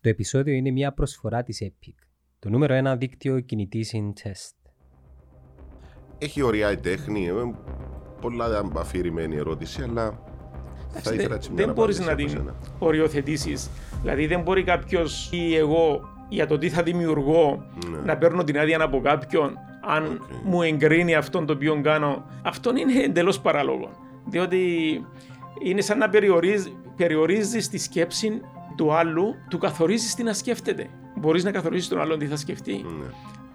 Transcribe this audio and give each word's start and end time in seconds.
Το 0.00 0.08
επεισόδιο 0.08 0.54
είναι 0.54 0.70
μια 0.70 0.92
προσφορά 0.92 1.42
της 1.42 1.62
Epic, 1.64 1.94
το 2.38 2.48
νούμερο 2.48 2.74
ένα 2.74 2.96
δίκτυο 2.96 3.40
κινητής 3.40 3.92
in 3.94 4.08
test. 4.22 4.54
Έχει 6.18 6.42
ωραία 6.42 6.70
η 6.72 6.76
τέχνη, 6.76 7.26
ε, 7.26 7.32
πολλά 8.20 8.70
αφηρημένη 8.76 9.36
ερώτηση, 9.36 9.82
αλλά 9.82 10.22
θα 10.88 11.14
ήθελα 11.14 11.34
έτσι 11.34 11.52
μια 11.52 11.64
δεν 11.64 11.74
μπορείς 11.74 12.00
απάντηση 12.00 12.34
να 12.34 12.40
από 12.40 12.44
την 12.44 12.54
σένα. 12.62 12.76
οριοθετήσεις. 12.78 13.70
Δηλαδή, 14.00 14.26
δεν 14.26 14.40
μπορεί 14.42 14.62
κάποιος 14.64 15.30
ή 15.32 15.54
εγώ 15.56 16.00
για 16.28 16.46
το 16.46 16.58
τι 16.58 16.68
θα 16.68 16.82
δημιουργώ 16.82 17.64
Ναι. 17.90 17.98
να 17.98 18.16
παίρνω 18.18 18.44
την 18.44 18.58
άδεια 18.58 18.82
από 18.82 19.00
κάποιον 19.00 19.56
αν 19.82 20.04
Οκ. 20.04 20.20
μου 20.44 20.62
εγκρίνει 20.62 21.14
αυτόν 21.14 21.46
το 21.46 21.52
οποίο 21.52 21.80
κάνω. 21.82 22.24
Αυτό 22.42 22.70
είναι 22.76 23.02
εντελώς 23.02 23.40
παράλογο. 23.40 23.90
Διότι 24.26 24.60
είναι 25.62 25.80
σαν 25.80 25.98
να 25.98 26.08
περιορίζει, 26.08 26.76
περιορίζεις 26.96 27.68
τη 27.68 27.78
σκέψη 27.78 28.40
του 28.80 28.92
άλλου, 28.92 29.34
του 29.48 29.58
καθορίζεις 29.58 30.14
τι 30.14 30.22
να 30.22 30.32
σκέφτεται. 30.32 30.86
Μπορείς 31.16 31.44
να 31.44 31.50
καθορίζεις 31.50 31.88
τον 31.88 32.00
άλλον 32.00 32.18
τι 32.18 32.26
θα 32.26 32.36
σκεφτεί. 32.36 32.72
Ναι. 32.72 33.04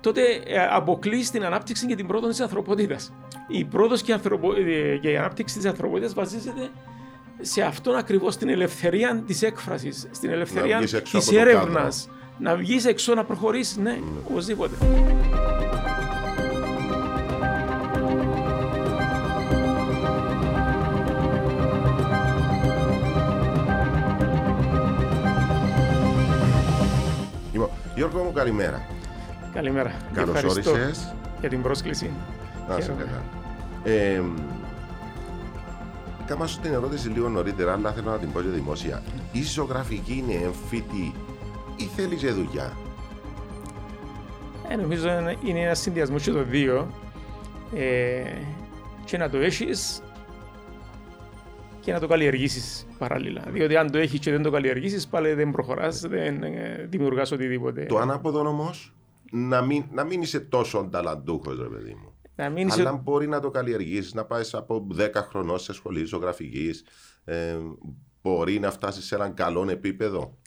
τότε 0.02 0.22
ε, 0.46 0.68
αποκλείς 0.72 1.32
την 1.32 1.44
ανάπτυξη 1.46 1.86
και 1.86 1.96
την 1.96 2.08
πρόοδο 2.08 2.28
της 2.28 2.40
ανθρωπότητας. 2.40 3.14
Η 3.48 3.64
πρόοδος 3.64 4.02
και, 4.02 4.12
η 4.12 4.14
ανθρωπο... 4.14 4.54
ε, 4.54 4.98
και 4.98 5.10
η 5.10 5.18
ανάπτυξη 5.18 5.58
της 5.58 5.66
ανθρωπότητας 5.66 6.14
βασίζεται 6.14 6.70
σε 7.42 7.62
αυτόν 7.62 7.96
ακριβώς 7.96 8.38
την 8.38 8.50
ελευθερία 8.50 9.24
της 9.28 9.42
έκφρασης, 9.42 10.08
στην 10.12 10.30
ελευθερία 10.30 10.78
βγεις 10.78 10.94
έξω 10.94 11.18
της 11.18 11.28
από 11.28 11.36
το 11.36 11.42
έρευνας. 11.42 12.10
Να 12.40 12.56
βγεις 12.56 12.86
έξω, 12.86 13.14
να 13.14 13.24
προχωρήσεις, 13.24 13.78
ναι, 13.78 14.00
οπωσδήποτε. 14.30 14.76
Λοιπόν, 14.82 16.05
Γιώργο 27.96 28.24
μου 28.24 28.32
καλημέρα. 28.32 28.86
Καλημέρα. 29.54 29.90
Και 29.90 29.96
Καλώς 30.20 30.36
ευχαριστώ 30.36 30.72
όρισες. 30.72 31.14
για 31.40 31.50
την 31.50 31.62
πρόσκληση. 31.62 32.12
Να 32.68 32.76
σε 32.76 32.82
Χαίρομαι. 32.82 33.04
καλά. 33.04 33.96
Ε, 33.98 34.22
Κάμα 36.26 36.48
σου 36.48 36.60
την 36.60 36.74
ερώτηση 36.74 37.10
λίγο 37.10 37.30
νωρίτερα, 37.30 37.74
αλλά 37.74 37.92
θέλω 37.92 38.10
να 38.12 38.18
την 38.18 38.32
πω 38.32 38.42
και 38.42 38.48
δημόσια. 38.48 39.04
Η 39.32 39.44
ζωγραφική 39.44 40.24
είναι 40.28 40.44
έμφυτη 40.46 41.14
ή 41.76 41.84
θέλεις 41.96 42.20
και 42.20 42.32
δουλειά; 42.32 42.72
Ε, 44.70 44.76
νομίζω 44.76 45.10
είναι- 45.10 45.38
είναι 45.46 45.60
ένας 45.60 45.80
συνδυασμός 45.80 46.24
και 46.24 46.32
το 46.32 46.44
δύο. 46.44 46.88
Ε, 47.76 48.24
και 49.06 49.18
να 49.18 49.30
το 49.30 49.38
έχεις 49.38 50.02
και 51.86 51.92
να 51.92 52.00
το 52.00 52.08
καλλιεργήσεις 52.08 52.86
παράλληλα. 52.98 53.42
Διότι 53.52 53.76
αν 53.76 53.92
το 53.92 53.98
έχεις 53.98 54.20
και 54.20 54.32
δεν 54.32 54.42
το 54.42 54.52
καλλιεργήσεις, 54.52 55.08
πάλι 55.08 55.34
δεν 55.34 55.52
προχωράς, 55.52 56.00
δεν 56.00 56.44
ε, 56.44 56.86
δημιουργάς 56.90 57.32
οτιδήποτε. 57.32 57.86
Το 57.86 57.98
ανάποδο 57.98 58.40
όμως, 58.48 58.94
να 59.32 59.62
μην, 59.62 59.84
να 59.92 60.04
μην 60.04 60.22
είσαι 60.22 60.40
τόσο 60.40 60.88
ταλαντούχος, 60.92 61.58
ρε 61.60 61.68
παιδί 61.68 61.94
μου. 61.94 62.14
Να 62.36 62.50
μην 62.50 62.68
είσαι- 62.68 62.80
Αλλά 62.82 62.92
μπορεί 63.04 63.28
να 63.28 63.40
το 63.40 63.50
καλλιεργήσεις, 63.52 64.14
να 64.14 64.26
πάεις 64.26 64.54
από 64.54 64.88
10 64.92 65.22
χρονών 65.30 65.60
σε 65.60 65.74
σχολή 65.74 66.04
ζωγραφικής. 66.06 66.84
Ε, 67.26 67.56
μπορεί 68.22 68.60
να 68.60 68.72
φτάσεις 68.72 69.06
σε 69.06 69.16
έναν 69.16 69.34
καλό 69.34 69.68
επίπεδο. 69.70 70.38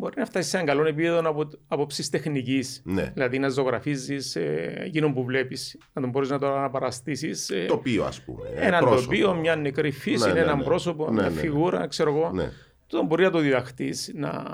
Μπορεί 0.00 0.14
να 0.18 0.24
φτάσεις 0.24 0.50
σε 0.50 0.56
έναν 0.56 0.68
καλό 0.68 0.86
επίπεδο 0.88 1.18
από 1.28 1.48
άποψη 1.68 2.10
τεχνικής. 2.10 2.82
Ναι. 2.84 3.10
Δηλαδή 3.14 3.38
να 3.38 3.48
ζωγραφίζεις 3.48 4.36
ε, 4.36 4.72
εκείνο 4.84 5.12
που 5.12 5.24
βλέπεις, 5.24 5.78
να 5.92 6.00
τον 6.00 6.10
μπορείς 6.10 6.28
να 6.28 6.38
το 6.38 6.54
αναπαραστήσεις. 6.56 7.50
Ε, 7.50 7.64
Τοπίο, 7.68 8.04
ας 8.04 8.20
πούμε. 8.22 8.48
ε, 8.54 8.66
έναν 8.66 8.80
πρόσωπο. 8.84 9.02
τοπίο, 9.02 9.34
μια 9.34 9.56
νεκρή 9.56 9.90
φύση, 9.90 10.26
Ναι, 10.26 10.32
ναι, 10.32 10.40
έναν 10.40 10.58
ναι. 10.58 10.64
πρόσωπο, 10.64 11.04
Ναι, 11.04 11.10
μια 11.12 11.22
ναι, 11.22 11.28
ναι. 11.28 11.40
φιγούρα, 11.40 11.86
ξέρω 11.86 12.14
εγώ. 12.14 12.30
Ναι. 12.32 12.50
Τον 12.86 13.06
μπορεί 13.06 13.22
να 13.22 13.30
το 13.30 13.38
διδαχτείς, 13.38 14.10
να 14.14 14.44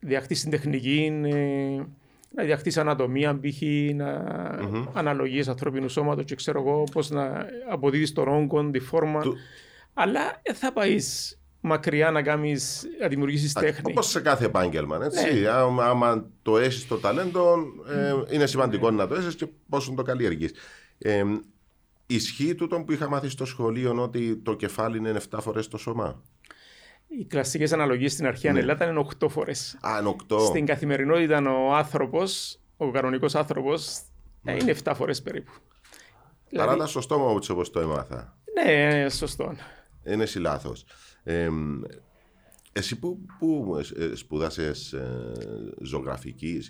διδαχτείς 0.00 0.40
την 0.40 0.50
τεχνική, 0.50 1.20
ε, 1.24 1.82
να 2.34 2.42
διδαχτείς 2.42 2.76
ανατομία, 2.76 3.40
π.χ. 3.40 3.62
να 3.94 4.08
αναλογίες 4.92 5.48
ανθρώπινου 5.48 5.88
σώματος 5.88 6.24
και 6.24 6.34
ξέρω 6.34 6.60
εγώ 6.60 6.84
πώς 6.92 7.10
να 7.10 7.46
αποδίδεις 7.70 8.12
τον 8.12 8.28
όγκο, 8.28 8.70
τη 8.70 8.78
φόρμα. 8.78 9.20
Του- 9.20 9.36
Αλλά 9.94 10.40
δεν 10.42 10.54
θα 10.54 10.72
πάεις 10.72 11.38
μακριά 11.60 12.10
να, 12.10 12.22
κάνεις, 12.22 12.86
να 13.00 13.08
δημιουργήσεις 13.08 13.52
τέχνη. 13.52 13.90
Όπως 13.92 14.06
σε 14.10 14.20
κάθε 14.20 14.44
επάγγελμα. 14.44 15.04
Έτσι. 15.04 15.40
Ναι. 15.40 15.48
Άμα, 15.48 15.84
άμα 15.84 16.26
το 16.42 16.58
έχεις 16.58 16.86
το 16.86 16.96
ταλέντο, 16.96 17.56
ε, 17.88 18.34
είναι 18.34 18.46
σημαντικό 18.46 18.90
να 18.90 19.06
το 19.06 19.14
έχεις 19.14 19.34
και 19.34 19.46
πόσο 19.68 19.92
το 19.96 20.02
καλλιεργείς. 20.02 20.52
Ε, 20.98 21.22
ισχύει 22.06 22.54
τούτο 22.54 22.80
που 22.80 22.92
είχα 22.92 23.08
μάθει 23.08 23.28
στο 23.28 23.44
σχολείο 23.44 24.02
ότι 24.02 24.36
το 24.36 24.54
κεφάλι 24.54 24.98
είναι 24.98 25.20
7 25.30 25.38
φορές 25.40 25.68
το 25.68 25.78
σώμα; 25.78 26.22
Οι 27.18 27.24
κλασικές 27.24 27.72
αναλογίες 27.72 28.12
στην 28.12 28.26
αρχή, 28.26 28.48
αν 28.48 28.54
Ναι. 28.54 28.60
Ελλάδα, 28.60 28.84
είναι 28.84 28.98
8 28.98 29.28
φορές. 29.28 29.78
Α, 29.80 29.98
είναι 30.00 30.08
8. 30.08 30.38
Στην 30.46 30.66
καθημερινότητα 30.66 31.42
ο 31.50 31.74
άνθρωπος, 31.74 32.58
ο 32.76 32.90
κανονικός 32.90 33.34
άνθρωπος, 33.34 33.98
Ναι. 34.42 34.52
ε, 34.52 34.56
είναι 34.60 34.70
7 34.70 34.92
φορές 34.94 35.22
περίπου. 35.22 35.52
Παρά 36.56 36.76
τα 36.76 36.86
σωστό 36.86 37.18
μου 37.18 37.40
όπως 37.50 37.70
το 37.70 37.80
έμαθα. 37.80 38.36
Ναι, 38.64 39.08
σωστό. 39.08 39.54
Είναι 40.04 40.22
εσύ 40.22 40.38
λάθος. 40.38 40.84
Ε, 41.22 41.48
εσύ 42.72 42.98
που, 42.98 43.18
που 43.38 43.80
ε, 43.96 44.14
σπούδασε 44.14 44.72
ζωγραφική, 45.82 46.62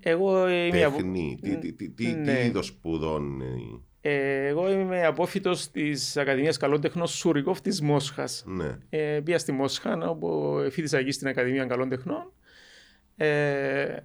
Εγώ 0.00 0.48
είμαι 0.48 0.82
από- 0.84 0.96
τέχνη, 0.96 1.38
τι, 1.42 1.58
τι, 1.58 1.72
τι, 1.72 1.90
τι, 1.90 2.06
Ναι. 2.06 2.34
τι 2.34 2.46
είδος 2.46 2.66
σπουδών. 2.66 3.40
ε, 3.40 3.46
Ε, 4.04 4.46
εγώ 4.46 4.70
είμαι 4.70 5.06
απόφυτος 5.06 5.70
της 5.70 6.16
Ακαδημίας 6.16 6.56
Καλών 6.56 6.80
Τεχνών 6.80 7.06
Σουρικόφ 7.06 7.60
της 7.60 7.80
Μόσχας. 7.80 8.44
ναι. 8.46 8.78
Ε, 8.88 9.20
πήγα 9.24 9.38
στη 9.38 9.52
Μόσχα, 9.52 10.08
όπου 10.08 10.56
φοιτησα 10.70 10.98
εκεί 10.98 11.10
στην 11.12 11.28
Ακαδημία 11.28 11.64
Καλών 11.64 11.88
Τεχνών. 11.88 12.32
Ε, 13.16 13.96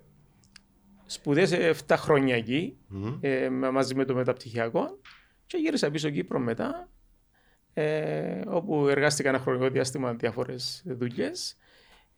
σπουδέσα 1.05 1.57
7 1.87 1.97
χρόνια 1.97 2.35
εκεί, 2.35 2.77
Μμμ. 2.87 3.17
ε, 3.21 3.49
μα- 3.49 3.71
μαζί 3.71 3.95
με 3.95 4.05
το 4.05 4.13
μεταπτυχιακό 4.15 4.99
και 5.45 5.57
γύρισα 5.57 5.91
πίσω 5.91 6.09
Κύπρο 6.09 6.39
μετά, 6.39 6.89
ε, 7.79 8.41
όπου 8.47 8.87
εργάστηκα 8.87 9.29
ένα 9.29 9.39
χρονικό 9.39 9.69
διάστημα 9.69 10.13
διάφορες 10.13 10.83
δουλειές 10.85 11.57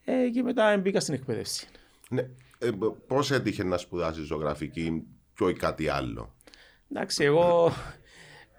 ε, 0.04 0.28
και 0.28 0.42
μετά 0.42 0.76
μπήκα 0.78 1.00
στην 1.00 1.14
εκπαίδευση. 1.14 1.66
Ναι. 2.08 2.20
Ε, 2.58 2.70
Πώς 3.06 3.30
έτυχε 3.30 3.64
να 3.64 3.76
σπουδάσεις 3.76 4.26
ζωγραφική 4.26 5.02
και 5.34 5.44
όχι 5.44 5.54
κάτι 5.54 5.88
άλλο; 5.88 6.34
Εντάξει, 6.92 7.24
εγώ 7.24 7.72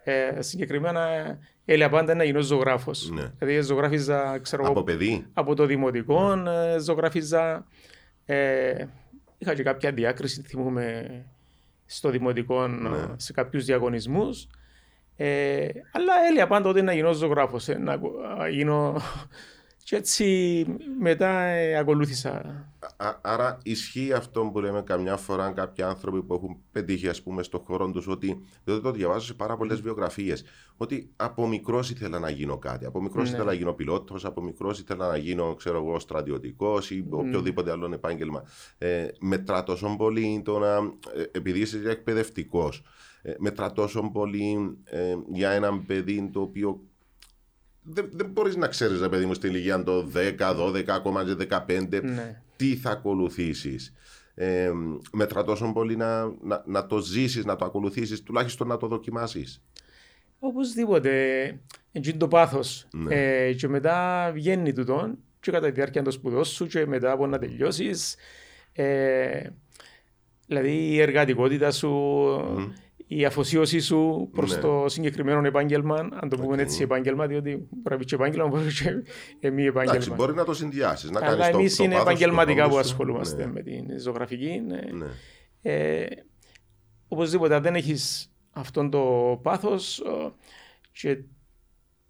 ε, 0.03 0.41
συγκεκριμένα 0.41 1.37
έλεγα 1.65 1.89
πάντα 1.89 2.13
να 2.15 2.23
γίνω 2.23 2.41
ζωγράφος. 2.41 3.09
Ναι. 3.09 3.31
Δηλαδή 3.37 3.61
ζωγράφιζα, 3.61 4.39
ξέρω 4.39 4.63
εγώ, 4.63 4.71
Από 4.71 4.83
παιδί; 4.83 5.25
από 5.33 5.55
το 5.55 5.65
δημοτικό, 5.65 6.33
ε, 6.49 6.79
ζωγράφιζα. 6.79 7.67
Ε, 8.25 8.85
είχα 9.37 9.53
και 9.53 9.63
κάποια 9.63 9.91
διάκριση, 9.91 10.41
θυμούμαι, 10.41 11.25
στο 11.85 12.09
δημοτικό 12.09 12.67
Ναι. 12.67 12.97
ε, 12.97 13.13
σε 13.17 13.33
κάποιους 13.33 13.65
διαγωνισμούς. 13.65 14.47
Ε, 15.15 15.67
αλλά 15.91 16.13
έλεγα 16.29 16.47
πάντα 16.47 16.69
ότι 16.69 16.81
να 16.81 16.93
γίνω 16.93 17.13
ζωγράφος, 17.13 17.67
ε, 17.67 17.77
να 17.77 17.93
α, 17.93 18.47
γίνω... 18.49 19.01
Και 19.83 19.95
έτσι 19.97 20.65
μετά 20.99 21.29
ε, 21.41 21.77
ακολούθησα. 21.77 22.31
Α- 22.97 23.17
άρα 23.21 23.57
ισχύει 23.63 24.13
αυτό 24.13 24.41
που 24.53 24.59
λέμε 24.59 24.81
καμιά 24.81 25.17
φορά 25.17 25.51
κάποιοι 25.51 25.83
άνθρωποι 25.83 26.23
που 26.23 26.33
έχουν 26.33 26.57
πετύχει 26.71 27.07
ας 27.07 27.21
πούμε 27.21 27.43
στον 27.43 27.59
χώρο 27.59 27.91
τους 27.91 28.07
ότι, 28.07 28.41
διότι 28.63 28.83
το 28.83 28.91
διαβάζω 28.91 29.25
σε 29.25 29.33
πάρα 29.33 29.57
πολλές 29.57 29.81
βιογραφίες, 29.81 30.43
ότι 30.77 31.09
από 31.15 31.47
μικρός 31.47 31.89
ήθελα 31.89 32.19
να 32.19 32.29
γίνω 32.29 32.57
κάτι, 32.57 32.85
από 32.85 33.01
μικρός 33.01 33.23
Ναι. 33.23 33.29
ήθελα 33.29 33.43
να 33.45 33.53
γίνω 33.53 33.73
πιλότος, 33.73 34.25
από 34.25 34.41
μικρός 34.41 34.79
ήθελα 34.79 35.07
να 35.07 35.17
γίνω 35.17 35.55
ξέρω 35.55 35.77
εγώ 35.77 35.99
στρατιωτικός 35.99 36.91
ή 36.91 37.05
οποιοδήποτε 37.09 37.71
άλλο 37.71 37.89
επάγγελμα. 37.93 38.43
Ε, 38.77 39.07
μετρά 39.19 39.63
τόσο 39.63 39.95
πολύ 39.97 40.41
το 40.45 40.59
να, 40.59 40.75
ε, 40.75 41.23
επειδή 41.31 41.59
είσαι 41.59 41.81
εκπαιδευτικός, 41.85 42.77
ε, 42.77 42.83
μετρά 43.37 43.71
τόσο 43.71 44.09
πολύ 44.13 44.77
ε, 44.83 45.15
για 45.33 45.49
έναν 45.49 45.85
παιδί 45.85 46.29
το 46.33 46.41
οποίο 46.41 46.81
δεν, 47.83 48.09
δεν 48.13 48.29
μπορείς 48.29 48.55
να 48.55 48.67
ξέρεις, 48.67 48.99
ρε 48.99 49.09
παιδί 49.09 49.25
μου, 49.25 49.33
στην 49.33 49.49
ηλικία 49.49 49.83
των 49.83 50.11
10, 50.15 50.55
12, 50.55 50.83
ακόμα 50.87 51.23
και 51.25 51.47
15, 51.67 52.01
Ναι. 52.03 52.41
τι 52.55 52.75
θα 52.75 52.89
ακολουθήσεις. 52.89 53.93
Ε, 54.35 54.71
μετρά 55.11 55.43
τόσο 55.43 55.71
πολύ 55.73 55.95
να, 55.95 56.25
να, 56.41 56.63
να 56.65 56.87
το 56.87 56.97
ζήσεις, 56.97 57.45
να 57.45 57.55
το 57.55 57.65
ακολουθήσεις, 57.65 58.23
τουλάχιστον 58.23 58.67
να 58.67 58.77
το 58.77 58.87
δοκιμάσεις. 58.87 59.61
Οπωσδήποτε, 60.39 61.11
έτσι 61.91 62.09
είναι 62.09 62.19
το 62.19 62.27
πάθος. 62.27 62.87
Ναι. 62.91 63.15
Ε, 63.15 63.53
και 63.53 63.67
μετά 63.67 64.29
βγαίνει 64.33 64.73
τούτο 64.73 65.13
και 65.39 65.51
κατά 65.51 65.65
τη 65.65 65.71
διάρκεια 65.71 66.01
των 66.01 66.11
σπουδών 66.11 66.45
σου 66.45 66.67
και 66.67 66.85
μετά 66.85 67.11
από 67.11 67.27
να 67.27 67.39
τελειώσεις. 67.39 68.15
Ε, 68.73 69.47
δηλαδή 70.47 70.71
η 70.71 71.01
εργατικότητα 71.01 71.71
σου, 71.71 71.89
η 73.13 73.25
αφοσίωση 73.25 73.79
σου 73.79 74.29
προς 74.33 74.55
Ναι. 74.55 74.61
το 74.61 74.85
συγκεκριμένο 74.87 75.47
επάγγελμα, 75.47 75.95
αν 75.95 76.29
το 76.29 76.37
πούμε 76.37 76.53
Οκ. 76.53 76.59
έτσι 76.59 76.81
επάγγελμα, 76.83 77.27
διότι 77.27 77.49
μπορεί 77.55 77.89
να 77.89 77.97
πει 77.97 78.05
και 78.05 78.15
επάγγελμα, 78.15 78.47
μπορεί 78.47 78.73
και 78.73 78.89
ε, 79.39 79.49
μη 79.49 79.65
Εντάξει, 79.65 79.83
επάγγελμα. 79.87 80.15
μπορεί 80.15 80.33
να 80.33 80.43
το 80.43 80.53
συνδυάσεις. 80.53 81.09
Να 81.09 81.19
κάνεις 81.19 81.35
Αλλά 81.35 81.51
το, 81.51 81.57
εμείς 81.57 81.75
το 81.75 81.83
είναι 81.83 81.93
πάθος 81.93 82.05
του 82.07 82.11
επαγγελματικά 82.11 82.63
χρόνου 82.63 82.69
που 82.77 82.83
σου. 82.83 82.89
ασχολούμαστε 82.91 83.45
Ναι, 83.45 83.51
με 83.51 83.61
την 83.61 83.99
ζωγραφική. 83.99 84.61
ναι. 84.67 84.81
ναι. 84.91 85.05
Ε, 85.61 86.05
οπωσδήποτε, 87.07 87.55
αν 87.55 87.61
δεν 87.61 87.75
έχεις 87.75 88.31
αυτόν 88.51 88.89
το 88.89 89.39
πάθος 89.43 89.99
ε, 89.99 90.31
και 90.91 91.17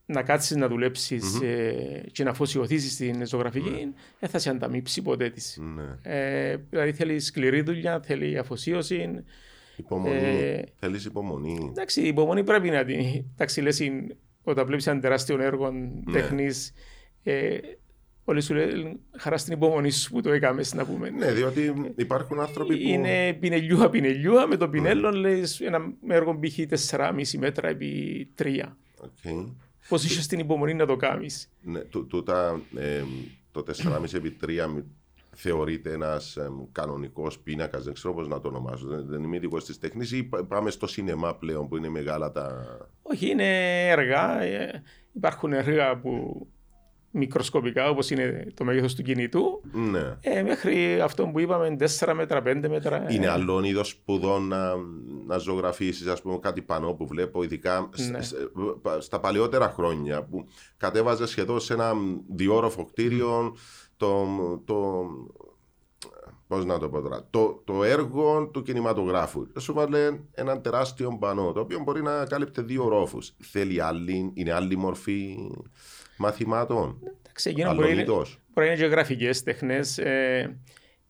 να 0.05 0.23
κάτσεις 0.23 0.55
να 0.57 0.67
δουλέψεις 0.67 1.41
ε, 1.41 2.03
και 2.11 2.23
να 2.23 2.29
αφοσιωθήσεις 2.29 2.93
στην 2.93 3.27
ζωγραφική, 3.27 3.93
δεν 4.19 4.29
θα 4.29 4.39
σε 4.39 4.49
ανταμείψει 4.49 5.01
ποτέ 5.01 5.29
της. 5.29 5.57
Ναι. 5.75 5.83
Ε, 6.01 6.55
δηλαδή 6.69 6.91
θέλεις 6.93 7.25
σκληρή 7.25 7.61
δουλειά, 7.61 7.99
θέλει 8.03 8.37
αφοσίωση. 8.37 9.23
Υπομονή. 9.85 10.15
Ε, 10.15 10.61
Θέλεις 10.75 11.05
υπομονή. 11.05 11.67
Εντάξει, 11.69 12.01
η 12.01 12.07
υπομονή 12.07 12.43
πρέπει 12.43 12.69
να 12.69 12.85
την. 12.85 12.99
Εντάξει, 13.33 13.61
λες, 13.61 13.79
είναι- 13.79 14.15
όταν 14.43 14.65
βλέπεις 14.65 14.87
ένα 14.87 14.99
τεράστιο 14.99 15.41
έργο 15.41 15.71
Ναι. 15.71 16.11
τέχνη, 16.11 16.47
ε, 17.23 17.57
όλοι 18.23 18.41
σου 18.41 18.53
λένε 18.53 18.95
χαρά 19.17 19.37
στην 19.37 19.53
υπομονή 19.53 19.91
σου 19.91 20.11
που 20.11 20.21
το 20.21 20.31
έκαμες, 20.31 20.73
να 20.73 20.85
πούμε. 20.85 21.09
Ναι, 21.09 21.31
διότι 21.31 21.73
υπάρχουν 21.95 22.39
άνθρωποι 22.39 22.77
που... 22.77 22.83
Ναι. 22.87 22.89
Είναι 22.91 23.33
πινελιούα 23.39 23.89
πινελιούα, 23.89 24.47
με 24.47 24.57
το 24.57 24.69
πινέλλον 24.69 25.13
λες 25.13 25.59
ένα 25.59 25.93
έργο 26.07 26.39
π.χ. 26.39 26.59
4,5 26.89 27.37
μέτρα 27.37 27.67
επί 27.69 28.27
3. 28.41 28.45
Οκ. 28.97 29.47
Πώς 29.87 30.03
είσαι 30.03 30.21
στην 30.21 30.39
υπομονή 30.39 30.73
να 30.73 30.85
το 30.85 30.95
κάνεις; 30.95 31.49
Ναι, 31.61 31.79
τού- 31.79 32.07
τούτα, 32.07 32.61
ε, 32.77 33.03
το 33.51 33.63
4,5 33.63 34.13
επί 34.17 34.31
3 34.31 34.83
θεωρείται 35.35 35.91
ένας 35.91 36.37
κανονικός 36.71 37.39
πίνακας, 37.39 37.83
δεν 37.83 37.93
ξέρω 37.93 38.13
πώς 38.13 38.27
να 38.27 38.39
το 38.39 38.47
ονομάσω. 38.47 38.87
Δεν, 38.87 39.05
δεν 39.07 39.23
είμαι 39.23 39.35
ειδικός 39.35 39.65
τη 39.65 39.79
τέχνη, 39.79 40.07
ή 40.11 40.23
πα- 40.23 40.45
πάμε 40.45 40.69
στο 40.71 40.87
σινεμά 40.87 41.35
πλέον 41.35 41.67
που 41.67 41.77
είναι 41.77 41.89
μεγάλα 41.89 42.31
τα. 42.31 42.65
Όχι, 43.01 43.29
είναι 43.29 43.87
έργα. 43.89 44.41
ε, 44.41 44.83
Υπάρχουν 45.13 45.53
έργα 45.53 45.99
που 45.99 46.45
μικροσκοπικά, 47.13 47.89
όπως 47.89 48.09
είναι 48.09 48.47
το 48.53 48.63
μέγεθος 48.63 48.95
του 48.95 49.01
κινητού, 49.03 49.61
Ναι. 49.91 50.17
ε, 50.21 50.43
μέχρι 50.43 51.01
αυτό 51.01 51.27
που 51.27 51.39
είπαμε 51.39 51.75
4 51.79 52.13
μέτρα, 52.13 52.41
5 52.41 52.67
μέτρα. 52.69 53.09
ε, 53.09 53.13
Είναι 53.13 53.27
άλλο 53.27 53.63
είδο 53.63 53.83
σπουδών 53.83 54.47
να, 54.47 54.73
να 55.27 55.37
ζωγραφίσεις, 55.37 56.07
ας 56.07 56.21
πούμε, 56.21 56.37
κάτι 56.39 56.61
πανό 56.61 56.93
που 56.93 57.07
βλέπω, 57.07 57.43
ειδικά 57.43 57.89
σ- 57.93 58.11
Ναι. 58.11 58.21
σ- 58.21 58.35
στα 58.99 59.19
παλαιότερα 59.19 59.69
χρόνια 59.69 60.23
που 60.23 60.45
κατέβαζες 60.77 61.29
σχεδόν 61.29 61.59
σε 61.59 61.73
ένα 61.73 61.93
διόροφο 62.35 62.85
κτίριο 62.85 63.55
το. 64.01 64.27
το 64.65 65.05
Πώς 66.47 66.65
να 66.65 66.79
το 66.79 66.89
πω 66.89 67.01
τώρα, 67.01 67.27
το, 67.29 67.61
το 67.65 67.83
έργο 67.83 68.47
του 68.47 68.61
κινηματογράφου. 68.61 69.47
Σου 69.59 69.73
βάλε 69.73 70.19
έναν 70.33 70.61
τεράστιο 70.61 71.17
πανό, 71.19 71.51
το 71.51 71.59
οποίο 71.59 71.79
μπορεί 71.79 72.01
να 72.01 72.25
κάλυπτε 72.25 72.61
δύο 72.61 72.87
ρόφους. 72.87 73.33
Θέλει 73.39 73.81
άλλη, 73.81 74.31
είναι 74.33 74.51
άλλη 74.51 74.77
μορφή 74.77 75.37
μαθημάτων. 76.17 76.97
Εντάξει, 77.23 77.49
εκείνο 77.49 77.69
Άλλο 77.69 77.81
μπορεί, 77.81 77.99
είδος. 77.99 78.39
μπορεί 78.53 78.67
να 78.67 78.73
είναι 78.73 78.81
και 78.81 78.87
γραφικές 78.87 79.43
τέχνες. 79.43 79.97
Ε, 79.97 80.57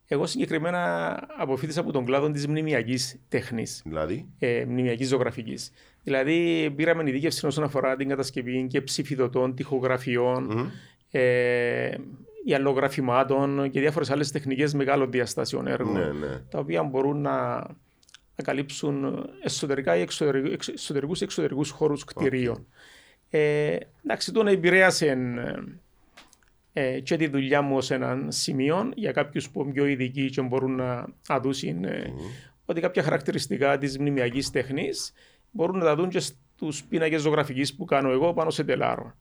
εγώ 0.06 0.26
συγκεκριμένα 0.26 1.14
αποφύτησα 1.38 1.80
από 1.80 1.92
τον 1.92 2.04
κλάδο 2.04 2.30
της 2.30 2.46
μνημιακής 2.46 3.20
τέχνης, 3.28 3.82
Δηλαδή, 3.84 4.26
ε, 4.38 4.64
μνημιακής 4.64 5.08
ζωγραφικής. 5.08 5.70
Δηλαδή 6.02 6.70
πήραμε 6.76 7.10
ειδίκευση 7.10 7.46
όσον 7.46 7.64
αφορά 7.64 7.96
την 7.96 8.08
κατασκευή 8.08 8.66
και 8.66 8.80
ψηφιδωτών, 8.80 9.54
τοιχογραφιών, 9.54 10.44
μμμ, 10.44 10.68
ε, 11.10 11.94
γυαλογραφημάτων 12.44 13.70
και 13.70 13.80
διάφορες 13.80 14.10
άλλες 14.10 14.30
τεχνικές 14.30 14.74
μεγάλων 14.74 15.10
διαστάσεων 15.10 15.66
έργων. 15.66 15.92
ναι, 15.92 16.12
ναι. 16.26 16.38
τα 16.50 16.58
οποία 16.58 16.82
μπορούν 16.82 17.20
να, 17.20 17.56
να 18.36 18.44
καλύψουν 18.44 19.26
εσωτερικά 19.42 19.96
ή 19.96 20.00
εξωτερικού, 20.00 20.52
εξ- 20.52 20.68
εξωτερικούς 20.68 21.20
ή 21.20 21.24
εξωτερικούς 21.24 21.70
χώρους 21.70 22.04
κτηρίων. 22.04 22.66
Ε, 23.30 23.76
εντάξει, 24.04 24.32
τον 24.32 24.46
επηρέασε 24.46 25.16
ε, 26.72 27.00
και 27.00 27.16
τη 27.16 27.26
δουλειά 27.28 27.62
μου 27.62 27.76
ως 27.76 27.90
έναν 27.90 28.26
σημείο 28.32 28.90
για 28.94 29.12
κάποιους 29.12 29.50
που 29.50 29.62
είναι 29.62 29.72
πιο 29.72 29.86
ειδικοί 29.86 30.30
και 30.30 30.42
μπορούν 30.42 30.74
να, 30.74 31.06
να 31.28 31.40
δούσουν 31.40 31.84
ε, 31.84 32.12
ότι 32.64 32.80
κάποια 32.80 33.02
χαρακτηριστικά 33.02 33.78
της 33.78 33.98
μνημιακής 33.98 34.50
τέχνης 34.50 35.12
μπορούν 35.50 35.78
να 35.78 35.84
τα 35.84 35.94
δουν 35.96 36.08
και 36.08 36.20
στους 36.20 36.84
πίνακες 36.84 37.20
ζωγραφικής 37.20 37.74
που 37.74 37.84
κάνω 37.84 38.10
εγώ 38.10 38.32
πάνω 38.32 38.50
σε 38.50 38.64
τελάρο. 38.64 39.14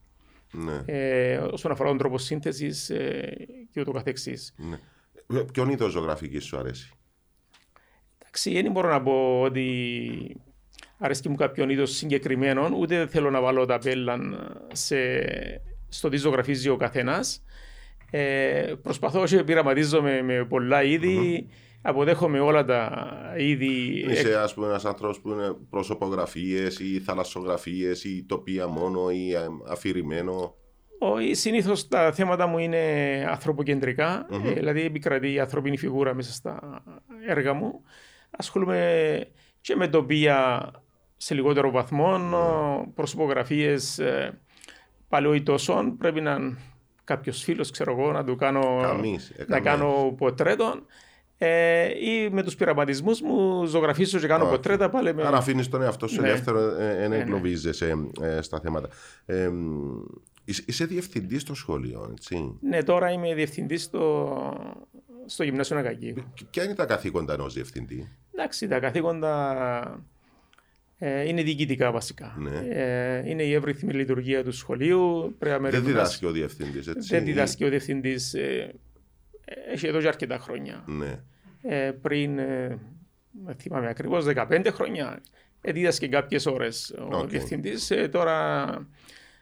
Ναι. 0.51 0.81
Ε, 0.85 1.37
όσον 1.37 1.71
αφορά 1.71 1.89
τον 1.89 1.97
τρόπο 1.97 2.17
σύνθεσης 2.17 2.89
ε, 2.89 3.33
και 3.71 3.81
ούτω 3.81 3.91
καθεξής. 3.91 4.53
Ναι. 4.57 4.79
Ε, 5.39 5.43
Ποιον 5.53 5.69
είδος 5.69 5.91
ζωγραφική 5.91 6.39
σου 6.39 6.57
αρέσει; 6.57 6.91
Εντάξει, 8.21 8.61
δεν 8.61 8.71
μπορώ 8.71 8.89
να 8.89 9.01
πω 9.01 9.41
ότι 9.41 10.41
αρέσκει 10.97 11.29
μου 11.29 11.35
κάποιον 11.35 11.69
είδος 11.69 11.95
συγκεκριμένο, 11.95 12.69
ούτε 12.77 12.97
δεν 12.97 13.07
θέλω 13.07 13.29
να 13.29 13.41
βάλω 13.41 13.65
τα 13.65 13.77
πέλα 13.77 14.19
σε, 14.71 14.97
στο 15.89 16.09
τι 16.09 16.17
ζωγραφίζει 16.17 16.69
ο 16.69 16.77
καθένας. 16.77 17.43
Ε, 18.11 18.73
προσπαθώ 18.81 19.23
και 19.23 19.43
πειραματίζομαι 19.43 20.21
με 20.21 20.45
πολλά 20.45 20.83
είδη. 20.83 21.47
Αποδέχομαι 21.81 22.39
όλα 22.39 22.65
τα 22.65 23.07
είδη. 23.37 24.05
Είσαι 24.09 24.35
ας 24.35 24.53
πούμε 24.53 24.67
ένας 24.67 24.85
άνθρωπος 24.85 25.19
που 25.19 25.29
είναι 25.29 25.55
προσωπογραφίες 25.69 26.79
ή 26.79 26.99
θαλασσογραφίες 26.99 28.03
ή 28.03 28.25
τοπία 28.27 28.67
μόνο 28.67 29.09
ή 29.09 29.33
ε, 29.33 29.47
αφηρημένο. 29.69 30.55
Όχι, 30.99 31.33
συνήθως 31.33 31.87
τα 31.87 32.11
θέματα 32.11 32.47
μου 32.47 32.57
είναι 32.57 32.79
ανθρωποκεντρικά, 33.29 34.27
ε, 34.45 34.51
δηλαδή 34.53 34.81
επικρατεί 34.81 35.33
η 35.33 35.39
ανθρώπινη 35.39 35.77
φιγούρα 35.77 36.13
μέσα 36.13 36.31
στα 36.31 36.83
έργα 37.27 37.53
μου. 37.53 37.83
Ασχολούμαι 38.31 39.27
και 39.61 39.75
με 39.75 39.87
τοπία 39.87 40.71
σε 41.17 41.33
λιγότερο 41.33 41.71
βαθμό, 41.71 42.19
προσωπογραφίες 42.95 43.99
ε, 43.99 44.39
παλαιοϊτώσεων. 45.09 45.97
Πρέπει 45.97 46.21
να 46.21 46.31
είναι 46.31 46.57
κάποιος 47.03 47.43
φίλος, 47.43 47.71
ξέρω 47.71 47.91
εγώ, 47.91 48.11
να 48.11 48.23
του 48.23 48.35
κάνω, 48.35 48.79
Καμίς, 48.81 49.29
ε, 49.29 49.45
να 49.47 49.59
καμές. 49.59 49.63
κάνω 49.63 50.13
πορτρέτο. 50.17 50.73
Ε, 51.43 51.87
ή 52.09 52.29
με 52.29 52.43
τους 52.43 52.55
πειραματισμούς 52.55 53.21
μου 53.21 53.65
ζωγραφίσω 53.65 54.19
και 54.19 54.27
κάνω 54.27 54.43
Οκ. 54.43 54.49
πορτρέτα 54.49 54.89
πάλι 54.89 55.13
με... 55.13 55.23
Άρα 55.23 55.37
αφήνεις 55.37 55.69
τον 55.69 55.81
εαυτό 55.81 56.07
σου 56.07 56.21
Ναι. 56.21 56.27
ελεύθερο, 56.27 56.59
ε, 56.59 56.95
ε, 56.97 57.01
να 57.01 57.07
ναι. 57.07 57.17
εγκλωβίζεσαι 57.21 57.95
ε, 58.21 58.41
στα 58.41 58.59
θέματα. 58.59 58.87
Ε, 59.25 59.47
μ, 59.49 59.89
είσαι- 60.45 60.63
είσαι 60.67 60.85
διευθυντής 60.85 61.41
στο 61.41 61.53
σχολείο, 61.55 62.09
έτσι; 62.11 62.57
Ναι, 62.61 62.83
τώρα 62.83 63.11
είμαι 63.11 63.33
διευθυντής 63.33 63.83
στο, 63.83 64.37
στο 65.25 65.43
Γυμνάσιο 65.43 65.77
Ακακίου. 65.77 66.23
Και 66.33 66.43
Ποια 66.49 66.63
είναι 66.63 66.75
τα 66.75 66.85
καθήκοντα 66.85 67.33
ενός 67.33 67.53
διευθυντή; 67.53 68.09
Εντάξει, 68.35 68.67
τα 68.67 68.79
καθήκοντα 68.79 70.03
ε, 70.97 71.27
είναι 71.27 71.41
διοικητικά 71.43 71.91
βασικά. 71.91 72.35
Ναι. 72.39 72.67
Ε, 72.69 73.29
είναι 73.29 73.43
η 73.43 73.53
εύρυθμη 73.53 73.93
λειτουργία 73.93 74.43
του 74.43 74.51
σχολείου. 74.51 75.35
Πρέπει 75.39 75.61
να 75.61 75.69
Δεν 75.69 75.81
μεριμνάς- 75.81 75.85
διδάσκει 75.93 76.25
ο 76.25 76.31
διευθυντής, 76.31 76.87
έτσι; 76.87 77.15
Δεν 77.15 77.23
διδάσκει 77.25 77.63
ο 77.63 77.69
διευθυντής. 77.69 78.33
Ε, 78.33 78.73
έχει 79.71 79.87
εδώ 79.87 79.99
και 79.99 80.07
αρκετά 80.07 80.37
χρόνια. 80.37 80.83
Ναι. 80.87 81.19
Ε, 81.61 81.91
πριν, 82.01 82.39
ε, 82.39 82.77
δεν 83.45 83.55
θυμάμαι 83.55 83.87
ακριβώς, 83.89 84.25
15 84.25 84.67
χρόνια, 84.71 85.21
ε, 85.61 85.71
δίδασκε 85.71 86.07
κάποιες 86.07 86.45
ώρες 86.45 86.93
ο 87.11 87.17
Οκ. 87.17 87.29
διευθυντής. 87.29 87.91
Ε, 87.91 88.07
τώρα 88.07 88.67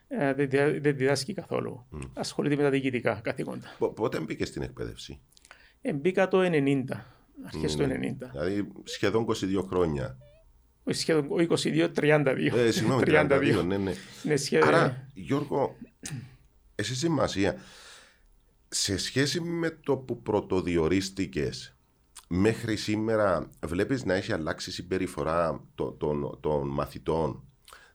ε, 0.08 0.34
δεν, 0.34 0.48
διδα- 0.48 0.80
δεν 0.80 0.96
διδάσκει 0.96 1.34
καθόλου. 1.34 1.86
Ασχολείται 2.14 2.56
με 2.56 2.62
τα 2.62 2.70
διοικητικά 2.70 3.20
καθήκοντα. 3.22 3.74
Πο- 3.78 3.92
Πότε 3.92 4.20
μπήκε 4.20 4.44
στην 4.44 4.62
εκπαίδευση; 4.62 5.20
Ε, 5.82 5.92
μπήκα 5.92 6.28
το 6.28 6.40
90, 6.40 6.84
αρχές 7.46 7.76
του 7.76 7.86
Ναι. 7.86 7.94
90. 7.94 8.30
Δηλαδή 8.32 8.68
σχεδόν 8.84 9.22
22 9.22 9.62
χρόνια. 9.68 10.16
Όχι, 10.84 10.98
σχεδόν 10.98 11.26
ο 11.30 11.36
22-32. 11.38 12.56
Ε, 12.56 12.70
συγγνώμη, 12.70 13.02
32, 13.06 13.62
ναι, 13.66 13.76
ναι. 13.76 13.92
Ναι, 14.22 14.36
σχεδόν. 14.36 14.68
Άρα, 14.68 15.08
Γιώργο, 15.14 15.76
εσύ 16.74 16.94
σημασία, 16.96 17.56
σε 18.68 18.96
σχέση 18.98 19.40
με 19.40 19.70
το 19.70 19.96
που 19.96 20.22
πρωτοδιορίστηκες 20.22 21.74
μέχρι 22.32 22.76
σήμερα 22.76 23.50
βλέπεις 23.66 24.04
να 24.04 24.14
έχει 24.14 24.32
αλλάξει 24.32 24.70
η 24.70 24.72
συμπεριφορά 24.72 25.64
των, 25.74 25.96
των, 25.98 26.38
των 26.40 26.68
μαθητών. 26.68 27.42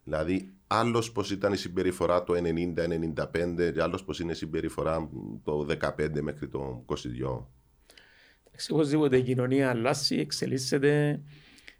Δηλαδή, 0.03 0.49
άλλος 0.67 1.11
πως 1.11 1.31
ήταν 1.31 1.53
η 1.53 1.57
συμπεριφορά 1.57 2.23
το 2.23 2.33
90-95 2.33 3.71
και 3.73 3.81
άλλος 3.81 4.03
πως 4.03 4.19
είναι 4.19 4.31
η 4.31 4.35
συμπεριφορά 4.35 5.09
το 5.43 5.65
15 5.81 6.21
μέχρι 6.21 6.47
το 6.47 6.83
22. 6.87 6.93
Εντάξει, 8.47 8.71
Οπωσδήποτε 8.73 9.17
η 9.17 9.21
κοινωνία 9.21 9.69
αλλάζει, 9.69 10.19
εξελίσσεται. 10.19 11.21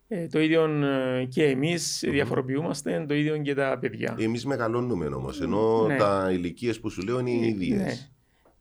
Ε, 0.08 0.28
το 0.28 0.40
ίδιο 0.40 0.64
ε, 0.86 1.26
και 1.26 1.44
εμείς 1.46 2.04
διαφοροποιούμαστε, 2.08 3.06
το 3.08 3.14
ίδιο 3.14 3.38
και 3.38 3.54
τα 3.54 3.78
παιδιά. 3.82 4.16
Εμείς 4.20 4.46
μεγαλώνουμε 4.46 5.06
όμως, 5.06 5.42
ενώ 5.42 5.86
Ναι. 5.88 5.98
τα 5.98 6.30
ηλικίες 6.32 6.80
που 6.80 6.90
σου 6.90 7.02
λέω 7.02 7.20
είναι 7.20 7.30
οι 7.30 7.48
ίδιες. 7.48 7.82
Ναι. 7.82 8.10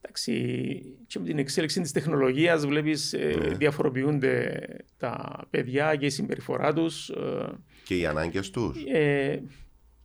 Εντάξει, 0.07 0.83
και 1.07 1.19
με 1.19 1.25
την 1.25 1.39
εξέλιξη 1.39 1.81
της 1.81 1.93
τεχνολογίας 1.93 2.67
βλέπεις 2.67 3.13
ε, 3.13 3.35
Ναι. 3.39 3.55
διαφοροποιούνται 3.57 4.61
τα 4.99 5.45
παιδιά 5.51 5.97
και 5.97 6.07
η 6.07 6.11
συμπεριφορά 6.11 6.73
τους 6.73 7.09
ε, 7.09 7.47
Και 7.85 7.97
οι 7.97 8.07
ανάγκες 8.07 8.51
τους. 8.51 8.85
ε, 8.93 9.43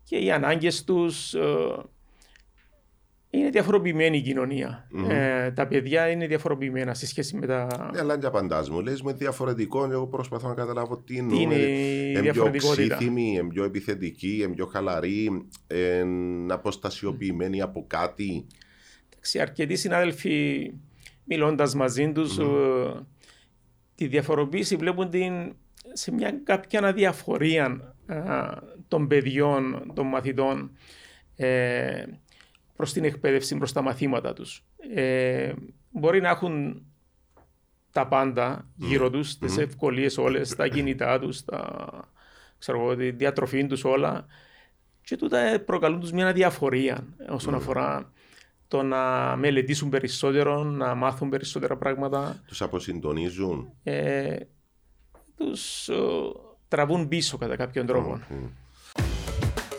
και 0.03 0.17
οι 0.17 0.31
ανάγκες 0.31 0.83
τους. 0.83 1.33
ε, 1.33 1.41
είναι 3.31 3.49
διαφοροποιημένη 3.49 4.17
η 4.17 4.21
κοινωνια 4.21 4.87
Ε, 5.09 5.51
τα 5.51 5.67
παιδιά 5.67 6.09
είναι 6.09 6.27
διαφοροποιημένα 6.27 6.93
σε 6.93 7.07
σχέση 7.07 7.35
με 7.37 7.45
τα... 7.45 7.89
Ναι, 7.93 7.99
αλλά 7.99 8.17
δεν 8.17 8.25
απαντάς 8.25 8.69
μου. 8.69 8.81
Λες 8.81 9.01
με 9.01 9.13
διαφορετικό, 9.13 9.85
εγώ 9.91 10.07
προσπαθώ 10.07 10.47
να 10.47 10.53
καταλάβω 10.53 10.97
τι 10.97 11.17
εννοώ. 11.17 11.39
είναι 11.41 11.55
η 11.55 12.09
Είναι 12.09 12.11
πιο 12.11 12.21
διαφορετικότητα; 12.21 12.95
ψήθυμη, 12.97 13.31
είναι 13.31 13.47
πιο 13.49 13.63
επιθετική, 13.63 14.35
είναι 14.43 14.53
πιο 14.53 14.65
χαλαρή, 14.65 15.47
είναι 16.01 16.53
αποστασιοποιημένη 16.53 17.61
από 17.61 17.83
κάτι. 17.87 18.45
Εντάξει, 19.19 19.39
αρκετοί 19.39 19.75
συνάδελφοι 19.75 20.71
μιλώντας 21.23 21.75
μαζί 21.75 22.11
τους, 22.11 22.37
ε, 22.37 22.45
τη 23.95 24.07
διαφοροποίηση 24.07 24.75
βλέπουν 24.75 25.09
την 25.09 25.55
σε 25.93 26.11
μια 26.11 26.31
κάποια 26.43 26.85
αδιαφορία 26.85 27.95
ε, 28.07 28.21
των 28.87 29.07
παιδιών, 29.07 29.91
των 29.95 30.07
μαθητών. 30.07 30.71
ε, 31.35 32.05
προς 32.75 32.93
την 32.93 33.03
εκπαίδευση, 33.03 33.57
προς 33.57 33.71
τα 33.71 33.81
μαθήματα 33.81 34.33
τους. 34.33 34.63
Ε, 34.93 35.53
μπορεί 35.91 36.21
να 36.21 36.29
έχουν 36.29 36.85
τα 37.91 38.07
πάντα 38.07 38.67
γύρω 38.75 39.09
τους, 39.09 39.37
τις 39.37 39.57
ευκολίες 39.57 40.17
όλες, 40.17 40.55
τα 40.55 40.67
κινητά 40.67 41.19
τους, 41.19 41.45
τα, 41.45 41.89
ξέρω, 42.57 42.79
εγώ, 42.81 42.95
τη 42.95 43.11
διατροφή 43.11 43.67
τους 43.67 43.83
όλα 43.83 44.25
και 45.01 45.17
τούτα 45.17 45.61
προκαλούν 45.65 45.99
τους 45.99 46.11
μια 46.11 46.27
αδιαφορία 46.27 47.07
όσον 47.29 47.55
αφορά 47.55 48.11
το 48.69 48.83
να 48.83 49.35
μελετήσουν 49.35 49.89
περισσότερο, 49.89 50.63
να 50.63 50.95
μάθουν 50.95 51.29
περισσότερα 51.29 51.77
πράγματα. 51.77 52.43
Τους 52.47 52.61
αποσυντονίζουν. 52.61 53.73
Ε, 53.83 54.35
τους 55.35 55.87
ε, 55.87 55.95
τραβούν 56.67 57.07
πίσω 57.07 57.37
κατά 57.37 57.55
κάποιον 57.55 57.85
τρόπο. 57.85 58.19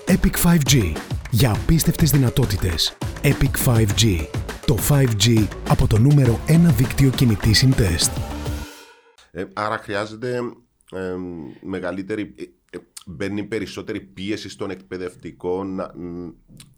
Epic 0.06 0.36
5G. 0.44 0.92
Για 1.30 1.52
απίστευτες 1.52 2.10
δυνατότητες. 2.10 2.96
Epic 3.22 3.66
5G. 3.66 4.26
Το 4.66 4.76
5G 4.88 5.46
από 5.68 5.86
το 5.86 5.98
νούμερο 5.98 6.40
1 6.46 6.56
δίκτυο 6.76 7.10
κινητής 7.10 7.58
συντεστ. 7.58 8.16
Ε, 9.30 9.44
άρα 9.52 9.78
χρειάζεται 9.78 10.38
ε, 10.92 11.14
μεγαλύτερη. 11.60 12.34
Ε, 12.70 12.76
ε, 12.76 12.80
μπαίνει 13.06 13.44
περισσότερη 13.44 14.00
πίεση 14.00 14.48
στον 14.48 14.70
εκπαιδευτικό 14.70 15.64
να, 15.64 15.92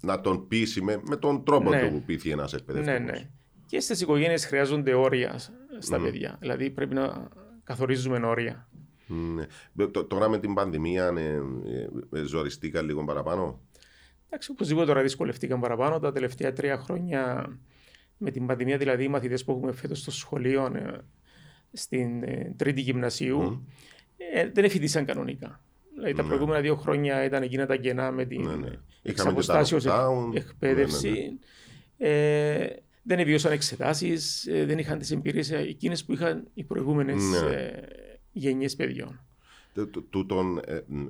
να 0.01 0.21
τον 0.21 0.47
πείσει 0.49 0.83
με, 0.83 1.01
με 1.09 1.17
τον 1.17 1.45
τρόπο 1.45 1.69
Ναι. 1.71 1.81
του 1.89 1.93
που 1.93 2.03
πείθει 2.03 2.31
ένας 2.31 2.53
εκπαιδευτικός. 2.53 2.99
Ναι, 3.01 3.11
ναι. 3.13 3.29
Και 3.67 3.81
στις 3.81 4.01
οικογένειες 4.01 4.47
χρειάζονται 4.47 4.95
όρια 4.95 5.39
στα 5.79 6.01
παιδιά. 6.01 6.37
Δηλαδή 6.41 6.71
πρέπει 6.71 6.95
να 6.95 7.29
καθορίζουμε 7.65 8.27
όρια. 8.27 8.69
Ναι. 9.07 9.47
Το- 9.87 10.05
Τώρα 10.05 10.29
με 10.29 10.39
την 10.39 10.55
πανδημία 10.55 11.07
ε, 11.17 11.21
ε, 12.13 12.19
ε, 12.21 12.23
ζοριστήκα 12.25 12.83
λίγο 12.83 13.05
παραπάνω; 13.05 13.61
Εντάξει, 14.27 14.51
οπωσδήποτε 14.51 14.87
τώρα 14.87 15.03
δυσκολευτήκαν 15.03 15.61
παραπάνω 15.61 15.99
τα 15.99 16.13
τελευταία 16.13 16.53
τρία 16.53 16.79
χρόνια 16.79 17.57
με 18.17 18.31
την 18.31 18.47
πανδημία, 18.47 18.77
δηλαδή 18.79 19.05
οι 19.05 19.09
μαθητές 19.09 19.45
που 19.45 19.53
έχουμε 19.53 19.73
φέτος 19.73 19.99
στο 19.99 20.11
σχολείο 20.11 20.65
ε, 20.75 20.99
στην 21.73 22.23
ε, 22.23 22.55
τρίτη 22.57 22.81
γυμνασίου 22.81 23.67
ε, 24.35 24.51
δεν 24.51 24.65
εφητήσαν 24.65 25.05
κανονικά. 25.05 25.61
Δηλαδή 25.95 26.13
τα 26.15 26.25
προηγούμενα 26.25 26.61
δύο 26.61 26.77
χρόνια 26.77 27.25
ήταν 27.25 27.43
εκείνα 27.43 27.67
τα 27.67 27.77
κενά 27.77 28.11
με 28.13 28.25
την 28.25 28.43
Ναι, 28.43 28.55
ναι. 28.55 28.67
εξ 28.67 28.79
Είχαμε 29.03 29.13
και 29.13 29.23
τα 29.23 29.29
αποστάσεως 29.31 29.85
εκ- 29.85 29.93
lockdown. 29.93 30.31
εκπαίδευση. 30.37 31.09
Ναι, 31.11 31.19
ναι, 32.09 32.09
Ε, 32.65 32.77
δεν 33.03 33.19
εβίωσαν 33.19 33.53
εξετάσεις, 33.53 34.49
δεν 34.51 34.79
είχαν 34.79 34.99
τις 34.99 35.11
εμπειρίες 35.11 35.51
εκείνες 35.51 36.05
που 36.05 36.13
είχαν 36.13 36.49
οι 36.55 36.65
προηγούμενες 36.65 37.23
Ναι. 37.25 37.51
ε, 37.51 37.83
γενιές 38.33 38.77
παιδιών. 38.77 39.21
Τε- 39.75 39.91
τού- 39.91 40.07
Τούτον 40.11 40.59
ε, 40.67 40.81
μ, 40.87 41.05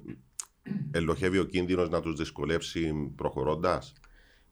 ελοχεύει 0.91 1.39
ο 1.39 1.45
κίνδυνος 1.45 1.89
να 1.89 2.01
τους 2.01 2.15
δυσκολεύσει 2.17 3.13
προχωρώντας; 3.17 3.93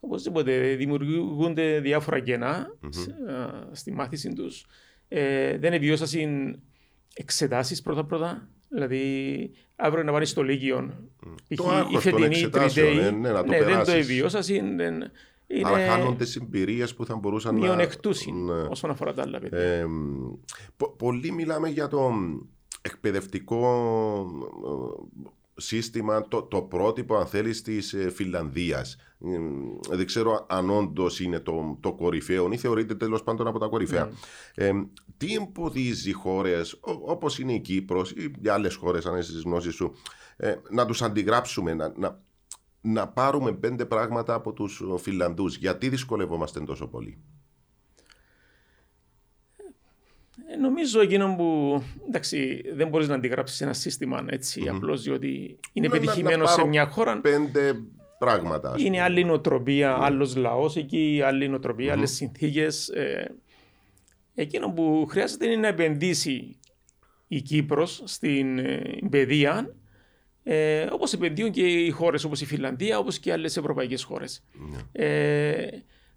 Οπωσδήποτε 0.01 0.75
δημιουργούνται 0.75 1.81
διάφορα 1.81 2.21
κενά 2.21 2.77
σ- 2.89 3.31
α, 3.31 3.69
στη 3.73 3.93
μάθηση 3.93 4.33
τους. 4.33 4.67
Ε, 5.09 5.59
δεν 5.59 5.73
εβιώσασαν 5.73 6.61
εξετάσεις 7.15 7.83
πρώτα-πρώτα. 7.83 8.49
Δηλαδή, 8.73 9.51
αύριο 9.77 10.05
να 10.05 10.13
πάνε 10.13 10.25
στο 10.25 10.43
Λύκειο. 10.43 10.91
π.χ. 11.49 11.57
Το 11.57 11.69
άγχος 11.69 11.91
η 11.91 11.93
των 11.93 12.01
φετινή 12.01 12.25
εξετάσεων, 12.27 12.87
τριτέη, 12.89 13.07
ε, 13.07 13.11
ναι, 13.11 13.31
να 13.31 13.43
το 13.45 13.49
δεν 13.51 13.61
το 13.61 13.65
περάσεις. 13.67 13.95
εβιώσασαν. 13.95 14.77
Δεν... 14.77 14.95
Είναι 15.47 15.69
Άρα 15.69 15.87
χάνονται 15.87 16.25
εμπειρίες 16.43 16.95
που 16.95 17.05
θα 17.07 17.17
μπορούσαν 17.17 17.55
να... 17.55 17.61
μειονεκτούσιν 17.61 18.45
Ναι. 18.45 18.53
όσον 18.53 18.91
αφορά 18.91 19.13
τα 19.15 19.23
άλλα 19.23 19.39
παιδιά. 19.39 19.59
Ε, 19.59 19.87
πο- 20.77 20.95
πολύ 20.97 21.33
μιλάμε 21.33 21.69
για 21.69 21.89
το 21.89 22.13
εκπαιδευτικό 22.83 23.65
ε, 24.65 25.29
σύστημα, 25.61 26.29
το, 26.29 26.43
το 26.43 26.63
πρότυπο 26.63 27.17
αν 27.17 27.27
θέλεις 27.27 27.63
της 27.63 27.93
ε, 27.93 28.11
Φιλανδίας. 28.11 28.97
Ε, 29.25 29.97
δεν 29.97 30.07
ξέρω 30.07 30.47
αν 30.49 30.71
όντως 30.71 31.21
είναι 31.21 31.41
το, 31.41 31.79
το 31.81 31.93
κορυφαίο 31.93 32.49
ή 32.53 32.57
θεωρείται 32.57 32.95
τέλος 32.95 33.23
πάντων 33.23 33.47
από 33.47 33.59
τα 33.59 33.67
κορυφαία. 33.67 34.11
Ε, 34.55 34.73
τι 35.17 35.35
εμποδίζει 35.35 36.13
χώρες 36.13 36.73
ό- 36.73 37.01
όπως 37.05 37.39
είναι 37.39 37.53
η 37.53 37.61
Κύπρος 37.61 38.11
ή 38.11 38.33
οι 38.43 38.49
άλλες 38.49 38.75
χώρες 38.75 39.07
αν 39.07 39.19
είσαι 39.19 39.31
στις 39.31 39.43
γνώσεις 39.43 39.75
σου 39.75 39.93
ε, 40.37 40.55
να 40.71 40.87
τους 40.87 41.03
αντιγράψουμε, 41.03 41.75
να, 41.75 41.93
να, 41.97 42.21
να 42.81 43.09
πάρουμε 43.09 43.53
πέντε 43.53 43.85
πράγματα 43.85 44.35
από 44.35 44.53
τους 44.53 44.83
Φιλανδούς. 44.99 45.57
Γιατί 45.57 45.89
δυσκολευόμαστε 45.89 46.61
τόσο 46.61 46.87
πολύ; 46.89 47.19
Ε, 49.57 50.40
νομίζω 50.61 51.01
εκείνο 51.01 51.35
που 51.37 51.83
εντάξει, 52.09 52.63
δεν 52.75 52.89
μπορείς 52.89 53.09
να 53.09 53.15
αντιγράψεις 53.15 53.61
ένα 53.61 53.73
σύστημα 53.73 54.25
έτσι 54.29 54.69
απλώς 54.69 55.03
διότι 55.03 55.59
είναι 55.73 55.89
Να- 55.89 55.95
να- 55.95 56.01
πετυχημένο 56.01 56.37
να 56.43 56.47
σε 56.49 56.57
πάρω 56.57 56.69
μια 56.69 56.87
χώρα. 56.87 57.21
Πέντε 57.21 57.75
πράγματα. 58.19 58.71
ας 58.71 58.81
Είναι 58.81 58.89
πούμε. 58.91 59.01
άλλη 59.03 59.25
νοοτροπία, 59.25 59.97
άλλος 60.01 60.37
λαός 60.37 60.77
εκεί, 60.77 61.21
άλλη 61.25 61.49
νοοτροπία, 61.49 61.93
άλλες 61.93 62.11
συνθήκες. 62.11 62.89
Ε, 62.89 63.35
εκείνο 64.35 64.71
που 64.73 65.07
χρειάζεται 65.11 65.47
είναι 65.47 65.57
να 65.57 65.67
επενδύσει 65.69 66.57
η 67.29 67.41
Κύπρος 67.41 68.03
στην 68.05 68.59
ε, 68.59 68.83
παιδεία, 69.11 69.75
ε, 70.43 70.87
όπως 70.93 71.13
επενδύουν 71.13 71.51
και 71.51 71.63
οι 71.67 71.91
χώρες 71.91 72.25
όπως 72.25 72.41
η 72.41 72.47
Φιλανδία, 72.47 72.99
όπως 72.99 73.19
και 73.19 73.33
άλλες 73.33 73.57
ευρωπαϊκές 73.57 74.03
χώρες. 74.03 74.45
Ε, 74.93 75.67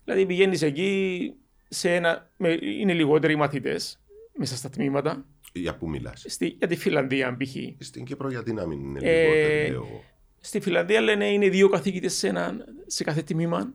δηλαδή 0.03 0.25
πηγαίνεις 0.25 0.61
εκεί, 0.61 1.33
σε 1.69 1.95
ένα, 1.95 2.29
με, 2.37 2.57
είναι 2.79 2.93
λιγότεροι 2.93 3.35
μαθητές 3.35 3.97
μέσα 4.37 4.55
στα 4.55 4.69
τμήματα. 4.69 5.25
Για 5.53 5.75
πού 5.75 5.89
μιλάς. 5.89 6.25
Στη, 6.27 6.45
για 6.57 6.67
τη 6.67 6.75
Φιλανδία, 6.75 7.37
π.χ. 7.37 7.55
Στην 7.79 8.05
Κύπρο 8.05 8.29
γιατί 8.29 8.53
να 8.53 8.65
μην 8.67 8.79
είναι 8.79 8.99
Ε, 9.01 9.21
λιγότερο, 9.23 9.71
λέω 9.71 9.89
εγώ. 9.91 10.03
Στη 10.39 10.59
Φιλανδία 10.59 11.01
λένε 11.01 11.25
είναι 11.31 11.49
δύο 11.49 11.69
καθηγητές 11.69 12.13
σε, 12.13 12.27
ένα- 12.27 12.55
σε 12.85 13.03
κάθε 13.03 13.21
τμήμα. 13.21 13.73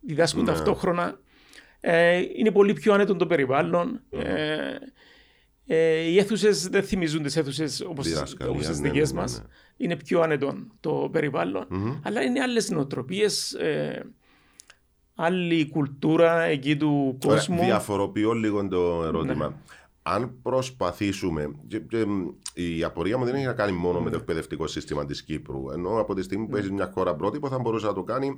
Διδάσκουν 0.00 0.42
Ναι. 0.44 0.50
ταυτόχρονα. 0.50 1.20
Ε, 1.80 2.22
είναι 2.36 2.50
πολύ 2.50 2.72
πιο 2.72 2.92
άνετο 2.92 3.16
το 3.16 3.26
περιβάλλον. 3.26 4.00
Ε, 4.10 4.74
ε, 5.66 6.00
οι 6.00 6.18
αίθουσες 6.18 6.68
δεν 6.68 6.82
θυμίζουν 6.82 7.22
τι 7.22 7.38
αίθουσες 7.40 7.80
όπως 7.80 8.06
Διδασκαλία, 8.08 8.68
τις 8.68 8.80
ναι, 8.80 8.88
δικές 8.90 9.12
ναι, 9.12 9.20
μας. 9.20 9.38
ναι. 9.38 9.44
Είναι 9.76 9.96
πιο 9.96 10.20
άνετο 10.20 10.66
το 10.80 11.08
περιβάλλον. 11.12 11.66
Αλλά 12.02 12.22
είναι 12.22 12.40
άλλες 12.40 12.70
νοοτροπίες. 12.70 13.52
Ε, 13.52 14.04
άλλη 15.14 15.68
κουλτούρα 15.68 16.42
εκεί 16.42 16.76
του 16.76 17.18
Ωραία, 17.24 17.36
κόσμου. 17.38 17.58
διαφοροποιώ 17.64 18.32
λίγο 18.32 18.68
το 18.68 19.04
ερώτημα. 19.04 19.48
Ναι. 19.48 19.54
Αν 20.14 20.38
προσπαθήσουμε. 20.42 21.54
και- 21.66 21.78
και, 21.78 22.04
μ, 22.06 22.28
η 22.54 22.84
απορία 22.84 23.18
μου 23.18 23.24
δεν 23.24 23.34
έχει 23.34 23.44
να 23.44 23.52
κάνει 23.52 23.72
μόνο 23.72 23.98
Ναι. 23.98 24.04
με 24.04 24.10
το 24.10 24.16
εκπαιδευτικό 24.16 24.66
σύστημα 24.66 25.04
της 25.04 25.22
Κύπρου. 25.22 25.70
Ενώ 25.70 26.00
από 26.00 26.14
τη 26.14 26.22
στιγμή 26.22 26.46
που 26.46 26.56
έχεις 26.56 26.70
μια 26.70 26.90
χώρα 26.94 27.14
πρότυπο 27.14 27.48
θα 27.48 27.58
μπορούσε 27.58 27.86
να 27.86 27.92
το 27.92 28.02
κάνει 28.02 28.28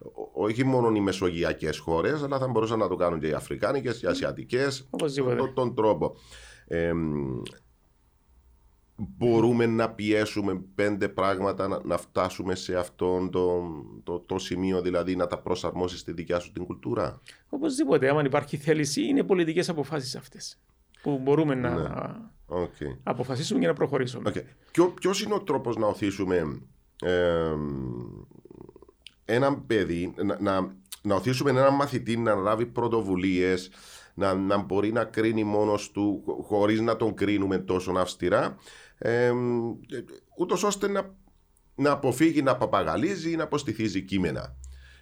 ο- 0.00 0.44
όχι 0.44 0.64
μόνο 0.64 0.96
οι 0.96 1.00
μεσογειακές 1.00 1.78
χώρες, 1.78 2.22
αλλά 2.22 2.38
θα 2.38 2.48
μπορούσαν 2.48 2.78
να 2.78 2.88
το 2.88 2.96
κάνουν 2.96 3.20
και 3.20 3.26
οι 3.26 3.32
Αφρικάνικες, 3.32 4.02
οι 4.02 4.06
Ασιατικές. 4.06 4.86
Οπωσδήποτε. 4.90 5.36
τον, 5.36 5.54
τον 5.54 5.74
τρόπο. 5.74 6.16
Ε, 6.66 6.92
μ, 6.92 7.42
μπορούμε 8.96 9.66
να 9.66 9.90
πιέσουμε 9.90 10.62
πέντε 10.74 11.08
πράγματα 11.08 11.68
να, 11.68 11.80
να 11.84 11.96
φτάσουμε 11.96 12.54
σε 12.54 12.76
αυτό 12.76 13.28
το, 13.32 13.62
το, 14.02 14.18
το 14.20 14.38
σημείο, 14.38 14.80
δηλαδή 14.82 15.16
να 15.16 15.26
τα 15.26 15.38
προσαρμόσεις 15.38 16.00
στη 16.00 16.12
δικιά 16.12 16.38
σου 16.38 16.52
την 16.52 16.64
κουλτούρα; 16.64 17.20
Οπωσδήποτε, 17.48 18.08
άμα 18.08 18.22
υπάρχει 18.24 18.56
θέληση, 18.56 19.02
είναι 19.06 19.22
πολιτικές 19.24 19.68
αποφάσεις 19.68 20.16
αυτές. 20.16 20.58
Που 21.02 21.18
μπορούμε 21.22 21.54
να 21.54 21.70
Ναι. 21.74 22.14
Οκ. 22.46 22.74
αποφασίσουμε 23.02 23.60
και 23.60 23.66
να 23.66 23.72
προχωρήσουμε. 23.72 24.32
Okay. 24.34 24.42
Ποιο 24.94 25.12
είναι 25.24 25.34
ο 25.34 25.40
τρόπος 25.40 25.76
να 25.76 25.86
οθήσουμε 25.86 26.60
ε, 27.02 27.54
έναν 29.24 29.66
παιδί, 29.66 30.14
να, 30.24 30.40
να, 30.40 30.74
να 31.02 31.14
οθήσουμε 31.14 31.50
έναν 31.50 31.74
μαθητή 31.74 32.16
να 32.16 32.34
λάβει 32.34 32.66
πρωτοβουλίες, 32.66 33.70
να, 34.14 34.34
να 34.34 34.56
μπορεί 34.58 34.92
να 34.92 35.04
κρίνει 35.04 35.44
μόνος 35.44 35.90
του 35.90 36.22
χω- 36.24 36.44
χωρίς 36.44 36.80
να 36.80 36.96
τον 36.96 37.14
κρίνουμε 37.14 37.58
τόσο 37.58 37.92
αυστηρά, 37.92 38.56
ε, 38.98 39.32
ούτως 40.38 40.62
ώστε 40.62 40.88
να, 40.88 41.14
να 41.74 41.90
αποφύγει 41.90 42.42
να 42.42 42.56
παπαγαλίζει 42.56 43.30
ή 43.32 43.36
να 43.36 43.42
αποστηθίζει 43.44 44.02
κείμενα. 44.02 44.56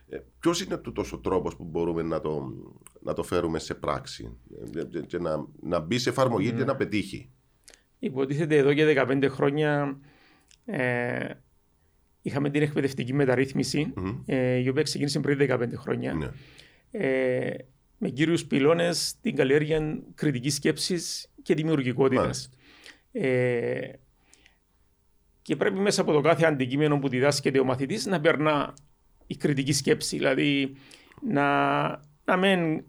Ε, 0.09 0.19
Ποιος 0.39 0.63
είναι 0.63 0.77
τούτος 0.77 1.13
ο 1.13 1.19
τρόπος 1.19 1.57
που 1.57 1.65
μπορούμε 1.65 2.03
να 2.03 2.21
το, 2.21 2.53
να 3.01 3.13
το 3.13 3.23
φέρουμε 3.23 3.59
σε 3.59 3.75
πράξη 3.75 4.37
ε, 4.75 4.85
και, 4.85 5.01
και 5.01 5.19
να, 5.19 5.47
να 5.63 5.81
μπει 5.81 5.99
σε 5.99 6.09
εφαρμογή 6.09 6.53
και 6.53 6.65
να 6.65 6.77
πετύχει; 6.77 7.31
Υποτίθεται 7.99 8.57
εδώ 8.57 8.75
και 8.75 9.05
15 9.09 9.27
χρόνια 9.29 10.01
ε, 10.65 11.31
είχαμε 12.23 12.51
την 12.51 12.63
εκπαιδευτική 12.63 13.15
μεταρρύθμιση, 13.15 13.93
ε, 14.27 14.57
η 14.57 14.69
οποία 14.69 14.83
ξεκίνησε 14.83 15.21
πριν 15.21 15.39
15 15.51 15.69
χρόνια. 15.77 16.15
Ναι. 16.15 16.29
Ε, 16.91 17.57
με 17.99 18.09
κύριους 18.09 18.45
πυλώνες 18.45 19.15
την 19.21 19.37
καλλιέργεια 19.37 20.03
κριτικής 20.15 20.55
σκέψης 20.55 21.31
και 21.43 21.55
δημιουργικότητας. 21.55 22.25
Μάλιστα. 22.25 22.57
Ε, 23.13 23.91
και 25.43 25.57
πρέπει 25.57 25.79
μέσα 25.79 26.01
από 26.01 26.13
το 26.13 26.21
κάθε 26.21 26.47
αντικείμενο 26.47 26.99
που 26.99 27.09
διδάσκεται 27.09 27.61
ο 27.61 27.65
μαθητής 27.65 28.07
να 28.07 28.21
περνά 28.21 28.75
η 29.29 29.37
κριτική 29.37 29.73
σκέψη. 29.73 30.17
Δηλαδή 30.17 30.77
να, 31.23 31.89
να 32.25 32.37
μην 32.37 32.83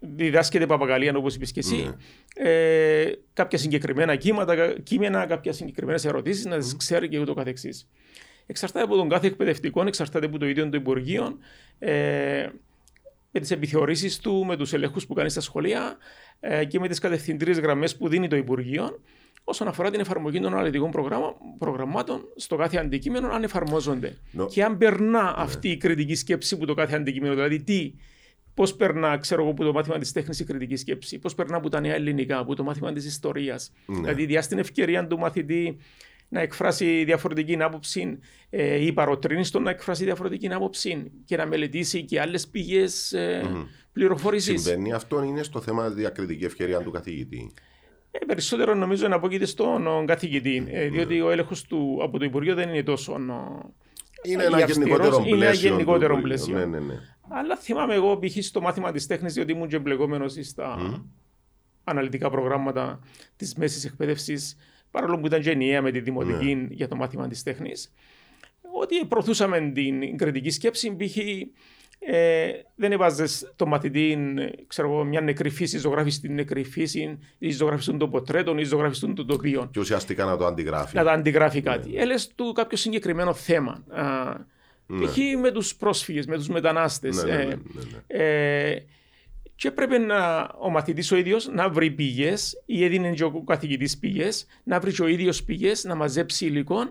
διδάσκεται 0.00 0.66
παπαγαλία 0.66 1.16
όπως 1.16 1.34
είπες 1.34 1.52
και 1.52 1.60
εσύ. 1.60 1.94
Ε, 2.34 3.12
κάποια 3.32 3.58
συγκεκριμένα 3.58 4.16
κύματα, 4.16 4.74
κείμενα, 4.82 5.26
κάποια 5.26 5.52
συγκεκριμένες 5.52 6.04
ερωτήσεις 6.04 6.44
να 6.44 6.58
τις 6.58 6.76
ξέρει 6.76 7.08
και 7.08 7.18
ούτω 7.18 7.34
καθεξής. 7.34 7.88
εξαρτάται 8.46 8.84
από 8.84 8.96
τον 8.96 9.08
κάθε 9.08 9.26
εκπαιδευτικό, 9.26 9.86
εξαρτάται 9.86 10.26
από 10.26 10.38
το 10.38 10.46
ίδιο 10.46 10.68
το 10.68 10.76
Υπουργείο, 10.76 11.38
ε, 11.78 12.48
με 13.30 13.40
τις 13.40 13.50
επιθεωρήσεις 13.50 14.18
του, 14.18 14.44
με 14.44 14.56
τους 14.56 14.72
ελέγχους 14.72 15.06
που 15.06 15.14
κάνει 15.14 15.30
στα 15.30 15.40
σχολεία 15.40 15.96
ε, 16.40 16.64
και 16.64 16.78
με 16.78 16.88
τις 16.88 16.98
κατευθυντήριες 16.98 17.58
γραμμές 17.58 17.96
που 17.96 18.08
δίνει 18.08 18.28
το 18.28 18.36
Υπουργείο 18.36 19.00
όσον 19.44 19.68
αφορά 19.68 19.90
την 19.90 20.00
εφαρμογή 20.00 20.40
των 20.40 20.52
αναλυτικών 20.52 20.90
προγραμμάτων 21.58 22.20
στο 22.36 22.56
κάθε 22.56 22.78
αντικείμενο, 22.78 23.28
αν 23.28 23.42
εφαρμόζονται. 23.42 24.16
No. 24.38 24.48
Και 24.48 24.64
αν 24.64 24.78
περνά 24.78 25.32
yeah. 25.32 25.38
αυτή 25.38 25.70
η 25.70 25.76
κριτική 25.76 26.14
σκέψη 26.14 26.58
που 26.58 26.64
το 26.64 26.74
κάθε 26.74 26.96
αντικείμενο, 26.96 27.34
δηλαδή 27.34 27.62
τι, 27.62 27.94
πώς 28.54 28.74
περνά, 28.74 29.18
ξέρω 29.18 29.42
εγώ, 29.42 29.50
από 29.50 29.64
το 29.64 29.72
μάθημα 29.72 29.98
της 29.98 30.12
τέχνης 30.12 30.40
η 30.40 30.44
κριτική 30.44 30.76
σκέψη, 30.76 31.18
πώς 31.18 31.34
περνά 31.34 31.56
από 31.56 31.68
τα 31.68 31.80
νέα 31.80 31.94
ελληνικά, 31.94 32.38
από 32.38 32.54
το 32.54 32.62
μάθημα 32.62 32.92
της 32.92 33.06
ιστορίας. 33.06 33.72
Yeah. 33.72 33.94
Δηλαδή, 33.94 34.26
διά 34.26 34.42
στην 34.42 34.58
ευκαιρία 34.58 35.06
του 35.06 35.18
μαθητή 35.18 35.76
να 36.28 36.40
εκφράσει 36.40 37.04
διαφορετική 37.04 37.62
άποψη 37.62 38.18
ε, 38.50 38.84
ή 38.84 38.92
παροτρύνεις 38.92 39.48
στον 39.48 39.62
να 39.62 39.70
εκφράσει 39.70 40.04
διαφορετική 40.04 40.52
άποψη 40.52 41.10
και 41.24 41.36
να 41.36 41.46
μελετήσει 41.46 42.04
και 42.04 42.20
άλλες 42.20 42.48
πηγές 42.48 43.12
ε, 43.12 43.42
mm-hmm. 43.44 43.66
πληροφόρηση. 43.92 44.56
Συμβαίνει 44.56 44.92
αυτό, 44.92 45.22
είναι 45.22 45.42
στο 45.42 45.60
θέμα 45.60 45.90
διακριτική 45.90 46.44
ευκαιρία 46.44 46.80
του 46.80 46.90
καθηγητή. 46.90 47.52
Ε, 48.20 48.24
περισσότερο 48.24 48.74
νομίζω 48.74 49.08
να 49.08 49.16
απόκειται 49.16 49.44
στον 49.44 50.06
καθηγητή, 50.06 50.66
ε, 50.70 50.88
διότι 50.88 51.20
ο 51.20 51.30
έλεγχος 51.30 51.62
του 51.62 51.98
από 52.02 52.18
το 52.18 52.24
Υπουργείο 52.24 52.54
δεν 52.54 52.68
είναι 52.68 52.82
τόσο. 52.82 53.18
Είναι 54.22 54.44
ένα 54.44 54.64
γενικότερο 54.64 55.16
πλαίσιο. 55.16 55.34
Είναι 55.36 55.44
ένα 55.44 55.54
γενικότερο 55.54 56.20
πλαίσιο. 56.20 56.58
Ναι, 56.58 56.64
ναι, 56.64 56.78
ναι. 56.78 56.94
Αλλά 57.28 57.56
θυμάμαι 57.56 57.94
εγώ 57.94 58.18
π.χ. 58.18 58.44
στο 58.44 58.60
μάθημα 58.60 58.92
της 58.92 59.06
τέχνης, 59.06 59.34
διότι 59.34 59.52
ήμουν 59.52 59.68
και 59.68 59.76
εμπλεκόμενο 59.76 60.28
στα 60.28 60.76
mm. 60.80 61.02
αναλυτικά 61.84 62.30
προγράμματα 62.30 63.00
της 63.36 63.54
μέσης 63.54 63.84
εκπαίδευσης, 63.84 64.56
παρόλο 64.90 65.18
που 65.18 65.26
ήταν 65.26 65.40
και 65.40 65.50
ενιαία 65.50 65.82
με 65.82 65.90
τη 65.90 66.00
δημοτική 66.00 66.54
ναι. 66.54 66.66
για 66.70 66.88
το 66.88 66.96
μάθημα 66.96 67.28
της 67.28 67.42
τέχνης, 67.42 67.92
ότι 68.80 69.04
προωθούσαμε 69.04 69.70
την 69.74 70.16
κριτική 70.16 70.50
σκέψη, 70.50 70.96
π.χ 70.96 71.16
ε, 72.08 72.50
δεν 72.74 72.92
έβαζες 72.92 73.52
το 73.56 73.66
μαθητή, 73.66 74.18
ξέρω 74.66 74.90
εγώ, 74.90 75.04
μια 75.04 75.20
νεκρή 75.20 75.50
φύση, 75.50 75.78
ζωγράφει 75.78 76.10
την 76.20 76.34
νεκρή 76.34 76.64
φύση, 76.64 77.18
ή 77.38 77.50
ζωγράφει 77.50 77.96
των 77.96 78.10
ποτρέτων, 78.10 78.58
ή 78.58 78.64
ζωγράφει 78.64 79.00
των 79.00 79.26
τοπίων. 79.26 79.70
Και 79.70 79.80
ουσιαστικά 79.80 80.24
να 80.24 80.36
το 80.36 80.46
αντιγράφει. 80.46 80.96
Να 80.96 81.02
το 81.02 81.10
αντιγράφει 81.10 81.60
κάτι. 81.60 81.90
Ναι. 81.90 82.00
Έλε 82.00 82.14
του 82.34 82.52
κάποιο 82.52 82.76
συγκεκριμένο 82.76 83.34
θέμα. 83.34 83.84
Ναι. 84.86 85.06
Π.χ. 85.06 85.16
με 85.40 85.50
τους 85.50 85.74
πρόσφυγες, 85.74 86.26
με 86.26 86.36
τους 86.36 86.48
μετανάστες. 86.48 87.24
Ναι, 87.24 87.36
ναι, 87.36 87.36
ναι, 87.36 87.42
ε, 87.42 87.46
ναι, 87.46 87.54
ναι. 88.06 88.24
ε, 88.24 88.84
και 89.54 89.70
πρέπει 89.70 89.98
να, 89.98 90.50
ο 90.58 90.70
μαθητής 90.70 91.12
ο 91.12 91.16
ίδιος 91.16 91.48
να 91.48 91.68
βρει 91.68 91.90
πηγές, 91.90 92.62
ή 92.66 92.84
έδινε 92.84 93.10
και 93.10 93.24
ο 93.24 93.42
καθηγητής 93.46 93.98
πηγές, 93.98 94.46
να 94.64 94.80
βρει 94.80 94.92
και 94.92 95.02
ο 95.02 95.06
ίδιος 95.06 95.42
πηγές, 95.42 95.84
να 95.84 95.94
μαζέψει 95.94 96.46
υλικό, 96.46 96.90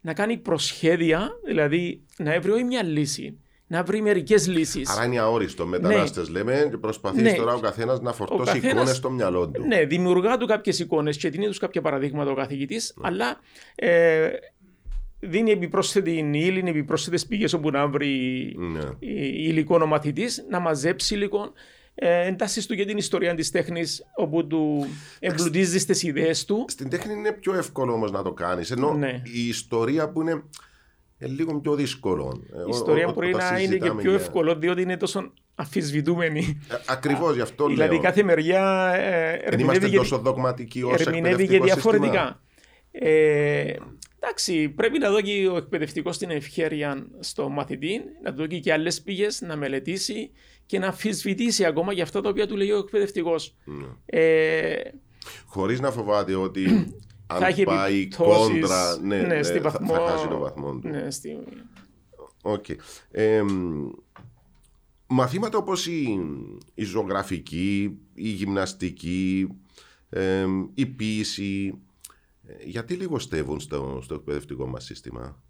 να 0.00 0.14
κάνει 0.14 0.36
προσχέδια, 0.36 1.30
δηλαδή 1.46 2.02
να 2.18 2.40
βρει 2.40 2.50
όχι 2.50 2.64
μια 2.64 2.82
λύση, 2.82 3.38
να 3.68 3.82
βρει 3.82 4.02
μερικές 4.02 4.46
λύσεις. 4.46 4.88
Άρα 4.88 5.04
είναι 5.04 5.18
αόριστο. 5.18 5.66
Μετανάστες 5.66 6.28
ναι. 6.28 6.38
λέμε 6.38 6.68
και 6.70 6.76
προσπαθεί 6.76 7.22
ναι. 7.22 7.32
τώρα 7.32 7.54
ο 7.54 7.60
καθένας 7.60 8.00
να 8.00 8.12
φορτώσει 8.12 8.44
καθένας, 8.44 8.72
εικόνες 8.72 8.96
στο 8.96 9.10
μυαλό 9.10 9.48
του. 9.48 9.66
Ναι, 9.66 9.84
δημιουργά 9.84 10.36
του 10.36 10.46
κάποιες 10.46 10.78
εικόνες 10.78 11.16
και 11.16 11.28
δίνει 11.28 11.46
τους 11.46 11.58
κάποια 11.58 11.80
παραδείγματα 11.80 12.30
ο 12.30 12.34
καθηγητής, 12.34 12.94
ναι. 12.96 13.08
αλλά 13.08 13.40
ε, 13.74 14.28
δίνει 15.20 15.50
επιπρόσθετη 15.50 16.10
ύλη, 16.32 16.64
επιπρόσθετες 16.66 17.26
πηγές 17.26 17.52
όπου 17.52 17.70
να 17.70 17.86
βρει 17.88 18.54
ναι. 18.58 18.80
υλικό 19.00 19.78
ο 19.82 19.86
μαθητής, 19.86 20.44
να 20.50 20.58
μαζέψει 20.58 21.14
υλικό. 21.14 21.52
Ε, 22.00 22.26
εντάσει 22.26 22.68
του 22.68 22.74
για 22.74 22.86
την 22.86 22.96
ιστορία 22.96 23.34
της 23.34 23.50
τέχνης, 23.50 24.04
όπου 24.16 24.46
του 24.46 24.86
εμπλουτίζεις 25.20 25.84
τις 25.84 26.02
ιδέες 26.02 26.44
του. 26.44 26.64
Στην 26.68 26.88
τέχνη 26.88 27.12
είναι 27.12 27.32
πιο 27.32 27.54
εύκολο 27.54 27.92
όμως 27.92 28.10
να 28.10 28.22
το 28.22 28.32
κάνεις. 28.32 28.70
Ενώ 28.70 28.94
ναι. 28.94 29.22
η 29.24 29.48
ιστορία 29.48 30.08
που 30.10 30.20
είναι 30.20 30.42
είναι 31.18 31.34
λίγο 31.34 31.60
πιο 31.60 31.74
δύσκολο. 31.74 32.42
Η 32.66 32.70
ιστορία 32.70 33.12
μπορεί 33.12 33.34
να 33.34 33.60
είναι 33.60 33.76
και 33.76 33.90
πιο 33.90 34.12
εύκολο, 34.12 34.54
διότι 34.54 34.82
είναι 34.82 34.96
τόσο 34.96 35.32
αμφισβητούμενη. 35.54 36.60
Ε, 36.70 36.74
Ακριβώς 36.86 37.34
γι' 37.34 37.40
αυτό 37.40 37.66
δηλαδή, 37.66 37.80
λέω. 37.80 37.88
Δηλαδή 37.88 38.06
κάθε 38.06 38.22
μεριά 38.22 38.92
ε, 38.94 39.50
Δεν 39.50 39.58
είμαστε 39.58 39.88
τόσο 39.88 40.18
δογματικοί 40.18 40.82
ως 40.82 41.00
Ερμηνεύει 41.00 41.48
και 41.48 41.60
διαφορετικά. 41.60 42.40
Ε, 42.90 43.74
εντάξει, 44.20 44.68
πρέπει 44.68 44.98
να 44.98 45.10
δώσει 45.10 45.48
ο 45.52 45.56
εκπαιδευτικός 45.56 46.18
την 46.18 46.30
ευχαίρεια 46.30 47.06
στο 47.20 47.48
μαθητή, 47.48 48.00
να 48.22 48.34
του 48.34 48.36
δώσει 48.36 48.60
και 48.60 48.72
άλλες 48.72 49.02
πηγές, 49.02 49.40
να 49.40 49.56
μελετήσει 49.56 50.30
και 50.66 50.78
να 50.78 50.86
αμφισβητήσει 50.86 51.64
ακόμα 51.64 51.92
για 51.92 52.02
αυτά 52.02 52.20
τα 52.20 52.28
οποία 52.28 52.46
του 52.46 52.56
λέει 52.56 52.70
ο 52.70 52.78
εκπαιδευτικός. 52.78 53.56
Ναι. 53.64 53.86
Ε, 54.06 54.80
Χωρίς 55.46 55.80
να 55.80 55.90
φοβάται 55.90 56.34
ότι 56.34 56.94
αν 57.30 57.54
θα 57.54 57.64
πάει 57.64 58.08
κόντρα, 58.08 58.98
ναι, 58.98 59.16
ναι, 59.20 59.26
ναι 59.26 59.42
θα, 59.42 59.60
βαθμό, 59.60 59.94
θα 59.94 60.06
χάσει 60.08 60.28
το 60.28 60.38
βαθμό 60.38 60.78
του. 60.78 60.88
Ναι, 60.88 61.10
στη... 61.10 61.38
okay. 62.42 62.76
ε, 63.10 63.42
μαθήματα 65.06 65.58
όπως 65.58 65.86
η, 65.86 66.20
η 66.74 66.84
ζωγραφική, 66.84 67.98
η 68.14 68.28
γυμναστική, 68.28 69.48
ε, 70.08 70.46
η 70.74 70.86
ποίηση, 70.86 71.78
γιατί 72.64 72.94
λιγοστεύουν 72.94 73.60
στο, 73.60 73.98
στο 74.02 74.14
εκπαιδευτικό 74.14 74.66
μας 74.66 74.84
σύστημα; 74.84 75.42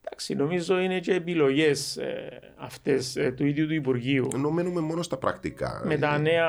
Εντάξει, 0.00 0.34
νομίζω 0.34 0.78
είναι 0.78 1.00
και 1.00 1.14
επιλογές 1.14 1.96
ε, 1.96 2.40
αυτές 2.56 3.16
ε, 3.16 3.32
του 3.32 3.46
ίδιου 3.46 3.66
του 3.66 3.74
Υπουργείου. 3.74 4.28
Ενώ 4.34 4.50
μένουμε 4.50 4.80
μόνο 4.80 5.02
στα 5.02 5.16
πρακτικά. 5.16 5.82
Με 5.84 5.98
τα 5.98 6.18
νέα 6.18 6.46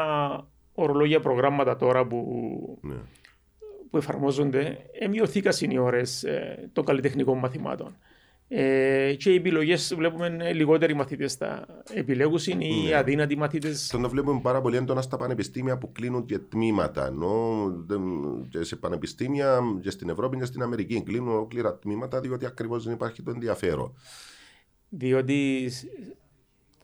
ορολόγια 0.74 1.20
προγράμματα 1.20 1.76
τώρα 1.76 2.08
που 2.08 2.80
ναι 2.82 2.96
που 3.89 3.97
εφαρμόζονται, 3.97 4.78
μειωθήκαν 5.10 5.54
οι 5.69 5.78
ώρε 5.78 6.02
ε, 6.23 6.67
των 6.73 6.86
καλλιτεχνικών 6.86 7.38
μαθημάτων. 7.38 7.95
Ε, 8.50 9.13
και 9.17 9.32
οι 9.32 9.36
επιλογές 9.36 9.93
βλέπουμε 9.95 10.54
λιγότεροι 10.54 10.93
μαθητές 10.93 11.38
τα 11.38 11.65
επιλέγουν 11.93 12.39
ή 12.60 12.88
ναι. 12.88 12.95
αδύνατοι 12.95 13.38
μαθητές. 13.38 13.88
Το 13.88 14.10
βλέπουμε 14.10 14.39
πάρα 14.43 14.62
πολύ 14.62 14.78
έντονα 14.78 15.02
στα 15.02 15.17
πανεπιστήμια 15.17 15.78
που 15.78 15.91
κλείνουν 15.91 16.26
και 16.26 16.39
τμήματα. 16.39 17.08
Ενώ 17.08 17.71
και 18.50 18.63
σε 18.63 18.76
πανεπιστήμια 18.76 19.60
και 19.82 19.89
στην 19.89 20.10
Ευρώπη 20.10 20.38
και 20.38 20.45
στην 20.45 20.62
Αμερική 20.62 21.04
κλείνουν 21.04 21.30
ολόκληρα 21.30 21.78
τμήματα 21.78 22.19
διότι 22.19 22.45
ακριβώς 22.45 22.84
δεν 22.84 22.93
υπάρχει 22.93 23.23
το 23.23 23.32
ενδιαφέρον. 23.32 23.93
Διότι 24.89 25.71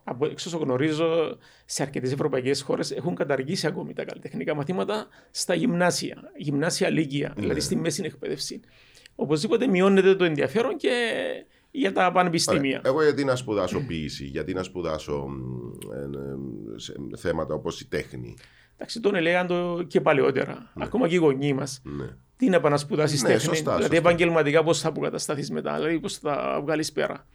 από 0.03 0.25
εξ 0.25 0.45
όσο 0.45 0.57
γνωρίζω, 0.57 1.37
σε 1.65 1.83
αρκετές 1.83 2.11
ευρωπαϊκές 2.11 2.61
χώρες 2.61 2.91
έχουν 2.91 3.15
καταργήσει 3.15 3.67
ακόμη 3.67 3.93
τα 3.93 4.05
καλλιτεχνικά 4.05 4.55
μαθήματα 4.55 5.07
στα 5.31 5.53
γυμνάσια, 5.53 6.31
γυμνάσια 6.35 6.89
λίγια, 6.89 7.33
ναι. 7.35 7.41
δηλαδή 7.41 7.59
στη 7.59 7.75
μέση 7.75 8.03
εκπαίδευση. 8.05 8.59
Οπωσδήποτε 9.15 9.67
μειώνεται 9.67 10.15
το 10.15 10.23
ενδιαφέρον 10.23 10.77
και 10.77 11.21
για 11.71 11.93
τα 11.93 12.11
πανεπιστήμια. 12.11 12.81
Εγώ 12.83 13.03
γιατί 13.03 13.23
να 13.23 13.35
σπουδάσω 13.35 13.79
ποιήση, 13.79 14.25
γιατί 14.25 14.53
να 14.53 14.63
σπουδάσω 14.63 15.27
ε, 15.93 16.17
ε, 17.13 17.17
θέματα 17.17 17.53
όπως 17.53 17.79
η 17.79 17.87
τέχνη. 17.87 18.35
Εντάξει, 18.75 18.99
τον 18.99 19.15
έλεγαν 19.15 19.47
το 19.47 19.83
και 19.87 20.01
παλαιότερα. 20.01 20.71
Ναι. 20.73 20.83
Ακόμα 20.83 21.07
και 21.07 21.15
οι 21.15 21.17
γονείς 21.17 21.53
μας. 21.53 21.81
Ναι. 21.83 22.05
Τι 22.37 22.49
να 22.49 22.55
επανασπουδάσεις 22.55 23.21
ναι, 23.21 23.27
τέχνη; 23.27 23.43
Σωστά, 23.43 23.75
δηλαδή, 23.75 23.95
σωστά. 23.95 24.09
επαγγελματικά 24.09 24.63
πώς 24.63 24.79
θα 24.79 24.87
αποκατασταθείς 24.87 25.51
μετά, 25.51 25.75
δηλαδή 25.75 25.99
πώς 25.99 26.17
θα 26.17 26.61
βγάλεις 26.63 26.91
πέρα; 26.91 27.27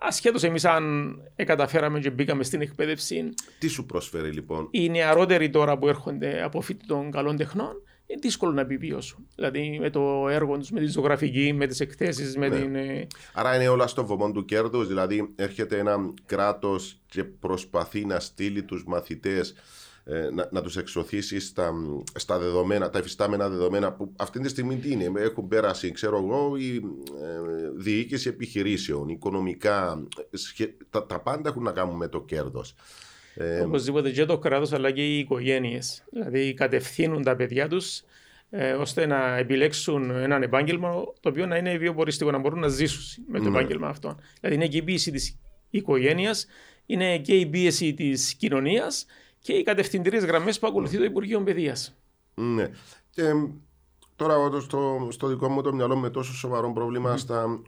Ασχέτως 0.00 0.42
εμείς 0.42 0.64
αν 0.64 1.14
καταφέραμε 1.36 2.00
και 2.00 2.10
μπήκαμε 2.10 2.44
στην 2.44 2.60
εκπαίδευση. 2.60 3.34
Τι 3.58 3.68
σου 3.68 3.86
προσφέρει 3.86 4.30
λοιπόν; 4.30 4.68
Οι 4.70 4.88
νεαρότεροι 4.88 5.50
τώρα 5.50 5.78
που 5.78 5.88
έρχονται 5.88 6.42
από 6.42 6.60
φοιτητών 6.60 7.02
των 7.02 7.10
καλών 7.10 7.36
τεχνών 7.36 7.82
είναι 8.06 8.20
δύσκολο 8.22 8.52
να 8.52 8.60
επιβιώσουν. 8.60 9.26
Δηλαδή 9.34 9.78
με 9.80 9.90
το 9.90 10.28
έργο 10.28 10.58
τους, 10.58 10.70
με 10.70 10.80
τη 10.80 10.86
ζωγραφική, 10.86 11.52
με 11.52 11.66
τις 11.66 11.80
εκθέσεις, 11.80 12.36
με 12.36 12.48
ναι. 12.48 12.60
την. 12.60 12.74
Ε, 12.74 13.06
Άρα 13.32 13.54
είναι 13.54 13.68
όλα 13.68 13.86
στο 13.86 14.06
βωμό 14.06 14.32
του 14.32 14.44
κέρδους. 14.44 14.86
Δηλαδή 14.88 15.32
έρχεται 15.36 15.78
ένα 15.78 15.96
κράτος 16.26 17.00
και 17.06 17.24
προσπαθεί 17.24 18.04
να 18.04 18.20
στείλει 18.20 18.62
τους 18.62 18.84
μαθητές 18.86 19.50
ε, 19.50 19.54
να, 20.32 20.48
να 20.50 20.62
τους 20.62 20.76
εξωθήσεις 20.76 21.46
στα, 21.46 21.72
στα 22.14 22.38
δεδομένα, 22.38 22.90
τα 22.90 22.98
εφιστάμενα 22.98 23.48
δεδομένα 23.48 23.92
που 23.92 24.12
αυτή 24.16 24.40
τη 24.40 24.48
στιγμή 24.48 24.76
τι 24.76 24.92
είναι, 24.92 25.10
έχουν 25.20 25.48
πέρασει 25.48 25.92
ξέρω 25.92 26.16
εγώ 26.16 26.56
η 26.56 26.74
ε, 26.74 26.80
διοίκηση 27.76 28.28
επιχειρήσεων, 28.28 29.08
οικονομικά, 29.08 30.06
τα, 30.90 31.06
τα 31.06 31.20
πάντα 31.20 31.48
έχουν 31.48 31.62
να 31.62 31.72
κάνουν 31.72 31.96
με 31.96 32.08
το 32.08 32.22
κέρδος. 32.22 32.74
Ε, 33.34 33.60
Οπωσδήποτε 33.60 34.10
και 34.10 34.24
το 34.24 34.38
κράτος 34.38 34.72
αλλά 34.72 34.90
και 34.90 35.06
οι 35.06 35.18
οικογένειες. 35.18 36.04
Δηλαδή 36.10 36.54
κατευθύνουν 36.54 37.22
τα 37.22 37.36
παιδιά 37.36 37.68
τους 37.68 38.02
ε, 38.50 38.72
ώστε 38.72 39.06
να 39.06 39.36
επιλέξουν 39.36 40.10
έναν 40.10 40.42
επάγγελμα 40.42 40.90
το 41.20 41.28
οποίο 41.28 41.46
να 41.46 41.56
είναι 41.56 41.76
βιοποριστικό, 41.76 42.30
να 42.30 42.38
μπορούν 42.38 42.58
να 42.58 42.68
ζήσουν 42.68 43.24
με 43.28 43.38
το 43.38 43.50
ναι. 43.50 43.58
επάγγελμα 43.58 43.88
αυτό. 43.88 44.16
Δηλαδή 44.40 44.56
είναι 44.56 44.68
και 44.68 44.76
η 44.76 44.82
πίεση 44.82 45.10
της 45.10 45.38
οικογένειας, 45.70 46.46
είναι 46.86 47.18
και 47.18 47.34
η 47.34 47.46
πίεση 47.46 47.94
της 47.94 48.34
κοινωνίας 48.34 49.06
και 49.42 49.52
οι 49.52 49.62
κατευθυντήριες 49.62 50.24
γραμμές 50.24 50.58
που 50.58 50.66
ακολουθεί 50.66 50.96
το 50.96 51.04
Υπουργείο 51.04 51.42
Παιδείας. 51.42 51.96
Ναι. 52.34 52.70
Και 53.10 53.22
τώρα 54.16 54.60
στο, 54.60 55.08
στο 55.10 55.26
δικό 55.26 55.48
μου 55.48 55.62
το 55.62 55.72
μυαλό 55.72 55.96
με 55.96 56.10
τόσο 56.10 56.32
σοβαρό 56.34 56.72
πρόβλημα 56.72 57.18
mm. 57.28 57.58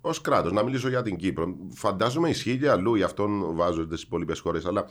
ως 0.00 0.20
κράτος, 0.20 0.52
να 0.52 0.62
μιλήσω 0.62 0.88
για 0.88 1.02
την 1.02 1.16
Κύπρο. 1.16 1.56
Φαντάζομαι 1.70 2.28
ισχύει 2.28 2.58
και 2.58 2.70
αλλού, 2.70 2.94
γι' 2.94 3.02
αυτόν 3.02 3.54
βάζω 3.54 3.86
τι 3.86 4.02
υπόλοιπες 4.04 4.40
χώρες, 4.40 4.66
αλλά 4.66 4.90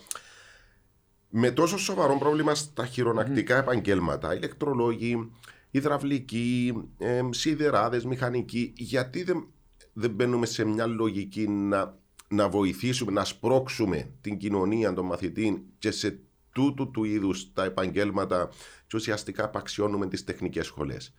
με 1.29 1.51
τόσο 1.51 1.77
σοβαρό 1.77 2.17
πρόβλημα 2.17 2.55
στα 2.55 2.85
χειρονακτικά 2.85 3.57
mm. 3.57 3.61
επαγγέλματα, 3.61 4.35
ηλεκτρολόγοι, 4.35 5.31
υδραυλικοί, 5.71 6.73
ε, 6.97 7.21
σιδεράδες, 7.29 8.05
μηχανικοί. 8.05 8.73
Γιατί 8.75 9.23
δεν, 9.23 9.47
δεν 9.93 10.11
μπαίνουμε 10.11 10.45
σε 10.45 10.65
μια 10.65 10.85
λογική 10.85 11.47
να, 11.47 11.97
να 12.27 12.49
βοηθήσουμε, 12.49 13.11
να 13.11 13.23
σπρώξουμε 13.23 14.09
την 14.21 14.37
κοινωνία 14.37 14.93
των 14.93 15.05
μαθητών 15.05 15.61
και 15.79 15.91
σε 15.91 16.19
τούτου 16.51 16.91
του 16.91 17.03
είδους 17.03 17.53
τα 17.53 17.63
επαγγέλματα 17.63 18.49
και 18.87 18.95
ουσιαστικά 18.95 19.43
απαξιώνουμε 19.43 20.07
τις 20.07 20.23
τεχνικές 20.23 20.65
σχολές. 20.65 21.13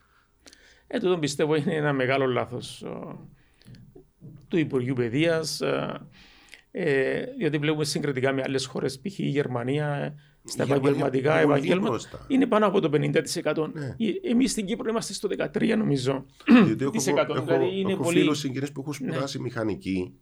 Ε, 0.86 0.98
τούτο 0.98 1.18
πιστεύω 1.18 1.54
είναι 1.54 1.74
ένα 1.74 1.92
μεγάλο 1.92 2.26
λάθος 2.26 2.84
του 4.48 4.58
Υπουργείου 4.58 4.94
Παιδείας. 4.94 5.60
Ε, 6.70 7.24
διότι 7.38 7.58
βλέπουμε 7.58 7.84
συγκριτικά 7.84 8.32
με 8.32 8.42
άλλες 8.44 8.66
χώρες, 8.66 9.00
π.χ. 9.00 9.18
η 9.18 9.26
Γερμανία, 9.26 10.14
στα 10.44 10.62
επαγγελματικά 10.62 11.38
επαγγέλματα 11.38 12.26
είναι 12.28 12.46
πάνω 12.46 12.66
από 12.66 12.80
το 12.80 12.90
50%. 12.92 13.72
Ναι. 13.72 13.96
Εμείς 14.22 14.50
στην 14.50 14.66
Κύπρο 14.66 14.88
είμαστε 14.88 15.12
στο 15.12 15.28
13% 15.38 15.74
νομίζω. 15.78 16.26
Γιατί 16.66 16.84
έχω, 16.84 17.20
έχω, 17.20 17.44
δηλαδή 17.44 17.78
είναι 17.78 17.92
έχω 17.92 18.02
πολύ... 18.02 18.18
φίλους 18.18 18.38
συγγενείς 18.38 18.72
που 18.72 18.80
έχουν 18.80 18.94
ναι. 19.00 19.10
σπουδάσει 19.10 19.36
ναι. 19.36 19.42
μηχανική 19.42 20.12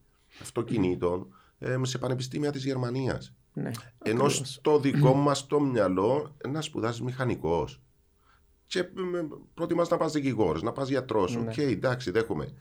αυτοκινήτων 0.42 1.26
ε, 1.58 1.76
σε 1.82 1.98
πανεπιστήμια 1.98 2.52
της 2.52 2.64
Γερμανίας. 2.64 3.34
Ναι, 3.52 3.70
Ενώ 4.02 4.24
ακριβώς. 4.24 4.42
στο 4.44 4.78
δικό 4.78 5.14
μας 5.14 5.46
το 5.46 5.60
μυαλό 5.60 6.36
να 6.48 6.60
σπουδάσει 6.60 7.02
μηχανικός. 7.02 7.80
Και 8.66 8.88
προτιμάς 9.54 9.88
να 9.88 9.96
πας 9.96 10.12
δικηγόρος, 10.12 10.62
να 10.62 10.72
πας 10.72 10.88
γιατρός. 10.88 11.36
Ναι. 11.36 11.40
OK, 11.40 11.52
okay, 11.52 11.70
εντάξει, 11.70 12.10
δέχομαι. 12.10 12.52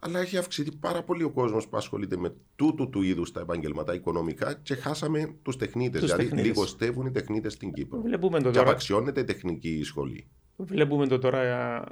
Αλλά 0.00 0.20
έχει 0.20 0.36
αυξηθεί 0.36 0.76
πάρα 0.76 1.02
πολύ 1.02 1.22
ο 1.22 1.30
κόσμος 1.30 1.68
που 1.68 1.76
ασχολείται 1.76 2.16
με 2.16 2.34
τούτου 2.56 2.88
του 2.88 3.02
είδους 3.02 3.32
τα 3.32 3.40
επαγγέλματα 3.40 3.94
οικονομικά 3.94 4.54
και 4.54 4.74
χάσαμε 4.74 5.34
τους 5.42 5.56
τεχνίτες. 5.56 6.00
Δηλαδή, 6.00 6.22
τεχνίτες. 6.22 6.46
λιγοστεύουν 6.46 7.06
οι 7.06 7.10
τεχνίτες 7.10 7.52
στην 7.52 7.72
Κύπρο. 7.72 8.00
Βλέπουμε 8.00 8.38
το 8.38 8.44
και 8.44 8.56
τώρα... 8.56 8.68
απαξιώνεται 8.68 9.20
η 9.20 9.24
τεχνική 9.24 9.82
σχολή. 9.82 10.28
Βλέπουμε 10.56 11.06
το 11.06 11.18
τώρα 11.18 11.84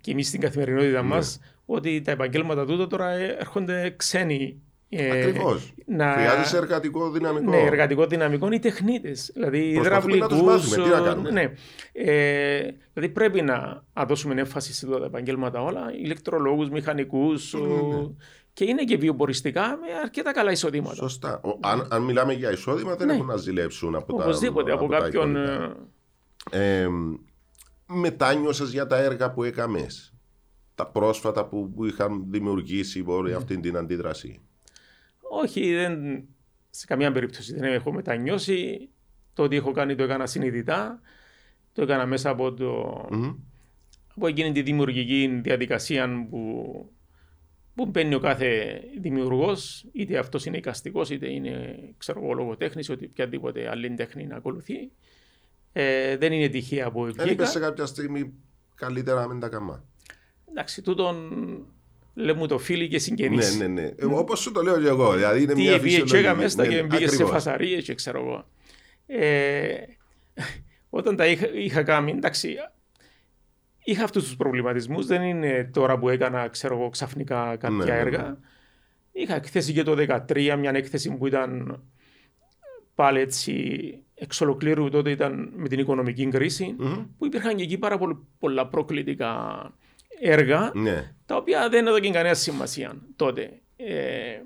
και 0.00 0.10
εμείς 0.10 0.28
στην 0.28 0.40
καθημερινότητα 0.40 1.02
ναι. 1.02 1.08
μας 1.08 1.38
ότι 1.66 2.00
τα 2.00 2.10
επαγγέλματα 2.10 2.66
τούτο 2.66 2.86
τώρα 2.86 3.10
έρχονται 3.10 3.94
ξένοι 3.96 4.60
ε, 4.88 5.10
Ακριβώς. 5.10 5.74
Να... 5.86 6.12
Χρειάζεσαι 6.12 6.56
εργατικό 6.56 7.10
δυναμικό. 7.10 7.50
Ναι, 7.50 7.56
εργατικό 7.56 8.06
δυναμικό 8.06 8.50
οι 8.50 8.58
τεχνίτες. 8.58 9.30
Δηλαδή, 9.34 9.58
υδραυλικού. 9.58 10.44
Να 11.04 11.14
Ναι. 11.14 11.52
Ε, 11.92 12.70
δηλαδή, 12.92 13.12
πρέπει 13.12 13.42
να, 13.42 13.84
δώσουμε 14.06 14.40
έμφαση 14.40 14.74
σε 14.74 14.86
αυτά 14.86 14.98
τα 14.98 15.04
επαγγέλματα 15.04 15.62
όλα. 15.62 15.92
Ηλεκτρολόγους, 16.02 16.68
μηχανικούς. 16.68 17.54
Ναι. 17.54 18.08
Και 18.52 18.64
είναι 18.64 18.84
και 18.84 18.96
βιοποριστικά 18.96 19.62
με 19.62 19.86
αρκετά 20.02 20.32
καλά 20.32 20.50
εισοδήματα. 20.50 20.94
Σωστά. 20.94 21.40
Ο, 21.44 21.58
αν, 21.60 21.86
αν 21.90 22.02
μιλάμε 22.02 22.32
για 22.32 22.50
εισόδημα, 22.50 22.96
δεν 22.96 23.06
ναι. 23.06 23.14
έχουν 23.14 23.26
να 23.26 23.36
ζηλέψουν 23.36 23.94
από 23.94 24.16
Οπωσδήποτε, 24.16 24.70
τα 24.70 24.74
από, 24.74 24.84
από 24.84 24.94
κάποιον. 24.94 25.36
Ε, 25.36 25.76
ε 26.50 26.88
μετάνιωσες 27.88 28.70
για 28.70 28.86
τα 28.86 28.96
έργα 28.96 29.30
που 29.30 29.42
έκαμες. 29.42 30.15
Τα 30.76 30.86
πρόσφατα 30.86 31.46
που, 31.46 31.72
που 31.74 31.84
είχαν 31.84 32.24
δημιουργήσει 32.28 33.04
mm. 33.08 33.32
αυτή 33.36 33.60
την 33.60 33.76
αντίδραση. 33.76 34.40
Όχι, 35.20 35.74
δεν, 35.74 36.24
σε 36.70 36.86
καμία 36.86 37.12
περίπτωση 37.12 37.54
δεν 37.54 37.72
έχω 37.72 37.92
μετανιώσει. 37.92 38.88
Το 39.32 39.42
ότι 39.42 39.56
έχω 39.56 39.72
κάνει 39.72 39.94
το 39.94 40.02
έκανα 40.02 40.26
συνειδητά. 40.26 41.00
Το 41.72 41.82
έκανα 41.82 42.06
μέσα 42.06 42.30
από, 42.30 42.52
το, 42.54 43.00
mm-hmm. 43.12 43.36
από 44.16 44.26
εκείνη 44.26 44.52
τη 44.52 44.62
δημιουργική 44.62 45.40
διαδικασία 45.42 46.26
που, 46.30 46.90
που 47.74 47.86
μπαίνει 47.86 48.14
ο 48.14 48.18
κάθε 48.18 48.80
δημιουργός, 49.00 49.86
είτε 49.92 50.18
αυτός 50.18 50.44
είναι 50.44 50.56
εικαστικός, 50.56 51.10
είτε 51.10 51.32
είναι 51.32 51.78
ξέρω 51.98 52.22
εγώ, 52.22 52.32
λογοτέχνης, 52.32 52.88
είτε 52.88 53.06
οποιαδήποτε 53.10 53.68
άλλη 53.68 53.94
τέχνη 53.94 54.26
να 54.26 54.36
ακολουθεί. 54.36 54.90
Ε, 55.72 56.16
δεν 56.16 56.32
είναι 56.32 56.48
τυχαία 56.48 56.90
που 56.90 57.04
βγήκα. 57.04 57.24
Δεν 57.24 57.46
σε 57.46 57.58
κάποια 57.58 57.86
στιγμή 57.86 58.32
καλύτερα 58.74 59.20
να 59.20 59.28
μην 59.28 59.40
τα 59.40 59.48
καμά. 59.48 59.84
Εντάξει, 60.50 60.82
τούτον 60.82 61.16
λέμε 62.14 62.46
το 62.46 62.58
φίλοι 62.58 62.88
και 62.88 62.98
συγγενείς. 62.98 63.56
Ναι, 63.58 63.66
ναι, 63.66 63.80
ναι. 63.80 64.14
Όπως 64.14 64.40
σου 64.40 64.52
το 64.52 64.62
λέω 64.62 64.80
και 64.80 64.88
εγώ. 64.88 65.12
Δηλαδή 65.12 65.42
είναι 65.42 65.52
Τι 65.52 65.60
μια 65.60 65.78
φυσιολογική. 65.78 66.28
Τι 66.28 66.34
μέσα 66.34 66.66
και 66.66 66.82
μπήκε 66.82 67.08
σε 67.08 67.24
φασαρίες 67.24 67.84
και 67.84 67.94
ξέρω 67.94 68.20
εγώ. 68.20 68.48
Ε, 69.06 69.74
όταν 70.90 71.16
τα 71.16 71.26
είχα, 71.26 71.48
είχα 71.52 71.82
κάνει, 71.82 72.10
εντάξει, 72.10 72.56
είχα 73.84 74.04
αυτούς 74.04 74.24
τους 74.24 74.36
προβληματισμούς. 74.36 75.06
Δεν 75.06 75.22
είναι 75.22 75.70
τώρα 75.72 75.98
που 75.98 76.08
έκανα, 76.08 76.48
ξέρω 76.48 76.74
εγώ, 76.78 76.88
ξαφνικά 76.88 77.56
κάποια 77.56 77.70
ναι, 77.70 77.84
ναι 77.84 77.98
έργα. 77.98 78.22
Ναι. 78.22 78.36
Είχα 79.12 79.34
εκθέσει 79.34 79.72
και 79.72 79.82
το 79.82 79.96
2013, 80.28 80.56
μια 80.58 80.70
έκθεση 80.74 81.10
που 81.10 81.26
ήταν 81.26 81.82
πάλι 82.94 83.20
έτσι 83.20 83.54
εξ 84.14 84.40
ολοκλήρου 84.40 84.88
τότε 84.88 85.10
ήταν 85.10 85.52
με 85.56 85.68
την 85.68 85.78
οικονομική 85.78 86.28
κρίση, 86.28 86.76
mm-hmm. 86.80 87.06
που 87.18 87.26
υπήρχαν 87.26 87.56
και 87.56 87.62
εκεί 87.62 87.78
πάρα 87.78 87.98
πολλά 88.38 88.66
προκλητικά 88.66 89.72
έργα 90.20 90.70
ναι. 90.74 91.14
τα 91.26 91.36
οποία 91.36 91.68
δεν 91.68 91.86
έδωκαν 91.86 92.12
κανένα 92.12 92.34
σημασία 92.34 92.96
τότε. 93.16 93.60
Ε, 93.76 94.40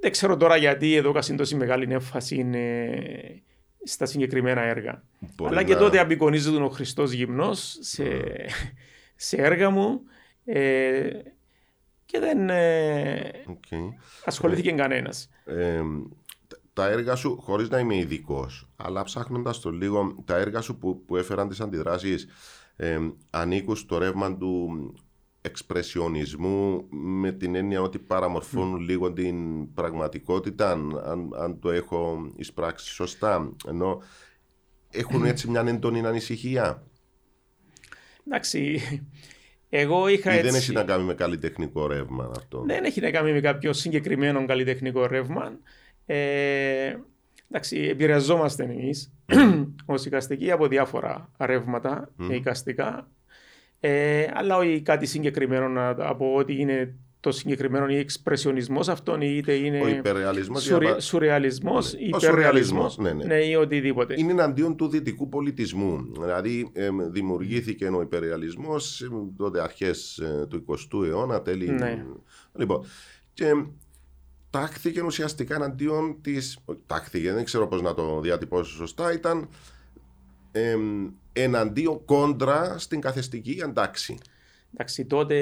δεν 0.00 0.10
ξέρω 0.10 0.36
τώρα 0.36 0.56
γιατί 0.56 0.94
εδώ 0.94 1.08
έδωκαν 1.08 1.36
τόση 1.36 1.54
μεγάλη 1.54 1.92
έμφαση 1.92 2.50
ε, 2.52 3.42
στα 3.84 4.06
συγκεκριμένα 4.06 4.60
έργα. 4.60 5.02
Μπορεί 5.34 5.50
Αλλά 5.50 5.62
και 5.62 5.76
τότε 5.76 5.98
απεικονίζεται 5.98 6.62
ο 6.62 6.68
Χριστός 6.68 7.12
γυμνός 7.12 7.76
σε, 7.80 8.04
σε 9.16 9.36
έργα 9.36 9.70
μου 9.70 10.00
ε, 10.44 11.10
και 12.04 12.18
δεν 12.18 12.50
ε, 12.50 13.30
okay. 13.48 13.88
ασχολήθηκε 14.24 14.70
ε, 14.70 14.72
κανένας. 14.72 15.28
Ε, 15.44 15.82
τα 16.72 16.88
έργα 16.88 17.14
σου, 17.14 17.40
χωρίς 17.40 17.68
να 17.68 17.78
είμαι 17.78 17.96
ειδικός, 17.96 18.68
αλλά 18.76 19.02
ψάχνοντας 19.02 19.60
το 19.60 19.70
λίγο, 19.70 20.22
τα 20.24 20.36
έργα 20.36 20.60
σου 20.60 20.78
που, 20.78 21.04
που 21.04 21.16
έφεραν 21.16 21.48
τις 21.48 21.60
αντιδράσεις 21.60 22.26
ε, 22.82 22.98
ανήκουν 23.30 23.76
στο 23.76 23.98
ρεύμα 23.98 24.36
του 24.36 24.94
εξπρεσιονισμού 25.40 26.86
με 26.90 27.32
την 27.32 27.54
έννοια 27.54 27.82
ότι 27.82 27.98
παραμορφώνουν 27.98 28.80
λίγο 28.80 29.12
την 29.12 29.72
πραγματικότητα 29.74 30.70
αν, 30.70 31.30
αν, 31.38 31.58
το 31.60 31.70
έχω 31.70 32.32
εισπράξει 32.36 32.92
σωστά 32.92 33.52
ενώ 33.66 34.02
έχουν 34.90 35.24
έτσι 35.24 35.50
μια 35.50 35.64
έντονη 35.66 36.06
ανησυχία. 36.06 36.82
Εντάξει 38.26 38.80
εγώ 39.68 40.08
είχα 40.08 40.38
Ή 40.38 40.42
δεν 40.42 40.54
έχει 40.54 40.72
να 40.72 40.84
κάνει 40.84 41.04
με 41.04 41.14
καλλιτεχνικό 41.14 41.86
ρεύμα 41.86 42.30
αυτό; 42.36 42.62
Δεν 42.66 42.84
έχει 42.84 43.00
να 43.00 43.10
κάνει 43.10 43.32
με 43.32 43.40
κάποιο 43.40 43.72
συγκεκριμένο 43.72 44.46
καλλιτεχνικό 44.46 45.06
ρεύμα. 45.06 45.58
Ε, 46.06 46.96
Εντάξει, 47.54 47.76
επηρεαζόμαστε 47.78 48.62
εμείς 48.62 49.12
ως 49.84 50.04
οικαστικοί 50.04 50.50
από 50.50 50.66
διάφορα 50.68 51.30
ρεύματα 51.38 52.10
mm. 52.18 52.30
οικαστικά. 52.30 53.10
Ε, 53.80 54.26
αλλά 54.34 54.56
όχι 54.56 54.82
κάτι 54.82 55.06
συγκεκριμένο 55.06 55.94
από 55.98 56.34
ότι 56.34 56.60
είναι 56.60 56.94
το 57.20 57.32
συγκεκριμένο 57.32 57.88
ή 57.88 57.96
εξπρεσιονισμός 57.96 58.88
αυτόν, 58.88 59.20
είτε 59.20 59.52
είναι. 59.52 59.80
Ο 59.80 59.88
υπερρεαλισμό. 59.88 60.58
Σουρε, 60.58 61.00
Σουρεαλισμός, 61.00 61.94
ναι. 61.94 62.00
υπερρεαλισμό. 62.00 62.94
Ναι, 62.98 63.12
ναι. 63.12 63.24
ναι, 63.24 63.34
ή 63.34 63.54
οτιδήποτε. 63.54 64.14
Είναι 64.18 64.32
εναντίον 64.32 64.76
του 64.76 64.88
δυτικού 64.88 65.28
πολιτισμού. 65.28 66.12
Δηλαδή, 66.20 66.70
ε, 66.72 66.88
δημιουργήθηκε 67.10 67.86
ο 67.86 68.00
υπερρεαλισμό 68.00 68.76
τότε 69.36 69.62
αρχές 69.62 70.18
ε, 70.18 70.46
του 70.46 70.64
20ου 70.68 71.06
αιώνα, 71.06 71.42
τέλη. 71.42 71.70
Ναι. 71.70 72.04
Λοιπόν, 72.56 72.84
και 73.32 73.44
τάχθηκε 74.52 75.02
ουσιαστικά 75.02 75.54
εναντίον 75.54 76.16
τη. 76.20 76.34
Τάχθηκε, 76.86 77.32
δεν 77.32 77.44
ξέρω 77.44 77.68
πώς 77.68 77.82
να 77.82 77.94
το 77.94 78.20
διατυπώσω 78.20 78.74
σωστά, 78.74 79.12
ήταν 79.12 79.48
ε, 80.52 80.76
εναντίον 81.32 82.04
κόντρα 82.04 82.78
στην 82.78 83.00
καθεστική 83.00 83.62
αντάξη. 83.64 84.18
Εντάξει, 84.74 85.04
τότε 85.04 85.36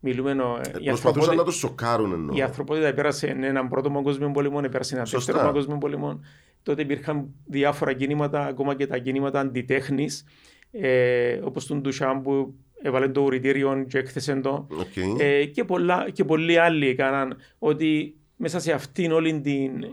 μιλούμε. 0.00 0.30
Ε, 0.30 0.88
προσπαθούσαν 0.88 1.36
να 1.36 1.44
το 1.44 1.50
σοκάρουν 1.50 2.12
εννοώ. 2.12 2.36
Η 2.36 2.42
ανθρωπότητα 2.42 2.94
πέρασε 2.94 3.26
έναν 3.26 3.68
πρώτο 3.68 3.90
παγκόσμιο 3.90 4.30
πόλεμο, 4.30 4.60
πέρασε 4.60 4.94
έναν 4.94 5.06
δεύτερο 5.10 5.38
παγκόσμιο 5.38 5.78
πόλεμο. 5.78 6.20
Τότε 6.62 6.82
υπήρχαν 6.82 7.28
διάφορα 7.46 7.92
κινήματα, 7.92 8.46
ακόμα 8.46 8.74
και 8.74 8.86
τα 8.86 8.98
κινήματα 8.98 9.40
αντιτέχνης, 9.40 10.24
ε, 10.70 11.40
όπως 11.42 11.66
τον 11.66 11.80
Ντουσάμ 11.80 12.22
που 12.22 12.54
έβαλε 12.82 13.08
το 13.08 13.20
ουρητήριο 13.20 13.84
και 13.88 13.98
έκθεσε 13.98 14.34
το. 14.34 14.66
Okay. 14.70 15.20
Ε, 15.20 15.44
και, 15.44 15.64
πολλά, 15.64 16.10
και 16.10 16.24
πολλοί 16.24 16.58
άλλοι 16.58 16.88
έκαναν 16.88 17.36
ότι 17.58 18.16
μέσα 18.36 18.60
σε 18.60 18.72
αυτήν 18.72 19.12
όλη 19.12 19.40
την 19.40 19.86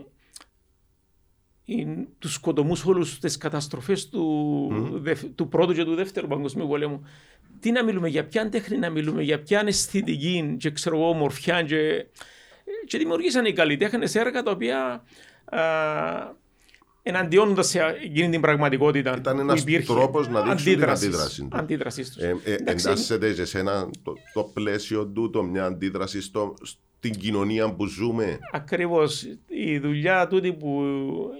τους 2.18 2.32
σκοτωμούς 2.32 2.84
όλους 2.84 3.18
τις 3.18 3.36
καταστροφές 3.36 4.08
του, 4.08 4.68
mm. 5.06 5.16
του 5.34 5.48
πρώτου 5.48 5.72
και 5.72 5.84
του 5.84 5.94
δεύτερου 5.94 6.26
παγκοσμίου 6.26 6.66
πολέμου. 6.66 7.06
Τι 7.60 7.70
να 7.70 7.84
μιλούμε, 7.84 8.08
για 8.08 8.26
ποια 8.26 8.48
τέχνη 8.48 8.78
να 8.78 8.90
μιλούμε, 8.90 9.22
για 9.22 9.42
ποια 9.42 9.62
αισθητική 9.66 10.56
και 10.58 10.70
ξέρω 10.70 10.96
εγώ, 10.96 11.08
ομορφιά. 11.08 11.62
Και, 11.62 12.06
και 12.86 12.98
δημιουργήσαν 12.98 13.44
οι 13.44 13.52
καλλιτέχνες 13.52 14.14
έργα 14.14 14.42
τα 14.42 14.50
οποία 14.50 15.04
εναντιώνοντας 17.02 17.68
σε 17.68 17.80
εκείνη 18.02 18.30
την 18.30 18.40
πραγματικότητα. 18.40 19.16
Ήταν 19.16 19.38
ένας 19.38 19.64
τρόπος 19.86 20.28
να 20.28 20.42
δείξουν 20.42 20.72
αντίδρασης 20.72 21.34
την 21.34 21.48
αντίδρασής 21.52 22.12
τους. 22.12 22.22
Ε, 22.22 22.36
ε, 22.44 22.56
εντάσσεται 22.64 23.44
σε 23.44 23.58
ένα 23.58 23.90
το, 24.02 24.14
το 24.32 24.42
πλαίσιο 24.42 25.06
τούτο 25.06 25.42
μια 25.42 25.64
αντίδραση 25.64 26.20
στο, 26.20 26.54
την 27.10 27.20
κοινωνία 27.20 27.72
που 27.74 27.86
ζούμε. 27.86 28.38
Ακριβώς. 28.52 29.26
Η 29.46 29.78
δουλειά 29.78 30.26
τούτη 30.26 30.52
που 30.52 30.82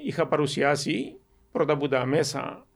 είχα 0.07 0.27
παρουσιάσει 0.27 1.17
πρώτα 1.53 1.73
από 1.73 1.89
τα 1.89 2.07
μέσα 2.07 2.67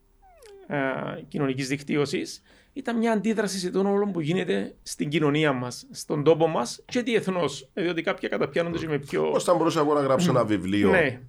κοινωνικής 1.29 1.69
δικτύωσης, 1.69 2.43
ήταν 2.73 2.99
μια 2.99 3.13
αντίδραση 3.13 3.59
σε 3.59 3.71
τον 3.71 3.87
όλο 3.87 4.07
που 4.11 4.21
γίνεται 4.21 4.75
στην 4.83 5.09
κοινωνία 5.09 5.53
μας, 5.53 5.87
στον 5.91 6.25
τόπο 6.25 6.47
μας 6.47 6.83
και 6.85 7.03
διεθνώ. 7.03 7.45
Διότι 7.73 8.03
κάποια 8.03 8.29
καταπιάνονται 8.29 8.79
και 8.79 8.89
με 8.89 8.99
πιο. 8.99 9.23
Πώς 9.31 9.45
θα 9.45 9.55
μπορούσα 9.55 9.81
εγώ 9.81 9.95
να 9.95 10.01
γράψω 10.01 10.31
ένα 10.31 10.45
βιβλίο 10.45 10.91
Ναι. 10.91 11.21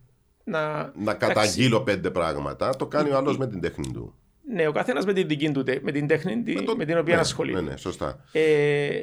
Να, 0.43 0.91
να 0.95 1.13
καταγγείλω 1.13 1.81
πέντε 1.81 2.11
πράγματα, 2.11 2.75
το 2.75 2.87
κάνει 2.87 3.09
ο 3.09 3.17
άλλος 3.17 3.37
με 3.37 3.47
την 3.47 3.59
τέχνη 3.61 3.91
του. 3.93 4.13
Ναι, 4.53 4.67
ο 4.67 4.71
καθένας 4.71 5.05
με 5.05 5.13
την 5.13 5.27
δική 5.27 5.51
του, 5.51 5.63
τε- 5.63 5.83
με 5.83 5.91
την 5.91 6.07
τέχνη 6.07 6.43
τη- 6.43 6.53
με, 6.53 6.61
το- 6.61 6.75
την 6.75 6.97
οποία 6.97 7.15
ναι, 7.15 7.19
ασχολείται. 7.21 7.61
Ναι, 7.61 7.69
ναι, 7.69 7.77
σωστά. 7.77 8.23
Ε, 8.31 9.01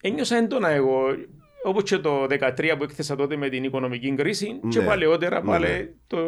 ένιωσα 0.00 0.36
έντονα 0.36 0.68
εγώ, 0.68 1.00
όπως 1.64 1.82
και 1.82 1.98
το 1.98 2.22
2013 2.24 2.74
που 2.78 2.84
έκθεσα 2.84 3.16
τότε 3.16 3.36
με 3.36 3.48
την 3.48 3.64
οικονομική 3.64 4.14
κρίση, 4.14 4.60
και 4.68 4.78
Ναι. 4.78 4.86
παλαιότερα 4.86 5.40
Ναι, 5.40 5.46
πάλι 5.46 5.66
ναι. 5.66 5.88
το, 6.06 6.18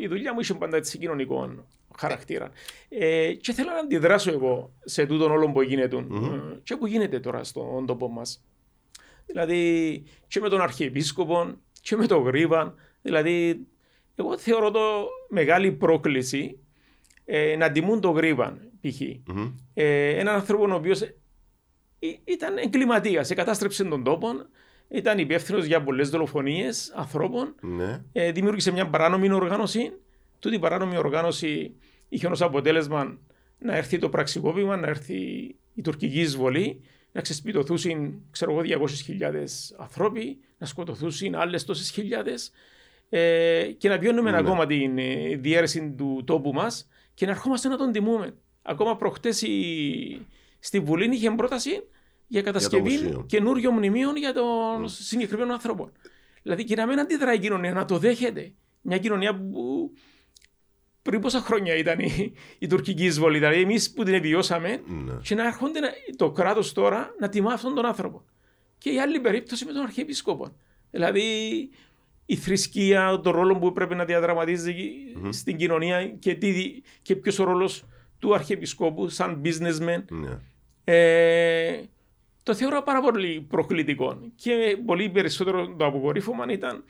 η 0.00 0.06
δουλειά 0.08 0.32
μου 0.34 0.40
είχε 0.40 0.54
πάντα 0.54 0.76
έτσι 0.76 0.98
κοινωνικό 0.98 1.64
χαρακτήρα. 1.98 2.50
Ε, 2.88 3.32
και 3.32 3.52
θέλω 3.52 3.70
να 3.70 3.78
αντιδράσω 3.78 4.30
εγώ 4.32 4.72
σε 4.84 5.06
τούτον 5.06 5.30
όλο 5.30 5.50
που 5.52 5.62
γίνεται 5.62 5.96
ε, 5.96 6.02
και 6.62 6.76
που 6.76 6.86
γίνεται 6.86 7.20
τώρα 7.20 7.44
στον 7.44 7.86
τόπο 7.86 8.08
μας. 8.08 8.44
Δηλαδή 9.26 10.02
και 10.28 10.40
με 10.40 10.48
τον 10.48 10.60
Αρχιεπίσκοπο 10.60 11.54
και 11.80 11.96
με 11.96 12.06
τον 12.06 12.22
Γρίβαν. 12.22 12.74
Δηλαδή, 13.02 13.60
εγώ 14.14 14.38
θεωρώ 14.38 14.70
το 14.70 14.80
μεγάλη 15.28 15.72
πρόκληση 15.72 16.58
ε, 17.24 17.56
να 17.56 17.72
τιμούν 17.72 18.00
τον 18.00 18.12
Γρίβαν, 18.14 18.70
π.χ. 18.80 19.00
Μμμ. 19.26 19.52
Ε, 19.74 20.08
έναν 20.08 20.34
άνθρωπο 20.34 20.64
ο 20.72 20.74
οποίος 20.74 21.02
ήταν 22.24 22.56
εγκληματίας, 22.58 23.30
εκατάστρεψε 23.30 23.84
τον 23.84 24.04
τόπο, 24.04 24.28
ήταν 24.88 25.18
υπεύθυνος 25.18 25.64
για 25.64 25.82
πολλές 25.82 26.08
δολοφονίες 26.10 26.92
ανθρώπων, 26.96 27.54
Ναι. 27.60 28.02
ε, 28.12 28.32
δημιούργησε 28.32 28.70
μια 28.72 28.88
παράνομη 28.88 29.32
οργάνωση. 29.32 29.92
Τούτη 30.38 30.54
η 30.54 30.58
παράνομη 30.58 30.96
οργάνωση 30.96 31.74
είχε 32.08 32.26
ως 32.26 32.42
αποτέλεσμα 32.42 33.18
να 33.58 33.76
έρθει 33.76 33.98
το 33.98 34.08
πραξικόπημα, 34.08 34.76
να 34.76 34.86
έρθει 34.86 35.16
η 35.74 35.82
τουρκική 35.82 36.20
εισβολή, 36.20 36.80
να 37.12 37.20
ξεσπιτωθούν 37.20 38.22
ξέρω 38.30 38.52
εγώ 38.52 38.60
200.000 38.60 39.44
άνθρωποι, 39.78 40.38
να 40.58 40.66
σκοτωθούν 40.66 41.34
άλλες 41.34 41.64
τόσες 41.64 41.90
χιλιάδες 41.90 42.50
ε, 43.08 43.64
και 43.78 43.88
να 43.88 43.98
βιώνουμε 43.98 44.30
Ναι. 44.30 44.36
ακόμα 44.36 44.66
την 44.66 44.98
ε, 44.98 45.36
διαίρεση 45.36 45.94
του 45.96 46.22
τόπου 46.26 46.52
μας 46.52 46.88
και 47.14 47.24
να 47.26 47.30
ερχόμαστε 47.32 47.68
να 47.68 47.76
τον 47.76 47.92
τιμούμε. 47.92 48.34
Ακόμα 48.62 48.96
προχτές 48.96 49.44
στη 50.58 50.80
Βουλή 50.80 51.14
είχε 51.14 51.30
πρόταση 51.30 51.82
για 52.26 52.42
κατασκευή 52.42 52.82
μουσείο. 52.90 53.24
καινούριο 53.28 53.70
μνημείο 53.72 54.12
για 54.16 54.32
τον 54.32 54.88
συγκεκριμένο 54.88 55.52
άνθρωπο. 55.52 55.90
Δηλαδή 56.42 56.64
και 56.64 56.74
να 56.74 56.86
μην 56.86 56.98
αντιδράει 57.00 57.36
η 57.36 57.38
κοινωνία, 57.38 57.72
να 57.72 57.84
το 57.84 57.98
δέχεται. 57.98 58.52
Μια 58.80 58.98
κοινωνία 58.98 59.36
που 59.36 59.92
πριν 61.02 61.20
πόσα 61.20 61.40
χρόνια 61.40 61.76
ήταν 61.76 61.98
η, 61.98 62.32
η 62.58 62.66
τουρκική 62.66 63.04
εισβολή, 63.04 63.38
δηλαδή 63.38 63.60
εμείς 63.60 63.92
που 63.92 64.02
την 64.02 64.20
βιώσαμε, 64.20 64.68
Ναι. 64.86 65.12
και 65.22 65.34
να 65.34 65.46
έρχονται 65.46 65.80
να- 65.80 65.90
το 66.16 66.30
κράτος 66.30 66.72
τώρα 66.72 67.14
να 67.18 67.28
τιμά 67.28 67.52
αυτόν 67.52 67.74
τον 67.74 67.84
άνθρωπο. 67.86 68.24
Και 68.78 68.90
η 68.90 69.00
άλλη 69.00 69.20
περίπτωση 69.20 69.64
με 69.64 69.72
τον 69.72 69.82
Αρχιεπίσκοπο. 69.82 70.56
Δηλαδή 70.90 71.22
η 72.26 72.36
θρησκεία, 72.36 73.20
το 73.22 73.30
ρόλο 73.30 73.58
που 73.58 73.72
πρέπει 73.72 73.94
να 73.94 74.04
διαδραματίζει 74.04 74.74
στην 75.30 75.56
κοινωνία 75.56 76.06
και, 76.06 76.34
τι, 76.34 76.82
και 77.02 77.16
ποιος 77.16 77.38
ο 77.38 77.44
ρόλος 77.44 77.84
του 78.18 78.34
Αρχιεπισκόπου 78.34 79.08
σαν 79.08 79.42
businessman. 79.44 80.04
ναι. 80.10 80.38
Ε, 80.84 81.80
το 82.46 82.54
θεωρώ 82.54 82.82
πάρα 82.82 83.00
πολύ 83.00 83.46
προκλητικό. 83.48 84.18
Και 84.34 84.78
πολύ 84.84 85.10
περισσότερο 85.10 85.74
το 85.78 85.86
αποκορύφωμα 85.86 86.44
ήταν 86.50 86.84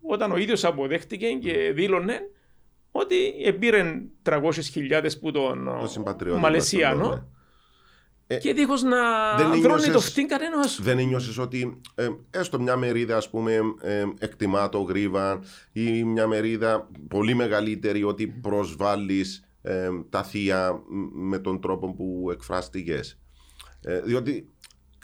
όταν 0.00 0.32
ο 0.32 0.36
ίδιος 0.36 0.64
αποδέχτηκε 0.64 1.26
και 1.26 1.72
δήλωνε 1.74 2.20
ότι 2.90 3.16
επήρε 3.44 4.02
300.000 4.22 4.40
που 5.20 5.30
τον 5.30 5.64
Το 5.80 5.86
συμπατριώτη 5.86 6.40
Μαλαισιανό 6.40 7.08
μας, 7.08 7.22
ναι. 8.26 8.36
και 8.38 8.52
δίχως 8.52 8.82
να 8.82 8.98
δεν 9.36 9.46
δρώνει 9.46 9.62
ένιωσες- 9.62 9.92
το 9.92 10.00
φτύν 10.00 10.28
κανένας. 10.28 10.80
Δεν 10.82 10.98
ένιωσε 10.98 11.40
ότι 11.40 11.80
ε, 11.94 12.08
έστω 12.30 12.60
μια 12.60 12.76
μερίδα 12.76 13.16
ας 13.16 13.30
πούμε 13.30 13.58
ε, 13.82 14.04
εκτιμά 14.18 14.68
το 14.68 14.80
γρίβα 14.80 15.40
ή 15.72 16.04
μια 16.04 16.26
μερίδα 16.26 16.90
πολύ 17.08 17.34
μεγαλύτερη 17.34 18.04
ότι 18.04 18.26
προσβάλλεις 18.26 19.44
ε, 19.62 19.88
τα 20.08 20.22
θεία 20.22 20.72
μ, 20.72 21.28
με 21.28 21.38
τον 21.38 21.60
τρόπο 21.60 21.94
που 21.94 22.28
εκφράστηκες. 22.32 23.18
Ε, 23.86 24.00
διότι 24.00 24.53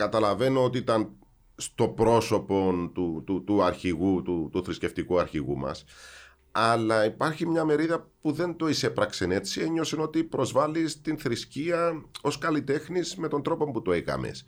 καταλαβαίνω 0.01 0.65
ότι 0.65 0.79
ήταν 0.79 1.09
στο 1.57 1.89
πρόσωπο 1.89 2.91
του, 2.95 3.23
του, 3.27 3.45
του 3.45 3.63
αρχηγού, 3.63 4.23
του, 4.23 4.49
του 4.53 4.65
θρησκευτικού 4.65 5.19
αρχηγού 5.19 5.57
μας 5.57 5.85
αλλά 6.53 7.05
υπάρχει 7.05 7.47
μια 7.47 7.65
μερίδα 7.65 8.09
που 8.21 8.33
δεν 8.33 8.57
το 8.57 8.69
εισέπραξε 8.69 9.25
έτσι, 9.31 9.61
ένιωσε 9.61 10.01
ότι 10.01 10.25
προσβάλλεις 10.25 11.01
την 11.01 11.19
θρησκεία 11.19 12.03
ως 12.23 12.39
καλλιτέχνης 12.39 13.17
με 13.17 13.29
τον 13.29 13.43
τρόπο 13.43 13.71
που 13.71 13.83
το 13.83 13.93
έκαμες. 13.93 14.45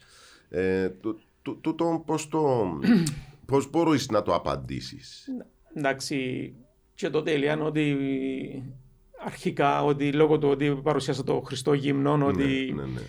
Ε, 0.49 0.89
του- 0.89 1.21
του- 1.43 1.59
τούτο 1.61 2.03
πώς 2.07 2.29
το... 2.29 2.69
πώς 3.47 3.71
μπορείς 3.71 4.09
να 4.11 4.23
το 4.23 4.35
απαντήσεις; 4.35 5.29
Εντάξει, 5.75 6.53
και 6.95 7.11
τότε 7.11 7.33
έλεγαν 7.33 7.63
ότι 7.63 7.97
αρχικά 9.25 9.85
ότι 9.85 10.13
λόγω 10.13 10.39
του 10.39 10.49
ότι 10.49 10.81
παρουσίασα 10.83 11.25
το 11.25 11.41
Χριστό 11.41 11.73
γυμνό 11.73 12.27
ότι, 12.27 12.73
Ναι, 12.75 12.83
ναι, 12.83 12.89
ναι. 12.93 13.01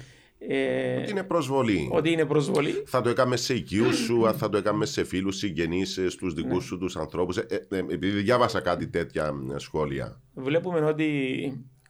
Ε, 0.47 0.97
Ότι 1.01 1.11
είναι 1.11 1.23
προσβολή. 1.23 1.89
ότι 1.91 2.11
είναι 2.11 2.25
προσβολή. 2.25 2.83
Θα 2.85 3.01
το 3.01 3.09
έκαμε 3.09 3.35
σε 3.35 3.53
οικείους 3.53 3.97
σου, 3.97 4.27
αν 4.27 4.33
θα 4.33 4.49
το 4.49 4.57
έκαμε 4.57 4.85
σε 4.85 5.03
φίλους, 5.03 5.37
συγγενείς, 5.37 5.97
ε, 5.97 6.09
στους 6.09 6.33
δικούς 6.33 6.53
Ναι. 6.53 6.61
σου 6.61 6.77
τους 6.77 6.95
ανθρώπους. 6.95 7.37
Ε, 7.37 7.45
ε, 7.49 7.55
ε, 7.77 7.77
επειδή 7.77 8.09
διάβασα 8.21 8.59
κάτι 8.61 8.87
τέτοια 8.87 9.33
ε, 9.55 9.59
σχόλια. 9.59 10.21
Βλέπουμε 10.33 10.79
ότι 10.79 11.07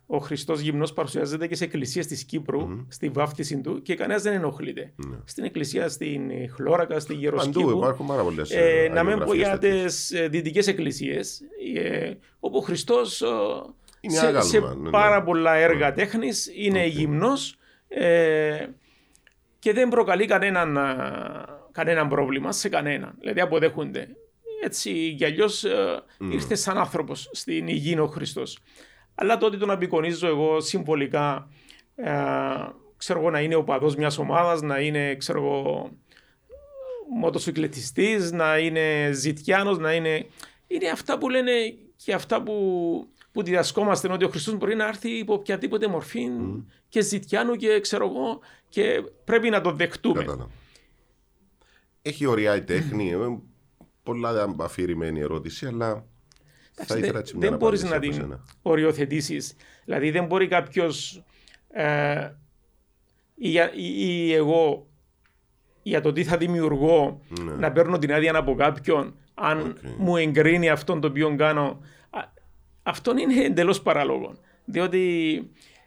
ο 0.06 0.18
Χριστός 0.18 0.60
γυμνός 0.60 0.94
παρουσιάζεται 0.94 1.48
και 1.48 1.56
σε 1.56 1.64
εκκλησίες 1.64 2.08
της 2.08 2.24
κυπρου 2.24 2.86
στη 2.88 3.10
βάφτιση 3.10 3.62
του 3.62 3.82
και 3.82 3.96
κανένας 3.96 4.22
δεν 4.22 4.34
ενοχλείται. 4.34 4.94
Στην 5.26 5.44
εκκλησία 5.44 5.90
στην 5.90 6.22
Χλώρακα, 6.56 7.00
στη 7.00 7.14
Ναι. 7.16 7.30
Παντού 7.30 7.40
Γεροσκήπου. 7.40 7.78
υπάρχουν 7.78 8.06
πάρα 8.08 8.24
πολλές 8.24 8.52
Ε, 8.52 8.84
ε, 8.84 8.90
να 8.90 9.04
μην 9.04 9.18
πω 9.18 9.34
για 9.34 9.52
αγιογραφίες 9.52 9.60
τέτοιες. 9.60 10.08
τις 10.08 10.30
δυτικές 10.30 10.68
εκκλησίες, 10.68 11.42
ε, 11.76 12.12
όπου 12.40 12.58
ο 12.58 12.62
Χριστός 12.62 13.24
Είναι 14.02 14.14
σε, 14.14 14.20
άγαλμα, 14.20 14.42
σε 14.42 14.60
ναι, 14.60 14.74
ναι. 14.74 14.90
πάρα 14.90 15.24
πολλά 15.24 15.54
έργα 15.56 15.94
τέχνης 15.94 16.52
είναι 16.56 16.86
γυμνός 16.86 17.58
ε, 17.94 18.68
και 19.60 19.74
δεν 19.74 19.90
προκαλεί 19.90 20.26
κανέναν, 20.26 20.78
α, 20.78 21.46
κανέναν 21.72 22.10
πρόβλημα 22.10 22.52
σε 22.52 22.70
κανέναν. 22.70 23.16
Δηλαδή 23.20 23.42
αποδέχονται. 23.42 24.08
Έτσι 24.64 25.16
κι 25.18 25.26
αλλιώς 25.26 25.66
ήρθε 26.32 26.56
σαν 26.56 26.78
άνθρωπος 26.78 27.30
στην 27.32 27.68
υγιεινή 27.68 28.02
ο 28.02 28.08
Χριστός. 28.08 28.60
Αλλά 29.16 29.38
τότε 29.38 29.58
τον 29.58 29.72
απεικονίζω 29.72 30.28
εγώ 30.28 30.60
συμβολικά 30.60 31.48
ε, 31.96 32.12
ξέρω 32.98 33.20
εγώ, 33.20 33.30
να 33.30 33.40
είναι 33.40 33.56
ο 33.56 33.64
παδός 33.64 33.96
μιας 33.96 34.18
ομάδας, 34.18 34.62
να 34.62 34.80
είναι 34.80 35.16
ξέρω 35.16 35.40
εγώ, 35.40 35.92
μοτοσυκλετιστής, 37.16 38.32
να 38.32 38.58
είναι 38.58 39.12
ζητιάνος, 39.12 39.78
να 39.78 39.94
είναι... 39.94 40.26
Είναι 40.68 40.90
αυτά 40.90 41.18
που 41.18 41.30
λένε 41.30 41.52
και 41.96 42.14
αυτά 42.14 42.42
που, 42.42 42.54
που 43.34 43.44
διδασκόμαστε 43.44 44.12
ότι 44.12 44.26
ο 44.26 44.30
Χριστός 44.30 44.56
μπορεί 44.56 44.76
να 44.76 44.88
έρθει 44.88 45.10
υπό 45.10 45.34
οποιαδήποτε 45.34 45.88
μορφή 45.88 46.28
και 46.90 47.02
ζητιάνου 47.02 47.56
και 47.56 47.80
ξέρω 47.80 48.06
εγώ 48.06 48.40
και 48.70 49.04
πρέπει 49.24 49.50
να 49.50 49.62
το 49.62 49.72
δεχτούμε. 49.72 50.20
Κατάλαβα. 50.20 50.50
Έχει 52.02 52.26
ωριά 52.26 52.56
η 52.56 52.62
τέχνη. 52.64 53.10
ε, 53.12 53.18
Πολλά 54.04 54.56
αφηρημένη 54.60 55.20
ερώτηση, 55.20 55.66
αλλά 55.66 55.88
θα 56.74 56.84
Εντάξει, 56.84 56.98
ήθελα 56.98 57.12
δεν, 57.12 57.22
έτσι 57.22 57.38
μια 57.38 57.50
δεν 57.50 57.58
μπορείς 57.58 57.84
απάντηση 57.84 58.20
να 58.20 58.26
από 58.26 58.30
την 58.30 58.38
σένα. 58.38 58.58
οριοθετήσεις. 58.62 59.56
Δηλαδή 59.86 60.12
δεν 60.12 60.26
μπορεί 60.26 60.48
κάποιος 60.48 61.24
ε, 61.70 62.30
ή, 63.36 63.50
για- 63.50 63.74
ή- 63.74 64.02
ή 64.28 64.34
εγώ 64.34 64.88
για 65.84 66.02
το 66.02 66.12
τι 66.12 66.24
θα 66.24 66.38
δημιουργώ 66.38 67.22
Ναι. 67.44 67.52
να 67.52 67.72
παίρνω 67.72 67.98
την 67.98 68.14
άδεια 68.14 68.36
από 68.38 68.56
κάποιον 68.56 69.16
αν 69.34 69.60
Οκ. 69.60 69.78
μου 69.98 70.18
εγκρίνει 70.18 70.70
αυτόν 70.70 71.02
το 71.02 71.08
οποίο 71.08 71.36
κάνω. 71.36 71.80
Α, 72.84 72.92
Αυτό 72.92 73.14
είναι 73.18 73.44
εντελώς 73.44 73.82
παράλογο. 73.82 74.36
Διότι 74.66 75.02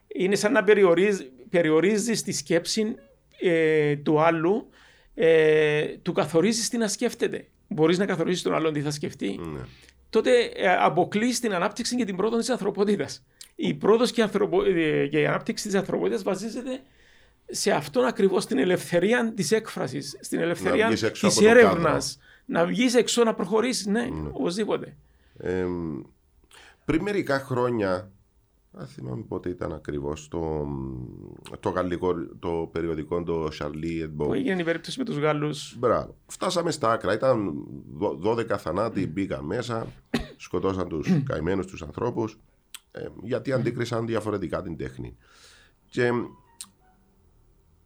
είναι 0.06 0.34
σαν 0.34 0.52
να 0.52 0.64
περιορίζει, 0.64 1.30
περιορίζεις 1.50 2.22
τη 2.22 2.32
σκέψη 2.32 2.94
ε, 3.40 3.96
του 3.96 4.20
άλλου, 4.20 4.68
ε, 5.14 5.84
του 6.02 6.12
καθορίζεις 6.12 6.68
τι 6.68 6.76
να 6.76 6.88
σκέφτεται. 6.88 7.46
Μπορείς 7.68 7.98
να 7.98 8.06
καθορίσεις 8.06 8.42
τον 8.42 8.54
άλλον 8.54 8.72
τι 8.72 8.80
θα 8.80 8.90
σκεφτεί 8.90 9.40
Ναι. 9.52 9.60
τότε 10.10 10.30
ε, 10.54 10.74
αποκλείς 10.78 11.40
την 11.40 11.54
ανάπτυξη 11.54 11.96
και 11.96 12.04
την 12.04 12.16
πρόοδο 12.16 12.36
της 12.38 12.50
ανθρωπότητας. 12.50 13.24
Η 13.56 13.74
πρόοδο 13.74 14.04
και, 14.06 14.20
η 14.20 14.22
ανθρωπο- 14.22 14.62
ε, 14.64 15.06
και 15.06 15.20
η 15.20 15.26
ανάπτυξη 15.26 15.66
της 15.66 15.74
ανθρωπότητας 15.76 16.22
βασίζεται 16.22 16.80
σε 17.50 17.70
αυτόν 17.70 18.04
ακριβώς 18.04 18.46
την 18.46 18.58
ελευθερία 18.58 19.32
της 19.36 19.52
έκφρασης, 19.52 20.18
στην 20.20 20.40
ελευθερία 20.40 20.86
βγεις 20.86 21.02
έξω 21.02 21.26
της 21.26 21.36
από 21.36 21.44
το 21.44 21.50
έρευνας. 21.50 22.18
κάδρο. 22.18 22.60
Να 22.60 22.66
βγεις 22.66 22.94
έξω, 22.94 23.24
να 23.24 23.34
προχωρήσεις. 23.34 23.86
Ναι, 23.86 24.08
οπωσδήποτε. 24.32 24.96
Ε, 25.38 25.64
πριν 26.86 27.02
μερικά 27.02 27.38
χρόνια, 27.38 28.10
δεν 28.70 28.86
θυμάμαι 28.86 29.22
πότε 29.22 29.48
ήταν 29.48 29.72
ακριβώς, 29.72 30.28
το, 30.28 30.66
το 31.60 31.68
γαλλικό 31.68 32.14
το 32.38 32.68
περιοδικό, 32.72 33.22
το 33.22 33.48
Charlie 33.58 34.04
Hebdo. 34.04 34.10
Που 34.16 34.34
έγινε 34.34 34.60
η 34.60 34.64
περίπτωση 34.64 34.98
με 34.98 35.04
τους 35.04 35.16
Γάλλους. 35.18 35.76
Μπράβο. 35.78 36.16
Φτάσαμε 36.26 36.70
στα 36.70 36.90
άκρα. 36.92 37.12
Ήταν 37.12 37.64
δω- 37.92 38.18
12 38.22 38.46
θανάτοι, 38.58 39.06
μπήκαν 39.06 39.44
μέσα, 39.44 39.86
σκοτώσαν 40.36 40.88
τους 40.88 41.08
καημένους 41.28 41.66
τους 41.66 41.82
ανθρώπους. 41.82 42.38
ε, 42.90 43.06
γιατί 43.22 43.52
αντίκρισαν 43.52 44.06
διαφορετικά 44.06 44.62
την 44.62 44.76
τέχνη. 44.76 45.16
Και 45.90 46.10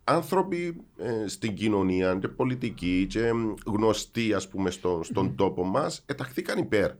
άνθρωποι 0.04 0.84
ε, 0.96 1.26
στην 1.28 1.54
κοινωνία 1.54 2.14
και 2.14 2.28
πολιτικοί 2.28 3.06
και 3.08 3.30
γνωστοί 3.66 4.34
ας 4.34 4.48
πούμε 4.48 4.70
στο, 4.70 5.00
στον 5.02 5.34
τόπο 5.36 5.64
μας 5.64 6.02
εταχθήκαν 6.06 6.58
υπέρ. 6.58 6.90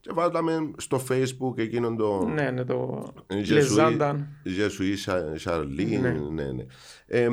Και 0.00 0.10
βάλαμε 0.12 0.70
στο 0.76 1.04
facebook 1.08 1.58
εκείνον 1.58 1.96
το... 1.96 2.24
Ναι, 2.24 2.50
ναι, 2.50 2.64
το 2.64 3.12
Λεζάνταν. 3.48 4.28
Ζεσουή 4.42 4.96
Σαρλί, 5.34 5.84
ναι, 5.84 6.10
ναι. 6.10 6.52
ναι. 6.52 6.64
Ε, 7.06 7.28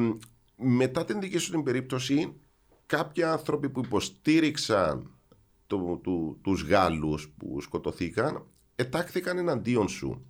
μετά 0.56 1.06
την 1.06 1.20
δική 1.20 1.38
σου 1.38 1.52
την 1.52 1.64
περίπτωση, 1.64 2.34
κάποιοι 2.86 3.24
άνθρωποι 3.24 3.70
που 3.70 3.82
υποστήριξαν 3.86 5.12
το, 5.68 6.00
του, 6.04 6.40
τους 6.44 6.64
Γάλλους 6.64 7.30
που 7.38 7.62
σκοτωθήκαν, 7.62 8.46
ετάχθηκαν 8.76 9.38
εναντίον 9.38 9.88
σου. 9.88 10.26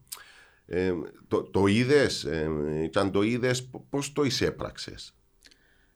Ε, 0.66 0.94
το, 1.28 1.44
το 1.44 1.68
είδες, 1.68 2.24
ε, 2.24 2.50
και 2.92 3.00
αν 3.00 3.12
το 3.12 3.22
είδες, 3.22 3.70
πώς 3.90 4.14
το 4.14 4.24
εισέπραξες; 4.24 5.17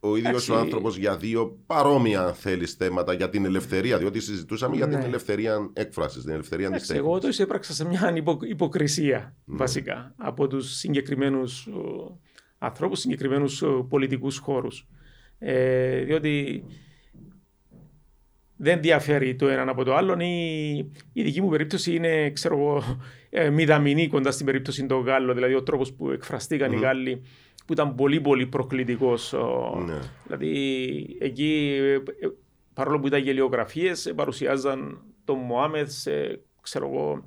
Ο 0.04 0.18
ίδιος 0.18 0.50
ο 0.50 0.56
άνθρωπος 0.56 0.98
για 0.98 1.18
δύο 1.18 1.60
παρόμοια, 1.66 2.22
αν 2.22 2.34
θέλεις, 2.34 2.74
θέματα 2.74 3.14
για 3.14 3.30
την 3.30 3.46
ελευθερία. 3.46 3.98
Διότι 3.98 4.20
συζητούσαμε 4.20 4.76
για 4.76 4.88
την 4.88 4.98
ναι. 4.98 5.06
ελευθερία 5.06 5.70
έκφρασης, 5.74 6.24
την 6.24 6.32
ελευθερία 6.32 6.72
τη 6.72 6.80
τέχνη. 6.80 6.98
Εγώ 6.98 7.20
το 7.20 7.28
εισέπραξα 7.28 7.74
σε 7.74 7.86
μια 7.86 8.14
υπο, 8.16 8.40
υποκρισία, 8.42 9.36
ναι. 9.46 9.56
βασικά, 9.56 10.14
από 10.18 10.48
τους 10.48 10.76
συγκεκριμένους 10.76 11.70
ανθρώπους, 12.58 13.00
συγκεκριμένους 13.00 13.64
πολιτικούς 13.90 14.38
χώρους. 14.38 14.88
Ε, 15.40 16.04
διότι 16.04 16.64
δεν 18.58 18.82
διαφέρει 18.82 19.36
το 19.36 19.48
έναν 19.48 19.70
από 19.70 19.84
το 19.84 19.96
άλλο. 19.96 20.18
Η, 20.20 20.76
η 21.14 21.24
δική 21.24 21.42
μου 21.42 21.50
περίπτωση 21.50 21.96
είναι, 21.96 22.30
ξέρω 22.30 22.58
εγώ, 22.58 23.00
ε, 23.30 23.50
μηδαμινή 23.50 24.08
κοντά 24.08 24.32
στην 24.32 24.46
περίπτωση 24.46 24.86
των 24.86 25.02
Γάλλων. 25.02 25.36
Δηλαδή, 25.36 25.54
ο 25.54 25.64
τρόπος 25.64 25.94
που 25.94 26.12
εκφραστηκαν 26.12 26.72
mm. 26.72 26.76
οι 26.76 26.80
Γάλλοι, 26.80 27.22
που 27.66 27.74
ήταν 27.74 27.96
πολύ 27.96 28.22
πολύ 28.22 28.48
προκλητικός. 28.48 29.34
Ναι. 29.86 30.00
Δηλαδή, 30.24 31.18
εκεί, 31.20 31.78
ε, 32.20 32.28
παρόλο 32.74 33.00
που 33.00 33.08
ήταν 33.08 33.22
γελιογραφίες, 33.22 34.14
παρουσιάζαν 34.16 35.02
τον 35.26 35.38
Μωάμεθ 35.38 35.92
σε, 35.92 36.42
ξέρω 36.62 36.88
εγώ, 36.88 37.24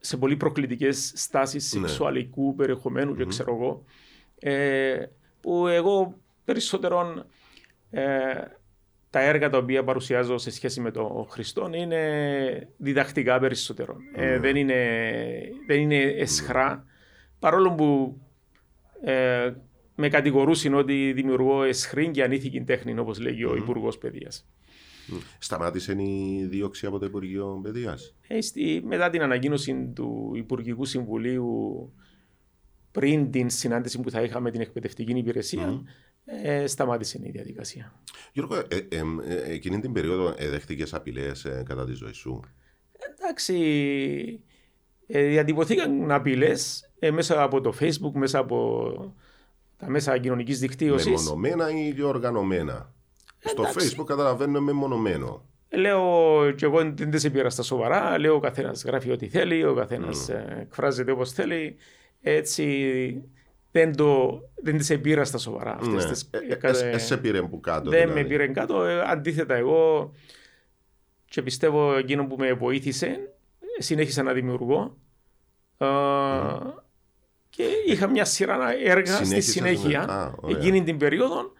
σε 0.00 0.16
πολύ 0.16 0.36
προκλητικές 0.36 1.12
στάσεις 1.14 1.74
ναι. 1.74 1.80
σεξουαλικού 1.80 2.54
περιεχομένου 2.54 3.12
mm-hmm. 3.12 3.16
και 3.16 3.24
ξέρω 3.24 3.54
εγώ. 3.54 3.84
Ε, 4.38 5.06
που 5.40 5.66
εγώ 5.66 6.14
περισσότερον 6.44 7.26
ε, 7.90 8.34
τα 9.10 9.20
έργα 9.20 9.50
τα 9.50 9.58
οποία 9.58 9.84
παρουσιάζω 9.84 10.38
σε 10.38 10.50
σχέση 10.50 10.80
με 10.80 10.90
τον 10.90 11.26
Χριστό 11.28 11.70
είναι 11.74 12.68
διδακτικά 12.76 13.38
περισσότερο. 13.38 13.96
Ε, 14.14 14.24
ναι. 14.24 14.38
δεν, 14.38 14.56
είναι, 14.56 14.74
δεν 15.66 15.80
είναι 15.80 15.96
εσχρά. 15.96 16.84
Παρόλο 17.38 17.72
που 17.72 18.20
ε, 19.04 19.52
με 19.94 20.08
κατηγορούσαν 20.08 20.74
ότι 20.74 21.12
δημιουργώ 21.12 21.62
εσχρή 21.62 22.10
και 22.10 22.22
ανήθικη 22.22 22.60
τέχνη, 22.60 22.98
όπως 22.98 23.18
λέγει 23.18 23.44
ο 23.44 23.56
Υπουργός 23.56 23.98
Παιδείας. 23.98 24.46
Σταμάτησε 25.38 25.92
η 25.92 26.46
δίωξη 26.50 26.86
από 26.86 26.98
το 26.98 27.06
Υπουργείο 27.06 27.60
Παιδείας; 27.62 28.14
Ε, 28.26 28.38
μετά 28.82 29.10
την 29.10 29.22
ανακοίνωση 29.22 29.92
του 29.94 30.32
Υπουργικού 30.34 30.84
Συμβουλίου 30.84 31.92
πριν 32.90 33.30
την 33.30 33.50
συνάντηση 33.50 34.00
που 34.00 34.10
θα 34.10 34.22
είχαμε 34.22 34.40
με 34.40 34.50
την 34.50 34.60
εκπαιδευτική 34.60 35.12
υπηρεσία, 35.12 35.82
ε, 36.24 36.66
σταμάτησε 36.66 37.20
η 37.22 37.30
διαδικασία. 37.30 37.92
Γιώργο, 38.32 38.54
ε, 38.56 38.64
ε, 38.88 39.02
ε, 39.24 39.52
εκείνη 39.52 39.80
την 39.80 39.92
περίοδο 39.92 40.34
δέχτηκε 40.38 40.84
απειλές 40.90 41.46
κατά 41.64 41.84
τη 41.84 41.92
ζωή 41.92 42.12
σου; 42.12 42.40
Εντάξει, 43.18 43.54
διατυπωθήκαν 45.06 46.10
απειλές 46.10 46.90
μέσα 47.12 47.42
από 47.42 47.60
το 47.60 47.74
Facebook, 47.80 48.12
μέσα 48.12 48.38
από 48.38 49.14
τα 49.76 49.90
μέσα 49.90 50.18
κοινωνικής 50.18 50.58
δικτύωσης. 50.58 51.06
Μεμονωμένα 51.06 51.70
ή 51.70 52.02
οργανωμένα. 52.02 52.92
Στο 53.38 53.62
Facebook 53.62 54.06
καταλαβαίνουμε 54.06 54.60
μεμονωμένο. 54.60 55.42
Λέω 55.68 56.50
και 56.56 56.64
εγώ 56.64 56.92
δεν 56.94 57.18
σε 57.18 57.30
πήρα 57.30 57.50
στα 57.50 57.62
σοβαρά. 57.62 58.18
Λέω 58.18 58.34
ο 58.34 58.40
καθένας 58.40 58.84
γράφει 58.84 59.10
ό,τι 59.10 59.28
θέλει, 59.28 59.64
ο 59.64 59.74
καθένας 59.74 60.28
mm. 60.30 60.60
εκφράζεται 60.60 61.10
όπως 61.10 61.32
θέλει. 61.32 61.76
Έτσι 62.20 63.22
δεν, 63.72 63.96
το, 63.96 64.40
δεν 64.54 64.78
τις 64.78 64.90
επήρα 64.90 65.24
στα 65.24 65.38
σοβαρά. 65.38 65.76
Αυτές 65.80 66.04
ναι. 66.04 66.10
τις, 66.10 66.28
ε, 66.30 66.88
ε, 66.88 66.94
ε, 66.94 66.98
σε 66.98 67.16
πήρε 67.16 67.42
που 67.42 67.60
κάτω. 67.60 67.90
Δεν 67.90 68.00
δηλαδή. 68.00 68.20
με 68.20 68.26
πήρε 68.26 68.46
κάτω. 68.46 68.84
Ε, 68.84 69.02
αντίθετα, 69.06 69.54
εγώ 69.54 70.12
και 71.24 71.42
πιστεύω 71.42 71.96
εκείνο 71.96 72.26
που 72.26 72.36
με 72.38 72.52
βοήθησε, 72.52 73.31
συνέχισα 73.78 74.22
να 74.22 74.32
δημιουργώ. 74.32 74.96
Mm. 75.78 76.72
Και 77.50 77.64
είχα 77.86 78.10
μια 78.10 78.24
σειρά 78.24 78.72
έργα 78.74 79.24
στη 79.24 79.40
συνέχεια 79.40 80.02
α, 80.02 80.32
εκείνη 80.48 80.82
την 80.82 80.96
περίοδο 80.96 81.52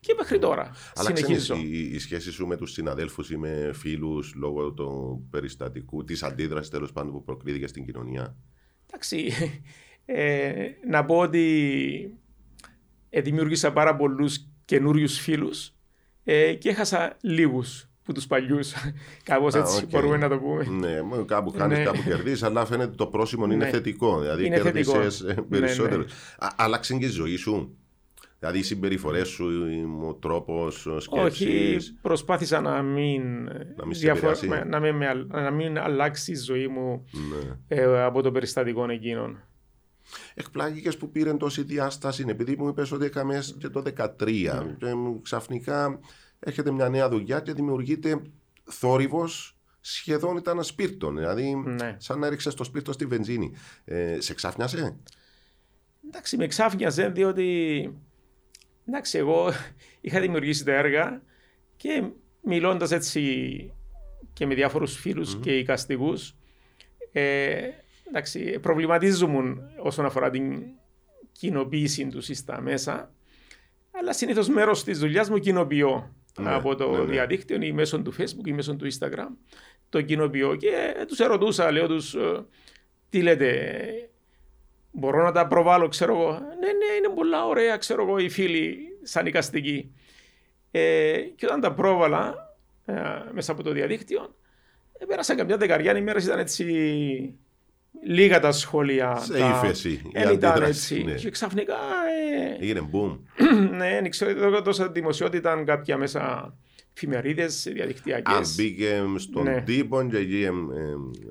και 0.00 0.14
μέχρι 0.18 0.38
τώρα. 0.38 0.70
Αλλά 0.94 1.16
συνεχίζω. 1.16 1.54
η, 1.54 1.78
η 1.78 1.98
σχέση 1.98 2.30
σου 2.30 2.46
με 2.46 2.56
τους 2.56 2.72
συναδέλφους 2.72 3.30
ή 3.30 3.36
με 3.36 3.70
φίλους 3.74 4.34
λόγω 4.34 4.72
του 4.72 5.20
περιστατικού, 5.30 6.04
της 6.04 6.22
αντίδρασης 6.22 6.70
τέλος 6.70 6.92
πάντων 6.92 7.12
που 7.12 7.24
προκρίθηκε 7.24 7.66
στην 7.66 7.84
κοινωνία; 7.84 8.36
Εντάξει, 8.86 9.32
ε, 10.04 10.70
να 10.88 11.04
πω 11.04 11.18
ότι 11.18 12.18
ε, 13.10 13.20
δημιούργησα 13.20 13.72
πάρα 13.72 13.96
πολλούς 13.96 14.48
καινούριους 14.64 15.18
φίλους 15.18 15.74
ε, 16.24 16.54
και 16.54 16.68
έχασα 16.68 17.16
λίγους 17.20 17.88
που 18.04 18.12
τους 18.12 18.26
παλιούς. 18.26 18.72
Κάπως 19.22 19.54
έτσι 19.54 19.82
okay. 19.82 19.88
μπορούμε 19.90 20.16
να 20.16 20.28
το 20.28 20.38
πούμε. 20.38 20.64
Ναι, 20.64 21.22
κάπου 21.26 21.50
χάνει, 21.50 21.74
ναι. 21.74 21.84
κάπου 21.84 22.02
κερδίζεις, 22.02 22.42
αλλά 22.42 22.66
φαίνεται 22.66 22.94
το 22.96 23.06
πρόσημο 23.06 23.44
είναι 23.44 23.56
ναι. 23.56 23.68
θετικό. 23.68 24.20
Δηλαδή 24.20 24.48
κέρδισες 24.48 25.20
ε, 25.20 25.44
περισσότερο. 25.48 25.96
Ναι, 25.96 26.04
ναι. 26.04 26.48
Άλλαξε 26.56 26.94
και 26.94 27.04
η 27.04 27.08
ζωή 27.08 27.36
σου. 27.36 27.76
Δηλαδή 28.38 28.58
οι 28.58 28.62
συμπεριφορές 28.62 29.28
σου, 29.28 29.46
ο 30.08 30.14
τρόπος 30.14 30.88
σκέψη. 30.98 31.44
Όχι, 31.44 31.78
προσπάθησα 32.02 32.60
να 32.60 32.82
μην, 32.82 33.44
να 33.76 33.86
μην, 33.86 33.98
διαφορ... 33.98 34.36
να 34.66 34.80
μην, 34.80 34.94
να 35.26 35.50
μην 35.50 35.78
αλλάξει 35.78 36.32
η 36.32 36.36
ζωή 36.36 36.66
μου 36.66 37.04
ναι. 37.12 37.76
ε, 37.76 38.02
από 38.02 38.22
το 38.22 38.30
περιστατικό 38.32 38.90
εκείνον. 38.90 39.42
Εκπλάγηκες 40.34 40.96
που 40.96 41.10
πήρε 41.10 41.34
τόση 41.34 41.62
διάσταση, 41.62 42.24
επειδή 42.28 42.56
μου 42.58 42.68
είπες 42.68 42.92
ότι 42.92 43.04
έκαμες 43.04 43.56
και 43.58 43.68
το 43.68 43.82
2013. 43.96 44.06
Mm. 44.06 44.12
Και 44.78 44.86
ξαφνικά 45.22 46.00
έρχεται 46.44 46.70
μια 46.70 46.88
νέα 46.88 47.08
δουλειά 47.08 47.40
και 47.40 47.52
δημιουργείται 47.52 48.22
θόρυβος 48.64 49.58
σχεδόν 49.80 50.36
ήταν 50.36 50.58
ασπίρτο. 50.58 51.10
Δηλαδή, 51.10 51.54
ναι. 51.54 51.96
σαν 51.98 52.18
να 52.18 52.26
έριξες 52.26 52.54
το 52.54 52.64
σπίρτο 52.64 52.92
στη 52.92 53.06
βενζίνη. 53.06 53.52
Ε, 53.84 54.20
σε 54.20 54.34
ξάφνιασε; 54.34 54.96
Εντάξει, 56.06 56.36
με 56.36 56.46
ξάφνιαζε 56.46 57.08
διότι. 57.08 57.90
Εντάξει, 58.88 59.18
εγώ 59.18 59.52
είχα 60.00 60.20
δημιουργήσει 60.20 60.64
τα 60.64 60.72
έργα 60.72 61.22
και 61.76 62.04
μιλώντας 62.42 62.90
έτσι 62.90 63.72
και 64.32 64.46
με 64.46 64.54
διάφορους 64.54 64.96
φίλους 64.96 65.36
mm-hmm. 65.36 65.40
και 65.40 65.58
οικαστικούς, 65.58 66.34
ε, 67.12 67.68
εντάξει, 68.08 68.58
προβληματίζομαι 68.58 69.70
όσον 69.82 70.04
αφορά 70.04 70.30
την 70.30 70.62
κοινοποίηση 71.32 72.06
τους 72.06 72.26
στα 72.32 72.60
μέσα, 72.60 73.14
αλλά 73.90 74.12
συνήθως 74.12 74.48
μέρος 74.48 74.84
της 74.84 74.98
δουλειάς 74.98 75.30
μου 75.30 75.38
κοινοποιώ 75.38 76.14
ναι, 76.40 76.54
από 76.54 76.74
το 76.74 76.90
ναι, 76.90 76.98
ναι. 76.98 77.04
διαδίκτυο 77.04 77.58
ή 77.60 77.72
μέσω 77.72 78.02
του 78.02 78.14
Facebook 78.18 78.46
ή 78.46 78.52
μέσω 78.52 78.76
του 78.76 78.86
Instagram. 78.92 79.28
Το 79.88 80.02
κοινοποιώ 80.02 80.56
και 80.56 81.04
τους 81.08 81.20
ερωτούσα, 81.20 81.70
λέω 81.70 81.86
τους, 81.86 82.14
ε, 82.14 82.44
τι 83.08 83.22
λέτε, 83.22 84.10
μπορώ 84.90 85.22
να 85.22 85.32
τα 85.32 85.46
προβάλλω, 85.46 85.88
ξέρω 85.88 86.12
εγώ. 86.12 86.30
Ναι, 86.30 86.66
ναι, 86.66 86.94
είναι 86.98 87.14
πολλά 87.14 87.46
ωραία, 87.46 87.76
ξέρω 87.76 88.02
εγώ, 88.02 88.18
οι 88.18 88.28
φίλοι 88.28 88.78
σαν 89.02 89.26
οικαστικοί. 89.26 89.94
Ε, 90.70 91.18
και 91.18 91.46
όταν 91.46 91.60
τα 91.60 91.72
πρόβαλα 91.74 92.56
ε, 92.84 92.94
μέσα 93.32 93.52
από 93.52 93.62
το 93.62 93.70
διαδίκτυο, 93.70 94.34
ε, 94.98 95.04
πέρασαν 95.04 95.36
καμιά 95.36 95.56
δεκαριά 95.56 95.96
ημέρε, 95.96 96.22
ήταν 96.22 96.38
έτσι 96.38 97.38
λίγα 98.02 98.40
τα 98.40 98.52
σχόλια. 98.52 99.16
Σε 99.16 99.38
τα... 99.38 99.62
ύφεση. 99.64 100.02
Δεν 100.12 100.32
ήταν 100.32 100.62
έτσι. 100.62 101.02
Ναι. 101.02 101.12
Και 101.12 101.30
ξαφνικά. 101.30 101.76
Ε... 102.58 102.62
Έγινε 102.64 102.90
boom. 102.92 103.18
ναι, 103.78 103.98
δεν 104.00 104.10
ξέρω, 104.10 104.62
τόσα 104.62 104.88
δημοσιότητα 104.88 105.62
κάποια 105.64 105.96
μέσα 105.96 106.54
εφημερίδες 106.96 107.68
διαδικτυακές. 107.72 108.34
Αν 108.34 108.44
μπήκε 108.56 109.02
στον 109.16 109.42
ναι. 109.42 109.62
τύπο 109.62 110.06
και 110.10 110.16
εκεί. 110.16 110.48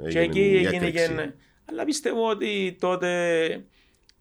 Ε, 0.06 0.10
και 0.10 0.20
εκεί 0.20 0.64
έγινε. 0.66 0.90
Και... 0.90 1.32
Αλλά 1.66 1.86
πιστεύω 1.86 2.30
ότι 2.30 2.76
τότε 2.80 3.66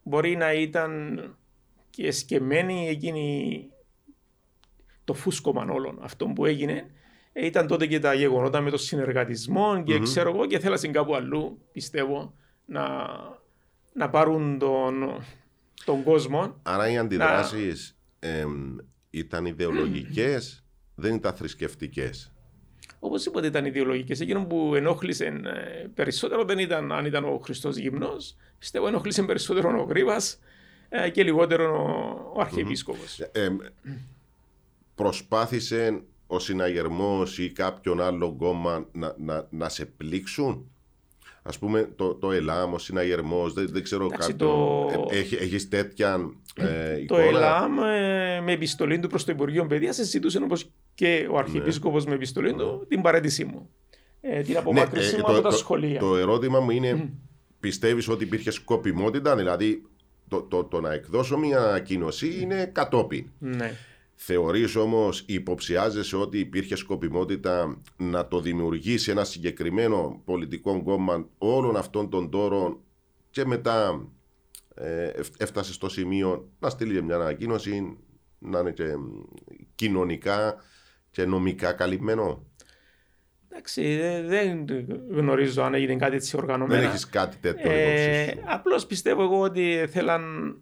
μπορεί 0.03 0.36
να 0.36 0.53
ήταν 0.53 1.20
και 1.90 2.11
σκεμμένη 2.11 2.88
εκείνη 2.88 3.66
το 5.05 5.14
φούσκωμα 5.14 5.66
όλων 5.70 5.99
αυτό 6.03 6.26
που 6.26 6.47
έγινε. 6.47 6.90
Ε, 7.33 7.47
ήταν 7.47 7.66
τότε 7.66 7.87
και 7.87 8.01
τα 8.01 8.14
γεγονότα 8.14 8.61
με 8.61 8.70
το 8.70 8.76
συνεργατισμό 8.76 9.83
και 9.83 9.97
mm-hmm. 9.97 10.03
ξέρω 10.03 10.30
εγώ 10.30 10.47
και 10.47 10.59
θέλασαν 10.59 10.93
κάπου 10.93 11.14
αλλού, 11.14 11.59
πιστεύω, 11.72 12.35
να, 12.64 13.07
να 13.93 14.11
πάρουν 14.11 14.59
τον, 14.59 15.24
τον 15.85 16.03
κόσμο. 16.03 16.61
Άρα 16.62 16.91
οι 16.91 16.99
αντιδράσεις 16.99 17.97
να... 18.20 18.28
ήταν 19.11 19.47
ιδεολογικές, 19.47 20.64
δεν 20.95 21.14
ήταν 21.14 21.35
θρησκευτικές; 21.35 22.33
οπωσδήποτε 22.99 23.47
ήταν 23.47 23.64
ιδεολογικές. 23.64 24.20
Εκείνο 24.20 24.45
που 24.45 24.74
ενόχλησε 24.74 25.24
ε, 25.24 25.87
περισσότερο 25.95 26.45
δεν 26.45 26.59
ήταν 26.59 26.93
αν 26.93 27.05
ήταν 27.05 27.24
ο 27.24 27.41
Χριστός 27.45 27.76
γυμνός. 27.76 28.37
Πιστεύω 28.59 28.87
ενόχλησε 28.87 29.22
περισσότερο 29.22 29.80
ο 29.80 29.83
Γρήβα 29.83 30.16
και 31.12 31.22
λιγότερο 31.22 32.33
ο 32.35 32.41
Αρχιεπίσκοπος. 32.41 33.20
Ε, 33.20 33.49
προσπάθησε 34.95 36.03
ο 36.33 36.39
συναγερμός 36.39 37.39
ή 37.39 37.51
κάποιον 37.51 38.03
άλλο 38.03 38.35
κόμμα 38.39 38.87
να, 38.93 39.14
να, 39.18 39.47
να 39.51 39.68
σε 39.68 39.85
πλήξουν; 39.85 40.70
Α 41.43 41.59
πούμε 41.59 41.89
το, 41.97 42.14
το 42.14 42.33
ΕΛΑΜ, 42.33 42.72
ο 42.72 42.78
συναγερμός, 42.78 43.53
δεν, 43.53 43.68
δεν 43.70 43.83
ξέρω 43.83 44.09
κάτι. 44.09 44.35
Το... 44.35 44.87
Ε, 45.11 45.18
έχει, 45.18 45.35
έχεις 45.35 45.68
τέτοια 45.68 46.30
ε, 46.55 47.01
εικόνα; 47.01 47.22
Το 47.22 47.28
ΕΛΑΜ 47.28 47.78
ε, 47.78 48.41
με 48.41 48.53
επιστολή 48.53 48.99
του 48.99 49.09
προς 49.09 49.24
το 49.24 49.33
Υπουργείο 49.33 49.66
Παιδείας 49.66 49.97
συζητούσε 49.97 50.39
όπως 50.39 50.70
και 50.95 51.26
ο 51.30 51.39
Αρχιεπίσκοπος 51.39 52.05
ναι. 52.05 52.11
με 52.11 52.16
επιστολή 52.16 52.55
του 52.55 52.76
ναι. 52.80 52.87
την 52.87 53.03
παρέτησή 53.03 53.45
μου. 53.45 53.70
Ε, 54.20 54.41
την 54.41 54.57
απομάκρυνσή 54.57 55.16
ναι, 55.16 55.22
μου 55.26 55.33
από 55.33 55.41
τα 55.41 55.51
σχολεία. 55.51 55.99
Το, 55.99 56.09
το 56.09 56.16
ερώτημα 56.16 56.61
μου 56.61 56.70
είναι, 56.70 57.12
πιστεύεις 57.61 58.09
ότι 58.09 58.24
υπήρχε 58.24 58.51
σκοπιμότητα, 58.51 59.37
δηλαδή 59.37 59.83
το, 60.28 60.43
το, 60.43 60.64
το 60.64 60.80
να 60.80 60.93
εκδώσω 60.93 61.39
μια 61.39 61.59
ανακοίνωση 61.59 62.41
είναι 62.41 62.70
κατόπιν; 62.72 63.26
Ναι. 63.39 63.72
Θεωρείς 64.15 64.77
όμως, 64.77 65.25
υποψιάζεσαι 65.27 66.17
ότι 66.17 66.39
υπήρχε 66.39 66.77
σκοπιμότητα 66.77 67.81
να 67.97 68.29
το 68.29 68.41
δημιουργήσει 68.41 69.11
ένα 69.11 69.25
συγκεκριμένο 69.25 70.23
πολιτικό 70.25 70.83
κόμμα 70.83 71.29
όλων 71.39 71.77
αυτών 71.77 72.11
των 72.11 72.31
τόρων 72.31 72.81
και 73.31 73.45
μετά 73.45 74.07
ε, 74.75 75.11
έφτασες 75.39 75.75
στο 75.75 75.89
σημείο 75.89 76.49
να 76.59 76.71
στείλεις 76.71 77.03
μια 77.03 77.15
ανακοίνωση 77.15 77.97
να 78.39 78.59
είναι 78.59 78.71
και 78.71 78.85
κοινωνικά 79.75 80.57
και 81.11 81.25
νομικά 81.25 81.73
καλυμμένο; 81.73 82.47
Εντάξει, 83.49 83.97
δεν 84.27 84.65
γνωρίζω 85.11 85.63
αν 85.63 85.75
έγινε 85.75 85.97
κάτι 85.97 86.15
έτσι 86.15 86.37
οργανωμένο. 86.37 86.81
Δεν 86.81 86.89
έχεις 86.89 87.09
κάτι 87.09 87.37
τέτοιο. 87.37 87.71
Ε, 87.71 88.35
Απλώς 88.45 88.87
πιστεύω 88.87 89.23
εγώ 89.23 89.41
ότι 89.41 89.87
θέλαν 89.91 90.55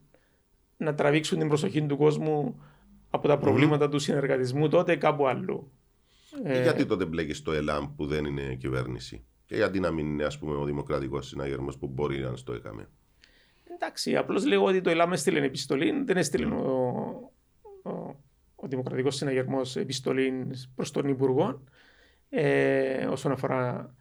να 0.77 0.95
τραβήξουν 0.95 1.39
την 1.39 1.49
προσοχή 1.49 1.83
του 1.83 1.97
κόσμου 1.97 2.63
από 3.11 3.29
τα 3.29 3.39
προβλήματα 3.39 3.87
mm. 3.87 3.91
του 3.91 3.99
συνεργατισμού 3.99 4.69
τότε 4.69 4.97
κάπου 4.97 5.27
αλλού. 5.27 5.73
Και 6.43 6.53
ε... 6.53 6.63
γιατί 6.63 6.87
τότε 6.87 7.05
μπλέκεις 7.05 7.43
το 7.43 7.53
ΕΛΑΜ 7.53 7.95
που 7.97 8.07
δεν 8.07 8.25
είναι 8.25 8.55
κυβέρνηση; 8.55 9.25
Και 9.47 9.57
γιατί 9.57 9.81
να 9.81 9.91
μην 9.91 10.07
είναι 10.07 10.25
ας 10.25 10.39
πούμε, 10.39 10.57
ο 10.57 10.65
δημοκρατικός 10.65 11.27
συναγερμός 11.27 11.79
που 11.79 11.87
μπορεί 11.87 12.19
να 12.19 12.35
το 12.45 12.53
έκαμε; 12.53 12.89
Εντάξει, 13.75 14.17
απλώς 14.17 14.47
λέω 14.47 14.65
ότι 14.65 14.81
το 14.81 14.91
ΕΛΑΜ 14.91 15.13
έστειλε 15.13 15.45
επιστολή, 15.45 16.03
δεν 16.05 16.17
έστειλε 16.17 16.47
mm. 16.47 16.53
ο, 16.53 17.91
ο, 17.91 18.17
ο 18.55 18.69
δημοκρατικός 18.69 19.17
συναγερμός 19.17 19.77
επιστολή 19.77 20.51
προς 20.75 20.91
τον 20.91 21.09
Υπουργό 21.09 21.63
ε, 22.29 23.07
όσον 23.07 23.33
αφορά 23.33 23.95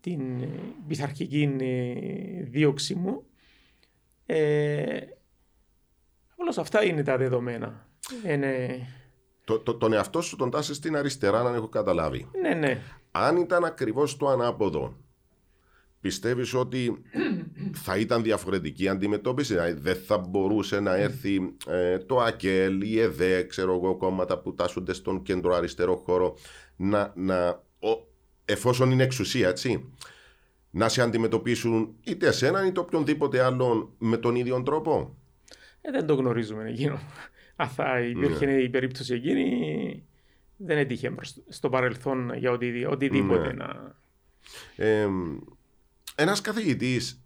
την 0.00 0.48
πειθαρχική 0.88 1.56
ε, 1.60 2.42
δίωξη 2.42 2.94
μου. 2.94 3.26
Ε, 4.26 5.00
Απλώς 6.46 6.58
αυτά 6.58 6.84
είναι 6.84 7.02
τα 7.02 7.16
δεδομένα. 7.16 7.83
Είναι... 8.26 8.86
Το, 9.44 9.58
το, 9.58 9.74
τον 9.74 9.92
εαυτό 9.92 10.20
σου 10.20 10.36
τον 10.36 10.50
τάσει 10.50 10.74
στην 10.74 10.96
αριστερά, 10.96 11.40
αν 11.40 11.54
έχω 11.54 11.68
καταλάβει. 11.68 12.28
Ναι, 12.40 12.54
ναι. 12.54 12.80
Αν 13.10 13.36
ήταν 13.36 13.64
ακριβώς 13.64 14.16
το 14.16 14.28
ανάποδο, 14.28 14.96
πιστεύεις 16.00 16.54
ότι 16.54 17.02
θα 17.84 17.96
ήταν 17.96 18.22
διαφορετική 18.22 18.88
αντιμετώπιση, 18.88 19.52
δηλαδή 19.52 19.72
δεν 19.72 19.96
θα 19.96 20.18
μπορούσε 20.18 20.80
να 20.80 20.94
έρθει 20.94 21.54
ε, 21.66 21.98
το 21.98 22.20
ΑΚΕΛ, 22.20 22.80
η 22.80 23.00
ΕΔΕ, 23.00 23.42
ξέρω 23.42 23.74
εγώ, 23.74 23.96
κόμματα 23.96 24.38
που 24.38 24.54
τάσσονται 24.54 24.92
στον 24.92 25.22
κέντρο 25.22 25.54
αριστερό 25.54 25.96
χώρο, 25.96 26.36
να, 26.76 27.12
να, 27.16 27.48
ο, 27.78 28.06
εφόσον 28.44 28.90
είναι 28.90 29.02
εξουσία, 29.02 29.48
έτσι, 29.48 29.92
να 30.70 30.88
σε 30.88 31.02
αντιμετωπίσουν 31.02 31.94
είτε 32.04 32.26
εσέναν 32.26 32.66
είτε 32.66 32.80
οποιονδήποτε 32.80 33.42
άλλον 33.42 33.90
με 33.98 34.16
τον 34.16 34.34
ίδιο 34.34 34.62
τρόπο; 34.62 35.16
Ε, 35.80 35.90
δεν 35.90 36.06
το 36.06 36.14
γνωρίζουμε 36.14 36.68
εκείνο 36.68 37.00
αν 37.64 37.70
θα 37.70 38.00
υπήρχε 38.00 38.46
ναι. 38.46 38.52
η 38.52 38.68
περίπτωση 38.68 39.14
εκείνη, 39.14 40.02
δεν 40.56 40.78
έτυχε 40.78 41.14
στο 41.48 41.68
παρελθόν 41.68 42.34
για 42.34 42.50
οτι, 42.50 42.84
οτιδήποτε 42.84 43.46
ναι. 43.46 43.52
να. 43.52 43.96
Ε, 44.76 45.08
ένας 46.14 46.40
καθηγητής 46.40 47.24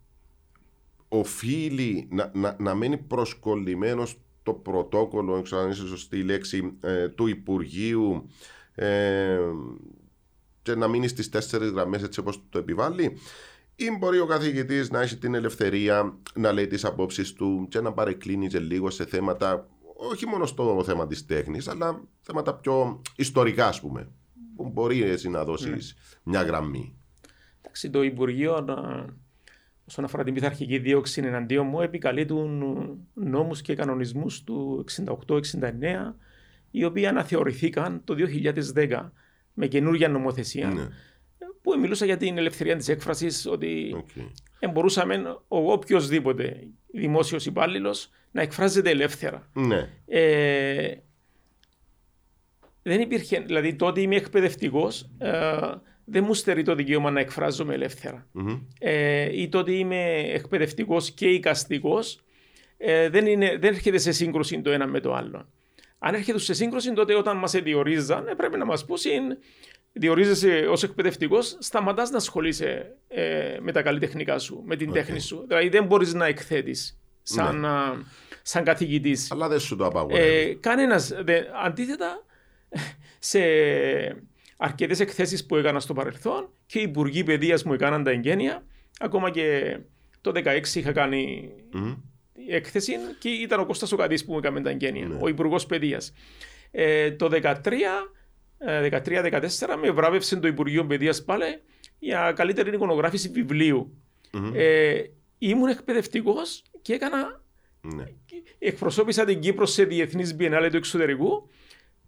οφείλει 1.08 2.08
να, 2.10 2.30
να, 2.34 2.56
να 2.58 2.74
μένει 2.74 2.96
προσκολλημένος 2.96 4.20
το 4.42 4.52
πρωτόκολλο, 4.52 5.34
δεν 5.34 5.42
ξέρω 5.42 5.60
αν 5.60 5.70
είσαι 5.70 5.86
σωστή 5.86 6.22
λέξη, 6.22 6.72
ε, 6.80 7.08
του 7.08 7.26
Υπουργείου 7.26 8.28
ε, 8.74 9.38
και 10.62 10.74
να 10.74 10.88
μείνει 10.88 11.08
στις 11.08 11.28
τέσσερις 11.28 11.70
γραμμές 11.70 12.02
έτσι 12.02 12.20
όπως 12.20 12.42
το 12.50 12.58
επιβάλλει 12.58 13.18
ή 13.80 13.96
μπορεί 13.98 14.18
ο 14.18 14.26
καθηγητής 14.26 14.90
να 14.90 15.00
έχει 15.00 15.16
την 15.16 15.34
ελευθερία 15.34 16.18
να 16.34 16.52
λέει 16.52 16.66
τις 16.66 16.84
απόψεις 16.84 17.32
του 17.32 17.66
και 17.70 17.80
να 17.80 17.92
παρεκκλίνει 17.92 18.46
και 18.46 18.58
λίγο 18.58 18.90
σε 18.90 19.04
θέματα 19.04 19.68
όχι 20.00 20.26
μόνο 20.26 20.46
στο 20.46 20.82
θέμα 20.84 21.06
της 21.06 21.26
τέχνης, 21.26 21.68
αλλά 21.68 22.00
θέματα 22.20 22.54
πιο 22.54 23.02
ιστορικά, 23.16 23.66
ας 23.66 23.80
πούμε, 23.80 24.08
που 24.56 24.68
μπορεί 24.68 25.02
έτσι 25.02 25.28
να 25.28 25.44
δώσεις 25.44 25.94
ναι. 25.96 26.32
μια 26.32 26.42
γραμμή. 26.42 26.96
Εντάξει, 27.60 27.90
το 27.90 28.02
Υπουργείο, 28.02 28.64
όσον 29.88 30.04
αφορά 30.04 30.24
την 30.24 30.34
πειθαρχική 30.34 30.78
δίωξη 30.78 31.22
εναντίον 31.24 31.66
μου, 31.66 31.80
επικαλεί 31.80 32.24
του 32.24 32.48
νόμους 33.14 33.62
και 33.62 33.74
κανονισμούς 33.74 34.44
του 34.44 34.84
68-69, 35.26 35.40
οι 36.70 36.84
οποίοι 36.84 37.06
αναθεωρηθήκαν 37.06 38.00
το 38.04 38.14
2010 38.74 39.10
με 39.52 39.66
καινούργια 39.66 40.08
νομοθεσία. 40.08 40.68
Ναι. 40.68 40.88
Που 41.62 41.78
μιλούσα 41.78 42.04
για 42.04 42.16
την 42.16 42.38
ελευθερία 42.38 42.76
της 42.76 42.88
έκφρασης, 42.88 43.46
ότι 43.46 44.04
okay. 44.04 44.70
μπορούσαμε 44.72 45.36
ο 45.48 45.72
οποιοδήποτε 45.72 46.66
δημόσιος 46.86 47.46
υπάλληλος 47.46 48.10
να 48.30 48.42
εκφράζεται 48.42 48.90
ελεύθερα. 48.90 49.50
Ναι. 49.52 49.88
Ε, 50.06 50.94
δεν 52.82 53.00
υπήρχε, 53.00 53.40
δηλαδή 53.40 53.74
τότε 53.74 54.00
είμαι 54.00 54.16
εκπαιδευτικός, 54.16 55.10
ε, 55.18 55.30
δεν 56.04 56.24
μου 56.24 56.34
στερεί 56.34 56.62
το 56.62 56.74
δικαίωμα 56.74 57.10
να 57.10 57.20
εκφράζομαι 57.20 57.88
Ε, 58.78 59.40
ή 59.40 59.48
τότε 59.48 59.72
είμαι 59.72 60.18
εκπαιδευτικός 60.18 61.10
και 61.10 61.28
οικαστικός, 61.28 62.20
ε, 62.76 63.08
δεν, 63.08 63.24
δεν 63.38 63.74
έρχεται 63.74 63.98
σε 63.98 64.12
σύγκρουση 64.12 64.60
το 64.60 64.70
ένα 64.70 64.86
με 64.86 65.00
το 65.00 65.14
άλλο. 65.14 65.48
Αν 65.98 66.14
έρχεται 66.14 66.38
σε 66.38 66.54
σύγκρουση, 66.54 66.92
τότε 66.92 67.14
όταν 67.14 67.36
μας 67.36 67.52
διορίζαν, 67.52 68.26
ε, 68.26 68.34
πρέπει 68.34 68.58
να 68.58 68.64
μας 68.64 68.84
πούν 68.84 68.98
διορίζεσαι 69.98 70.66
ως 70.70 70.82
εκπαιδευτικός, 70.82 71.56
σταματάς 71.60 72.10
να 72.10 72.16
ασχολείσαι 72.16 72.96
ε, 73.08 73.56
με 73.60 73.72
τα 73.72 73.82
καλλιτεχνικά 73.82 74.38
σου, 74.38 74.62
με 74.66 74.76
την 74.76 74.90
okay. 74.90 74.92
τέχνη 74.92 75.20
σου. 75.20 75.44
Δηλαδή 75.46 75.68
δεν 75.68 75.84
μπορείς 75.84 76.14
να 76.14 76.26
εκθέτεις 76.26 77.00
σαν, 77.22 77.60
ναι. 77.60 78.02
σαν 78.42 78.64
καθηγητής. 78.64 79.30
Αλλά 79.30 79.48
δεν 79.48 79.60
σου 79.60 79.76
το 79.76 79.86
απαγορεύει. 79.86 80.50
Ε, 80.50 80.54
Κανένας. 80.54 81.12
Αντίθετα, 81.64 82.24
σε 83.18 83.40
αρκετές 84.56 85.00
εκθέσεις 85.00 85.46
που 85.46 85.56
έκανα 85.56 85.80
στο 85.80 85.94
παρελθόν 85.94 86.48
και 86.66 86.78
οι 86.78 86.82
υπουργοί 86.82 87.24
παιδείας 87.24 87.64
μου 87.64 87.72
έκαναν 87.72 88.04
τα 88.04 88.10
εγγένεια. 88.10 88.64
Ακόμα 88.98 89.30
και 89.30 89.78
το 90.20 90.32
2016 90.34 90.74
είχα 90.74 90.92
κάνει 90.92 91.52
mm. 91.74 91.96
έκθεση 92.48 92.92
και 93.18 93.28
ήταν 93.28 93.60
ο 93.60 93.66
Κώστας 93.66 93.92
ο 93.92 93.96
Καδής 93.96 94.24
που 94.24 94.32
μου 94.32 94.38
έκανε 94.38 94.60
τα 94.60 94.70
εγγένεια, 94.70 95.06
ναι. 95.06 95.18
ο 95.22 95.28
υπουργός 95.28 95.66
παιδείας. 95.66 96.12
Ε, 96.70 97.10
το 97.10 97.28
2013 97.32 97.52
13-14 98.66 99.76
με 99.80 99.90
βράβευσε 99.90 100.36
το 100.36 100.46
Υπουργείο 100.48 100.86
Παιδείας 100.86 101.24
πάλι 101.24 101.62
για 101.98 102.32
καλύτερη 102.36 102.74
εικονογράφηση 102.74 103.28
βιβλίου. 103.28 103.96
Mm-hmm. 104.32 104.52
Ε, 104.54 105.02
ήμουν 105.38 105.68
εκπαιδευτικός 105.68 106.62
και 106.82 106.92
έκανα. 106.92 107.42
Ναι. 107.80 108.04
Εκπροσώπησα 108.58 109.24
την 109.24 109.40
Κύπρο 109.40 109.66
σε 109.66 109.84
διεθνείς 109.84 110.34
μπιενάλε 110.34 110.70
του 110.70 110.76
εξωτερικού 110.76 111.48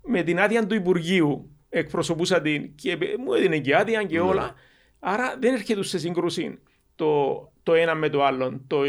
με 0.03 0.23
την 0.23 0.41
άδεια 0.41 0.67
του 0.67 0.75
Υπουργείου. 0.75 1.51
Εκπροσωπούσα 1.69 2.41
την 2.41 2.75
και 2.75 2.99
μου 3.19 3.33
έδινε 3.33 3.59
και 3.59 3.77
άδεια 3.77 4.03
και 4.05 4.19
ναι. 4.19 4.25
όλα. 4.25 4.55
Άρα 4.99 5.37
δεν 5.41 5.55
έρχεται 5.55 5.83
σε 5.83 5.99
σύγκρουση 5.99 6.59
το, 6.95 7.53
το 7.63 7.75
ένα 7.75 7.95
με 7.95 8.09
το 8.09 8.25
άλλο. 8.25 8.61
Το 8.67 8.83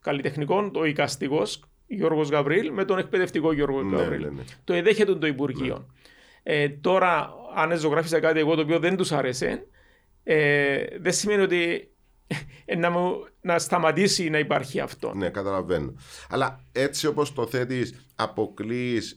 καλλιτεχνικό, 0.00 0.70
το 0.70 0.84
οικαστικός 0.84 1.64
Γιώργος 1.86 2.28
Γαβρίλ 2.28 2.72
με 2.72 2.84
τον 2.84 2.98
εκπαιδευτικό 2.98 3.52
Γιώργο 3.52 3.82
ναι, 3.82 3.96
Γαβρίλ. 3.96 4.22
Ναι, 4.22 4.28
ναι. 4.28 4.42
Το 4.64 4.72
εδέχεται 4.72 5.14
το 5.14 5.26
Υπουργείο. 5.26 5.86
Ε, 6.48 6.68
τώρα, 6.68 7.32
αν 7.54 7.78
ζωγράφισα 7.78 8.20
κάτι 8.20 8.38
εγώ 8.38 8.54
το 8.54 8.60
οποίο 8.60 8.78
δεν 8.78 8.96
τους 8.96 9.12
άρεσε, 9.12 9.66
ε, 10.22 10.84
δεν 11.00 11.12
σημαίνει 11.12 11.42
ότι 11.42 11.90
ε, 12.64 12.76
να, 12.76 12.90
μου, 12.90 13.26
να 13.40 13.58
σταματήσει 13.58 14.30
να 14.30 14.38
υπάρχει 14.38 14.80
αυτό. 14.80 15.14
Ναι, 15.14 15.28
καταλαβαίνω. 15.28 15.94
Αλλά 16.30 16.64
έτσι 16.72 17.06
όπως 17.06 17.32
το 17.32 17.46
θέτεις, 17.46 18.06
αποκλείς 18.14 19.16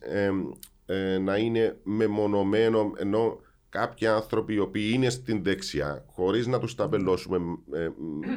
ε, 0.86 1.18
να 1.18 1.38
είναι 1.38 1.78
μεμονωμένο 1.84 2.92
ενώ 2.98 3.40
κάποιοι 3.70 4.08
άνθρωποι 4.08 4.54
οι 4.54 4.60
οποίοι 4.60 4.92
είναι 4.94 5.10
στην 5.10 5.44
δεξιά, 5.44 6.06
χωρίς 6.08 6.48
να 6.48 6.60
τους 6.60 6.76
ταπελώσουμε 6.76 7.38
ε, 7.74 7.90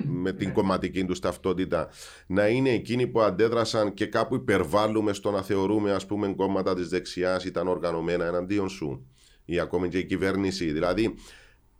με 0.05 0.33
την 0.33 0.53
κομματική 0.53 1.05
τους 1.05 1.19
ταυτότητα, 1.19 1.89
να 2.27 2.49
είναι 2.49 2.71
εκείνοι 2.71 3.07
που 3.07 3.21
αντέδρασαν 3.21 3.95
και 3.95 4.07
κάπου 4.07 4.35
υπερβάλλουμε 4.35 5.13
στο 5.13 5.31
να 5.31 5.43
θεωρούμε 5.43 5.93
ας 5.93 6.07
πούμε 6.07 6.35
κόμματα 6.35 6.75
της 6.75 6.89
δεξιάς 6.89 7.45
ήταν 7.45 7.69
οργανωμένα 7.69 8.25
εναντίον 8.25 8.69
σου. 8.69 9.07
ή 9.45 9.61
ακόμη 9.61 9.89
και 9.89 9.99
η 9.99 10.05
κυβέρνηση. 10.05 10.73
Δηλαδή, 10.73 11.15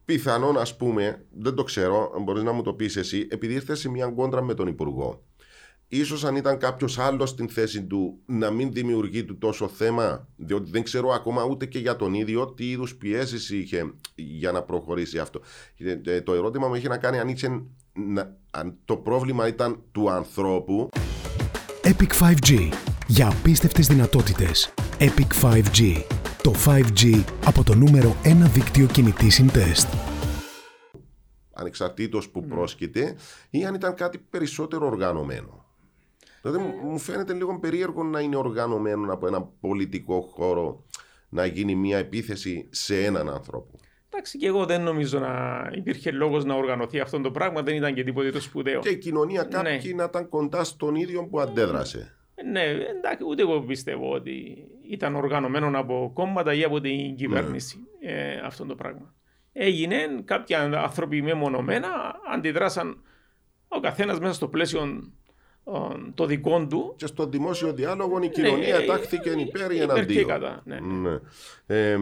πιθανόν, 0.05 0.59
ας 0.59 0.77
πούμε, 0.77 1.25
δεν 1.39 1.55
το 1.55 1.63
ξέρω, 1.63 2.13
μπορείς 2.23 2.43
να 2.43 2.53
μου 2.53 2.63
το 2.63 2.73
πεις 2.73 2.97
εσύ, 2.97 3.27
επειδή 3.31 3.55
ήρθες 3.55 3.79
σε 3.79 3.89
μια 3.89 4.07
κόντρα 4.07 4.43
με 4.43 4.55
τον 4.55 4.67
Υπουργό, 4.67 5.25
ίσως 5.97 6.25
αν 6.25 6.37
ήταν 6.37 6.59
κάποιος 6.59 6.99
άλλος 6.99 7.29
στην 7.29 7.49
θέση 7.49 7.85
του 7.85 8.19
να 8.27 8.51
μην 8.51 8.73
δημιουργεί 8.73 9.25
του 9.25 9.39
τόσο 9.39 9.69
θέμα, 9.69 10.29
διότι 10.37 10.71
δεν 10.71 10.83
ξέρω 10.83 11.11
ακόμα 11.11 11.45
ούτε 11.45 11.67
και 11.67 11.79
για 11.79 11.97
τον 11.97 12.15
ίδιο 12.15 12.53
τι 12.53 12.71
είδους 12.71 12.97
πιέσεις 12.97 13.51
είχε 13.51 13.93
για 14.15 14.53
να 14.53 14.63
προχωρήσει 14.63 15.19
αυτό. 15.19 15.41
Ε, 16.05 16.21
το 16.21 16.33
ερώτημα 16.33 16.69
μου 16.69 16.75
έχει 16.75 16.89
να 16.89 16.99
κάνει 16.99 17.19
αν, 17.19 17.29
είχε, 17.29 17.63
αν 18.51 18.79
το 18.85 18.97
πρόβλημα 18.97 19.47
ήταν 19.49 19.83
του 19.93 20.11
ανθρώπου. 20.11 20.89
Epic 21.83 22.13
5G. 22.21 22.73
Για 23.07 23.29
απίστευτες 23.29 23.87
δυνατότητες. 23.87 24.75
Epic 24.99 25.43
5G. 25.43 26.03
Το 26.43 26.55
5G 26.67 27.25
από 27.45 27.65
το 27.65 27.75
νούμερο 27.75 28.17
1 28.25 28.37
δίκτυο 28.53 28.87
κινητής 28.87 29.35
συντεστ. 29.35 29.89
Ανεξαρτήτως 31.53 32.29
που 32.29 32.47
πρόσκειται 32.47 33.17
ή 33.51 33.65
αν 33.65 33.75
ήταν 33.75 33.95
κάτι 33.95 34.19
περισσότερο 34.19 34.87
οργανωμένο. 34.87 35.62
Δηλαδή 36.43 36.75
μου 36.83 36.99
φαίνεται 36.99 37.33
λίγο 37.33 37.59
περίεργο 37.59 38.03
να 38.03 38.21
είναι 38.21 38.37
οργανωμένο 38.37 39.13
από 39.13 39.27
ένα 39.27 39.43
πολιτικό 39.43 40.21
χώρο 40.21 40.85
να 41.29 41.47
γίνει 41.47 41.75
μια 41.75 41.99
επίθεση 41.99 42.69
σε 42.71 43.05
έναν 43.05 43.31
άνθρωπο. 43.31 43.79
Εντάξει, 44.09 44.39
και 44.39 44.47
εγώ 44.47 44.67
δεν 44.67 44.83
νομίζω 44.83 45.19
να 45.19 45.63
υπήρχε 45.75 46.11
λόγος 46.11 46.45
να 46.45 46.55
οργανωθεί 46.55 47.01
αυτό 47.01 47.21
το 47.21 47.31
πράγμα, 47.31 47.63
δεν 47.63 47.77
ήταν 47.77 47.95
και 47.95 48.05
τίποτε 48.05 48.31
το 48.31 48.41
σπουδαίο. 48.41 48.81
Και 48.81 48.89
η 48.89 48.99
κοινωνία 48.99 49.43
ναι. 49.43 49.49
κάποιοι 49.49 49.93
να 49.97 50.05
ήταν 50.05 50.29
κοντά 50.29 50.65
στον 50.65 50.95
ίδιο 50.95 51.25
που 51.25 51.41
αντέδρασε. 51.41 52.17
Ναι, 52.51 52.63
εντάξει, 52.63 53.25
ούτε 53.27 53.43
εγώ 53.43 53.61
πιστεύω 53.61 54.13
ότι 54.13 54.65
ήταν 54.89 55.15
οργανωμένο 55.17 55.79
από 55.79 56.11
κόμματα 56.15 56.55
ή 56.55 56.65
από 56.65 56.81
την 56.81 57.17
κυβέρνηση 57.17 57.79
ναι. 58.03 58.11
ε, 58.11 58.41
αυτό 58.45 58.67
το 58.67 58.75
πράγμα. 58.75 59.15
Έγινε, 59.53 59.97
κάποιοι 60.25 60.55
άνθρωποι 60.55 61.23
μεμονωμένα 61.23 61.89
αντιδράσαν 62.35 63.03
ο 63.69 63.81
καθένας 63.81 64.19
μέσα 64.19 64.33
στο 64.33 64.49
πλαίσιο 64.49 65.13
το 66.15 66.27
δικό 66.27 66.67
του. 66.67 66.95
Και 66.97 67.07
στο 67.07 67.27
δημόσιο 67.27 67.73
διάλογο 67.73 68.23
η 68.23 68.29
κοινωνία 68.29 68.79
ναι, 68.79 68.85
τάχθηκε 68.85 69.31
υπέρ 69.31 69.73
ή 69.73 69.79
εναντίον. 69.79 70.61
Ναι, 70.65 70.81
ναι. 70.81 71.19
Ε, 71.67 71.99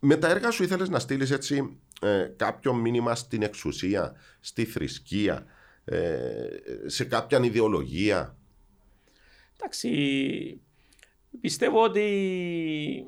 με 0.00 0.16
τα 0.16 0.28
έργα 0.28 0.50
σου 0.50 0.62
ήθελες 0.62 0.88
να 0.88 0.98
στείλεις 0.98 1.30
έτσι 1.30 1.78
ε, 2.00 2.32
κάποιο 2.36 2.74
μήνυμα 2.74 3.14
στην 3.14 3.42
εξουσία, 3.42 4.14
στη 4.40 4.64
θρησκεία, 4.64 5.44
ε, 5.84 6.46
σε 6.86 7.04
κάποια 7.04 7.38
ιδεολογία; 7.44 8.36
Εντάξει, 9.56 10.60
πιστεύω 11.40 11.82
ότι 11.82 13.06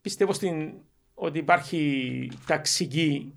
πιστεύω 0.00 0.32
στην, 0.32 0.72
ότι 1.14 1.38
υπάρχει 1.38 2.30
ταξική 2.46 3.34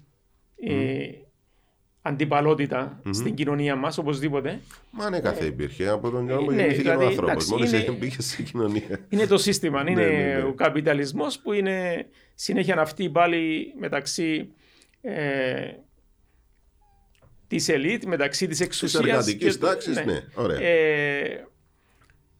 αντιπαλότητα 2.02 3.00
mm-hmm. 3.04 3.10
στην 3.14 3.34
κοινωνία 3.34 3.76
μας, 3.76 3.98
οπωσδήποτε. 3.98 4.60
Μα 4.92 5.10
ναι, 5.10 5.20
κάθε 5.20 5.46
υπήρχε. 5.46 5.88
Από 5.88 6.10
τον 6.10 6.28
καιρό 6.28 6.42
ναι, 6.42 6.68
δηλαδή, 6.68 7.04
ο 7.04 7.08
άνθρωπος. 7.08 7.48
Μόλις 7.48 7.86
μπήκε 8.00 8.22
στην 8.22 8.46
κοινωνία. 8.46 9.00
Είναι 9.10 9.28
το 9.28 9.38
σύστημα. 9.38 9.82
είναι 9.82 10.06
ναι, 10.06 10.12
ναι, 10.12 10.34
ναι. 10.34 10.44
ο 10.44 10.54
καπιταλισμός 10.54 11.40
που 11.40 11.54
είναι 11.54 12.06
συνέχεια 12.36 12.80
αυτή 12.80 13.10
πάλι 13.10 13.74
μεταξύ 13.80 14.54
ε, 15.02 15.72
της 17.48 17.70
ελίτ, 17.70 18.04
μεταξύ 18.04 18.48
της 18.48 18.60
εξουσίας. 18.60 19.04
Τη 19.04 19.10
εργατική 19.10 19.58
τάξης, 19.58 19.96
ναι. 19.96 20.04
ναι. 20.04 20.24
Ωραία. 20.36 20.60
Ε, 20.62 21.48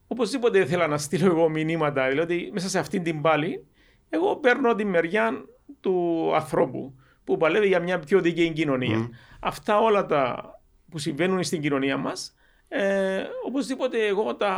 οπωσδήποτε 0.08 0.60
ήθελα 0.60 0.88
να 0.88 0.98
στείλω 0.98 1.26
εγώ 1.26 1.50
μηνύματα. 1.50 2.10
Δηλαδή, 2.10 2.50
μέσα 2.54 2.70
σε 2.70 2.80
αυτή 2.80 3.00
την 3.00 3.22
πάλι, 3.22 3.66
εγώ 4.10 4.36
παίρνω 4.36 4.76
τη 4.76 4.86
μεριά 4.86 5.46
του 5.80 6.30
ανθρώπου 6.36 6.96
που 7.24 7.38
παλεύει 7.38 7.68
για 7.68 7.80
μια 7.80 8.00
πιο 8.00 8.22
δίκαιη 8.22 8.52
κοινωνία. 8.52 9.10
Αυτά 9.40 9.80
όλα 9.80 10.06
τα 10.06 10.54
που 10.90 10.98
συμβαίνουν 10.98 11.44
στην 11.44 11.62
κοινωνία 11.62 11.98
μας, 11.98 12.36
ε, 12.68 13.24
οπωσδήποτε 13.46 14.06
εγώ 14.06 14.36
τα 14.36 14.50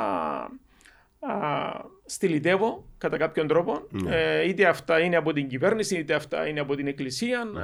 α, 1.20 1.32
στυλιτεύω 2.06 2.88
κατά 2.98 3.18
κάποιον 3.18 3.48
τρόπο. 3.48 3.88
Ναι. 3.90 4.16
Ε, 4.16 4.48
είτε 4.48 4.66
αυτά 4.66 5.00
είναι 5.00 5.16
από 5.16 5.34
την 5.34 5.48
κυβέρνηση, 5.48 5.98
είτε 5.98 6.14
αυτά 6.14 6.48
είναι 6.48 6.60
από 6.60 6.76
την 6.76 6.88
εκκλησία. 6.88 7.44
Ναι. 7.44 7.62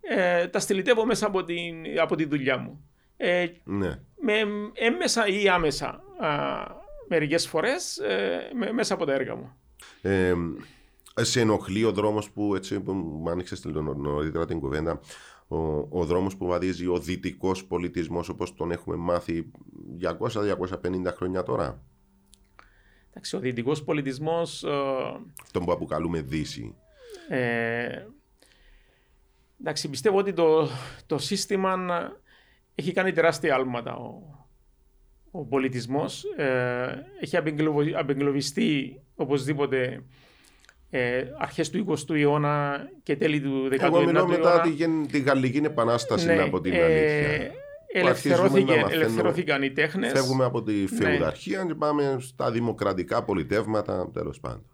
Ε, 0.00 0.46
τα 0.46 0.58
στυλιτεύω 0.58 1.06
μέσα 1.06 1.26
από, 1.26 1.44
την, 1.44 2.00
από 2.00 2.16
τη 2.16 2.24
δουλειά 2.24 2.58
μου. 2.58 2.88
Ε, 3.16 3.46
ναι. 3.64 4.00
με, 4.20 4.32
έμεσα 4.74 5.26
ή 5.26 5.48
άμεσα 5.48 6.02
μερικές 7.08 7.46
φορές 7.46 8.00
με, 8.54 8.72
μέσα 8.72 8.94
από 8.94 9.04
τα 9.04 9.12
έργα 9.12 9.36
μου. 9.36 9.56
Σε 11.20 11.40
ενοχλεί 11.40 11.84
ο 11.84 11.92
δρόμος 11.92 12.30
που 12.30 12.54
έτσι 12.54 12.80
που 12.80 12.92
μου 12.92 13.30
άνοιξες 13.30 13.64
νωρίτερα 13.96 14.46
την 14.46 14.60
κουβέντα 14.60 15.00
ο, 15.48 15.88
ο 16.00 16.04
δρόμος 16.04 16.36
που 16.36 16.46
βαδίζει 16.46 16.86
ο 16.86 16.98
δυτικός 16.98 17.64
πολιτισμός 17.64 18.28
όπως 18.28 18.54
τον 18.54 18.70
έχουμε 18.70 18.96
μάθει 18.96 19.50
200-250 20.20 21.12
χρόνια 21.16 21.42
τώρα. 21.42 21.82
Εντάξει, 23.10 23.36
ο 23.36 23.38
δυτικός 23.38 23.84
πολιτισμός... 23.84 24.64
Ε, 24.64 24.70
Αυτό 25.42 25.60
που 25.60 25.72
αποκαλούμε 25.72 26.20
Δύση. 26.20 26.74
Ε, 27.28 28.06
εντάξει, 29.60 29.88
πιστεύω 29.88 30.18
ότι 30.18 30.32
το, 30.32 30.68
το 31.06 31.18
σύστημα 31.18 31.76
έχει 32.74 32.92
κάνει 32.92 33.12
τεράστια 33.12 33.54
άλματα. 33.54 33.96
Ο, 33.96 34.22
ο 35.30 35.44
πολιτισμός 35.44 36.24
ε, 36.36 37.06
έχει 37.20 37.36
απεγκλωβιστεί 37.96 39.00
οπωσδήποτε 39.14 40.04
ε, 40.90 41.24
αρχές 41.38 41.70
του 41.70 41.86
20ου 41.88 42.14
αιώνα 42.14 42.86
και 43.02 43.16
τέλη 43.16 43.40
του 43.40 43.68
19ου 43.70 43.80
αιώνα. 43.80 43.86
Εγώ 43.86 44.04
μιλώ 44.04 44.26
μετά 44.26 44.60
τη, 44.60 45.06
τη 45.06 45.20
Γαλλική 45.20 45.60
Επανάσταση 45.64 46.26
ναι, 46.26 46.42
από 46.42 46.60
την 46.60 46.72
ε, 46.72 46.82
αλήθεια. 46.82 47.52
ελευθερώθηκαν 48.92 49.62
οι 49.62 49.70
τέχνες. 49.70 50.12
Φεύγουμε 50.12 50.44
από 50.44 50.62
τη 50.62 50.72
ναι. 50.72 50.86
φεουδαρχία 50.86 51.64
και 51.64 51.74
πάμε 51.74 52.16
στα 52.20 52.50
δημοκρατικά 52.50 53.24
πολιτεύματα 53.24 54.10
τέλος 54.12 54.40
πάντων. 54.40 54.64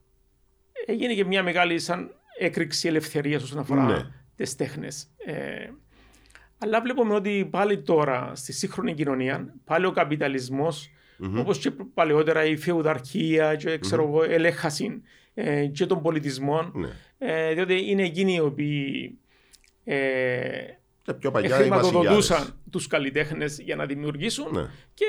Έγινε 0.86 1.14
και 1.14 1.24
μια 1.24 1.42
μεγάλη 1.42 1.78
σαν 1.78 2.10
έκρηξη 2.38 2.88
ελευθερίας 2.88 3.42
όσον 3.42 3.58
αφορά 3.58 3.84
ναι. 3.84 4.06
τις 4.36 4.56
τέχνες. 4.56 5.08
Ε, 5.24 5.68
αλλά 6.58 6.80
βλέπουμε 6.80 7.14
ότι 7.14 7.48
πάλι 7.50 7.78
τώρα 7.78 8.32
στη 8.34 8.52
σύγχρονη 8.52 8.94
κοινωνία, 8.94 9.54
πάλι 9.64 9.86
ο 9.86 9.90
καπιταλισμός, 9.90 10.90
mm-hmm. 10.90 11.38
όπως 11.38 11.58
και 11.58 11.70
παλαιότερα 11.70 12.44
η 12.44 12.56
φεουδαρχία 12.56 13.54
και 13.54 13.78
ξέρω 13.78 14.14
mm-hmm. 14.14 14.28
ελέγχαση 14.28 15.02
ε, 15.34 15.66
και 15.66 15.86
των 15.86 16.02
πολιτισμών. 16.02 16.72
Ναι. 16.74 16.88
Ε, 17.18 17.54
διότι 17.54 17.90
είναι 17.90 18.02
εκείνοι 18.02 18.34
οι 18.34 18.40
οποίοι 18.40 19.18
ε, 19.84 19.98
χρηματοδοτούσαν 21.50 22.60
τους 22.70 22.86
καλλιτέχνες 22.86 23.58
για 23.58 23.76
να 23.76 23.86
δημιουργήσουν 23.86 24.52
ναι. 24.52 24.70
και 24.94 25.06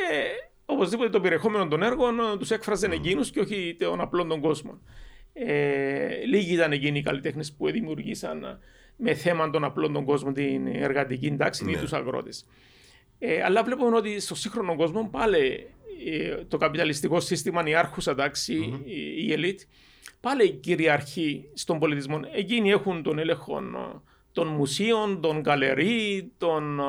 οπωσδήποτε 0.65 1.09
το 1.09 1.19
περιεχόμενο 1.19 1.67
των 1.67 1.83
έργων 1.83 2.17
τους 2.39 2.51
έκφραζαν 2.51 2.91
mm. 2.91 2.95
εκείνους 2.95 3.31
και 3.31 3.39
όχι 3.39 3.75
των 3.79 4.01
απλών 4.01 4.27
των 4.27 4.41
κόσμων. 4.41 4.81
Ε, 5.33 6.25
λίγοι 6.25 6.53
ήταν 6.53 6.71
εκείνοι 6.71 6.97
οι 6.97 7.01
καλλιτέχνες 7.01 7.53
που 7.53 7.71
δημιουργήσαν 7.71 8.59
με 8.97 9.13
θέμα 9.13 9.49
των 9.49 9.63
απλών 9.63 9.93
των 9.93 10.05
κόσμων 10.05 10.33
την 10.33 10.67
εργατική 10.67 11.35
τάξη 11.35 11.65
ναι. 11.65 11.71
ή 11.71 11.75
τους 11.75 11.93
αγρότες. 11.93 12.45
Ε, 13.19 13.43
αλλά 13.43 13.63
βλέπουμε 13.63 13.95
ότι 13.95 14.19
στο 14.19 14.35
σύγχρονο 14.35 14.75
κόσμο 14.75 15.09
πάλι 15.11 15.67
ε, 16.05 16.35
το 16.47 16.57
καπιταλιστικό 16.57 17.19
σύστημα, 17.19 17.63
η 17.65 17.75
άρχουσα 17.75 18.15
τάξη, 18.15 18.73
mm-hmm. 18.73 18.85
η, 18.85 19.27
η 19.27 19.31
ελίτ, 19.31 19.59
πάλι 20.25 20.51
κυριαρχεί 20.51 21.49
στον 21.53 21.79
πολιτισμό. 21.79 22.19
Εκείνοι 22.31 22.69
έχουν 22.69 23.03
τον 23.03 23.19
έλεγχο 23.19 23.57
ε, 23.57 23.99
των 24.31 24.47
μουσείων, 24.47 25.21
των 25.21 25.39
γκαλερί, 25.39 26.31
των 26.37 26.79
ε, 26.79 26.83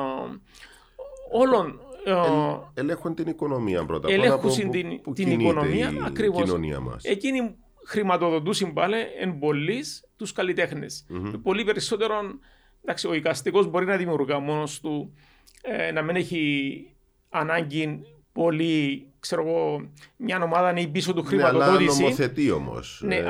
όλων. 1.31 1.79
Ε, 2.05 2.81
ελέγχουν 2.81 3.15
την 3.15 3.27
οικονομία 3.27 3.85
πρώτα. 3.85 4.11
Ελέγχουν 4.11 4.69
την, 4.69 5.01
που 5.01 5.13
την 5.13 5.39
οικονομία 5.39 5.93
ακριβώς. 6.05 6.53
Εκείνοι 7.01 7.55
χρηματοδοτούσαν 7.85 8.73
πάλι 8.73 8.95
εν 9.19 9.39
πολλής 9.39 10.05
τους 10.15 10.31
καλλιτέχνες. 10.31 11.05
Mm-hmm. 11.09 11.39
Πολύ 11.43 11.63
περισσότερο. 11.63 12.15
Εντάξει, 12.81 13.07
ο 13.07 13.13
οικαστικός 13.13 13.67
μπορεί 13.67 13.85
να 13.85 13.97
δημιουργά 13.97 14.39
μόνος 14.39 14.79
του, 14.79 15.13
ε, 15.61 15.91
να 15.91 16.01
μην 16.01 16.15
έχει 16.15 16.95
ανάγκη 17.29 18.01
πολύ 18.37 19.07
ξέρω 19.19 19.41
εγώ, 19.47 19.91
μια 20.17 20.43
ομάδα 20.43 20.69
είναι 20.69 20.87
πίσω 20.87 21.13
του 21.13 21.23
χρηματοδότηση. 21.23 21.83
Ναι, 21.83 21.91
αλλά 21.91 22.01
νομοθετεί 22.01 22.51
όμως. 22.51 23.01
Ναι, 23.03 23.15
ε... 23.15 23.23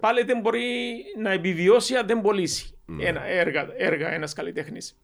πάλι 0.00 0.22
δεν 0.22 0.40
μπορεί 0.40 0.94
να 1.18 1.30
επιβιώσει 1.32 1.94
αν 1.94 2.06
δεν 2.06 2.20
πωλήσει 2.20 2.78
ναι. 2.86 3.04
ένα 3.04 3.24
έργα, 3.24 3.68
έργα 3.76 4.12
ένας 4.12 4.32
καλλιτέχνης. 4.32 4.98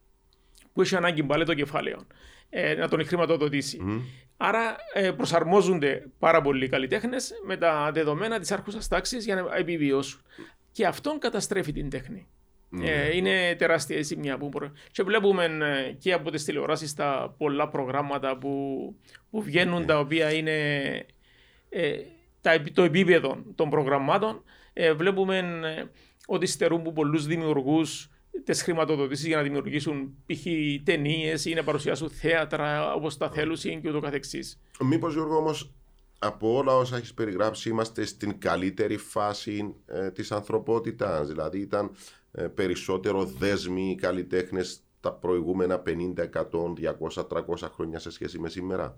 Που 0.72 0.80
έχει 0.80 0.96
ανάγκη 0.96 1.22
πάλι 1.22 1.44
το 1.44 1.54
κεφάλαιο 1.54 2.06
ε, 2.50 2.74
να 2.74 2.88
τον 2.88 3.06
χρηματοδοτήσει. 3.06 3.80
Mm. 3.86 4.00
Άρα 4.36 4.76
ε, 4.92 5.10
προσαρμόζονται 5.10 6.06
πάρα 6.18 6.40
πολλοί 6.40 6.68
καλλιτέχνες 6.68 7.32
με 7.46 7.56
τα 7.56 7.90
δεδομένα 7.94 8.38
της 8.38 8.52
άρχουσας 8.52 8.88
τάξης 8.88 9.24
για 9.24 9.34
να 9.34 9.56
επιβιώσουν. 9.56 10.20
Και 10.72 10.86
αυτόν 10.86 11.18
καταστρέφει 11.18 11.72
την 11.72 11.90
τέχνη. 11.90 12.26
Ναι. 12.74 12.90
Ε, 12.90 13.16
είναι 13.16 13.54
τεράστια 13.58 13.98
η 13.98 14.02
ζημιά 14.02 14.38
που 14.38 14.48
μπορεί. 14.48 14.70
Και 14.90 15.02
βλέπουμε 15.02 15.44
ε, 15.44 15.92
και 15.92 16.12
από 16.12 16.30
τις 16.30 16.44
τηλεοράσεις 16.44 16.94
τα 16.94 17.34
πολλά 17.38 17.68
προγράμματα 17.68 18.38
που, 18.38 18.94
που 19.30 19.42
βγαίνουν, 19.42 19.80
ναι. 19.80 19.86
τα 19.86 19.98
οποία 19.98 20.32
είναι 20.32 20.88
ε, 21.68 21.96
τα, 22.40 22.62
το 22.72 22.82
επίπεδο 22.82 23.42
των 23.54 23.70
προγραμμάτων. 23.70 24.42
Ε, 24.72 24.92
βλέπουμε 24.92 25.38
ε, 25.38 25.84
ότι 26.26 26.46
στερούν 26.46 26.82
που 26.82 26.92
πολλούς 26.92 27.26
δημιουργούς 27.26 28.08
τις 28.44 28.62
χρηματοδοτήσεις 28.62 29.26
για 29.26 29.36
να 29.36 29.42
δημιουργήσουν 29.42 30.14
π.χ. 30.26 30.46
ταινίες 30.84 31.44
ή 31.44 31.54
να 31.54 31.64
παρουσιάσουν 31.64 32.10
θέατρα 32.10 32.94
όπως 32.94 33.16
τα 33.16 33.30
θέλουν 33.30 33.56
και 33.56 33.88
ούτω 33.88 34.00
καθεξής. 34.00 34.60
Μήπως 34.80 35.12
Γιώργο 35.12 35.36
όμως 35.36 35.72
από 36.18 36.56
όλα 36.56 36.76
όσα 36.76 36.96
έχεις 36.96 37.14
περιγράψει 37.14 37.68
είμαστε 37.68 38.04
στην 38.04 38.38
καλύτερη 38.38 38.96
φάση 38.96 39.74
ε, 39.86 40.10
της 40.10 40.32
ανθρωπότητας. 40.32 41.28
Δηλαδή 41.28 41.58
ήταν 41.58 41.84
ε, 41.84 41.90
περισσότερο 42.54 43.24
δέσμοι 43.24 43.90
οι 43.90 43.94
καλλιτέχνες 43.94 44.82
τα 45.00 45.12
προηγούμενα 45.12 45.82
50, 45.86 45.90
100, 46.16 46.28
200, 47.14 47.26
300 47.28 47.42
χρόνια 47.74 47.98
σε 47.98 48.10
σχέση 48.10 48.38
με 48.38 48.48
σήμερα; 48.48 48.96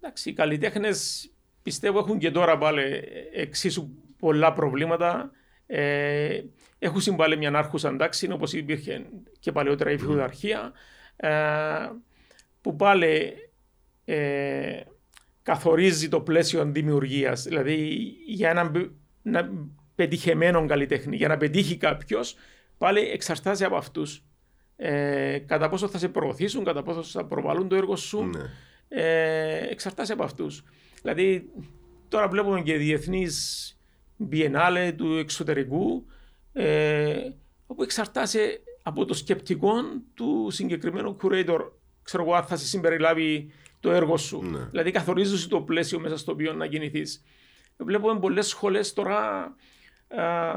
Εντάξει, 0.00 0.30
οι 0.30 0.32
καλλιτέχνες 0.32 1.30
πιστεύω 1.62 1.98
έχουν 1.98 2.18
και 2.18 2.30
τώρα 2.30 2.58
πάλι 2.58 3.02
εξίσου 3.32 3.90
πολλά 4.18 4.52
προβλήματα. 4.52 5.30
Ε, 5.66 6.42
έχουν 6.78 7.00
συμβάλει 7.00 7.36
μια 7.36 7.52
άρχουσα 7.54 7.88
αντάξη 7.88 8.32
όπως 8.32 8.52
υπήρχε 8.52 9.06
και 9.38 9.52
παλαιότερα 9.52 9.90
η 9.90 9.98
φιουδαρχία. 9.98 10.72
Ε, 11.16 11.30
που 12.60 12.76
πάλι 12.76 13.32
ε, 14.04 14.80
καθορίζει 15.42 16.08
το 16.08 16.20
πλαίσιο 16.20 16.64
δημιουργίας. 16.64 17.42
Δηλαδή 17.42 17.74
για 18.26 18.50
έναν 18.50 19.72
πετυχημένο 19.94 20.66
καλλιτέχνη, 20.66 21.16
για 21.16 21.28
να 21.28 21.36
πετύχει 21.36 21.76
κάποιος, 21.76 22.36
πάλι 22.78 23.00
εξαρτάται 23.00 23.64
από 23.64 23.76
αυτούς. 23.76 24.24
Ε, 24.76 25.38
κατά 25.38 25.68
πόσο 25.68 25.88
θα 25.88 25.98
σε 25.98 26.08
προωθήσουν, 26.08 26.64
κατά 26.64 26.82
πόσο 26.82 27.02
θα 27.02 27.24
προβάλλουν 27.24 27.68
το 27.68 27.76
έργο 27.76 27.96
σου. 27.96 28.22
Ναι. 28.22 28.42
Ε, 28.88 29.66
εξαρτάται 29.70 30.12
από 30.12 30.22
αυτούς. 30.22 30.62
Δηλαδή, 31.02 31.50
τώρα 32.08 32.28
βλέπουμε 32.28 32.62
και 32.62 32.76
διεθνείς 32.76 33.68
biennale 34.30 34.92
του 34.96 35.16
εξωτερικού, 35.16 36.06
ε, 36.52 37.16
όπου 37.66 37.82
εξαρτάται 37.82 38.60
από 38.82 39.04
το 39.04 39.14
σκεπτικό 39.14 39.72
του 40.14 40.48
συγκεκριμένου 40.50 41.16
curator. 41.22 41.70
Ξέρω 42.02 42.22
εγώ, 42.22 42.34
αν 42.34 42.44
θα 42.44 42.56
σε 42.56 42.66
συμπεριλάβει 42.66 43.50
το 43.80 43.90
έργο 43.90 44.16
σου. 44.16 44.42
Ναι. 44.42 44.58
Δηλαδή, 44.70 44.90
καθορίζεις 44.90 45.46
το 45.46 45.60
πλαίσιο 45.60 46.00
μέσα 46.00 46.16
στο 46.16 46.32
οποίο 46.32 46.52
να 46.52 46.66
κινηθείς. 46.66 47.22
Βλέπουμε 47.76 48.18
πολλές 48.18 48.46
σχολές 48.46 48.92
τώρα 48.92 49.18
α, 49.18 49.54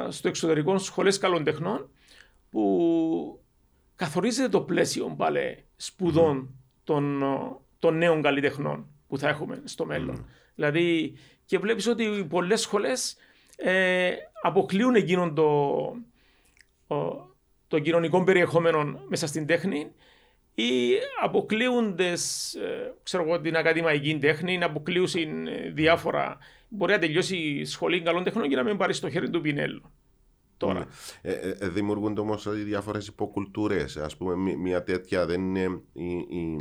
στο 0.10 0.28
εξωτερικό, 0.28 0.78
σχολές 0.78 1.18
καλών 1.18 1.43
τεχνών, 1.43 1.89
που 2.49 3.39
καθορίζεται 3.95 4.49
το 4.49 4.62
πλαίσιο 4.62 5.14
πάλι 5.18 5.66
σπουδών 5.76 6.55
των, 6.84 7.24
των 7.80 7.97
νέων 7.97 8.22
καλλιτεχνών 8.22 8.88
που 9.08 9.18
θα 9.18 9.30
έχουμε 9.30 9.62
στο 9.64 9.86
μέλλον. 9.86 10.26
Δηλαδή, 10.55 11.14
και 11.45 11.60
βλέπεις 11.60 11.88
ότι 11.88 12.26
πολλές 12.30 12.62
σχολές 12.62 13.18
ε, 13.58 14.12
αποκλείουν 14.41 14.95
εκείνον 14.95 15.36
το, 15.36 15.95
το 17.68 17.80
κοινωνικό 17.80 18.24
περιεχόμενο 18.24 19.01
μέσα 19.08 19.28
στην 19.28 19.45
τέχνη 19.45 19.91
ή 20.53 20.93
αποκλείουν 21.24 21.95
τις, 21.95 22.53
ε, 22.53 22.93
ξέρω 23.03 23.24
εγώ, 23.24 23.41
την 23.41 23.55
ακαδημαϊκή 23.55 24.18
τέχνη, 24.18 24.58
να 24.58 24.66
αποκλείουν 24.66 25.47
ε, 25.47 25.72
διάφορα. 25.74 26.38
Μπορεί 26.70 26.91
να 26.91 26.99
τελειώσει 26.99 27.38
η 27.38 27.65
σχολή 27.65 28.01
καλών 28.01 28.24
τεχνών 28.24 28.49
και 28.49 28.55
να 28.55 28.63
μην 28.63 28.78
πάρει 28.78 28.93
στο 28.93 29.09
χέρι 29.09 29.30
του 29.30 29.41
πινέλου. 29.41 29.91
Τώρα. 30.57 30.88
Ε, 31.22 31.32
ε, 31.32 31.55
ε 31.59 31.70
δημιουργούνται 31.70 32.20
όμως 32.20 32.47
διάφορες 32.63 33.07
υποκουλτούρες. 33.07 33.97
Α 33.97 34.09
πούμε, 34.18 34.55
μια 34.55 34.84
τέτοια 34.84 35.26
δεν 35.26 35.41
είναι 35.41 35.82
η, 35.93 36.13
η, 36.15 36.57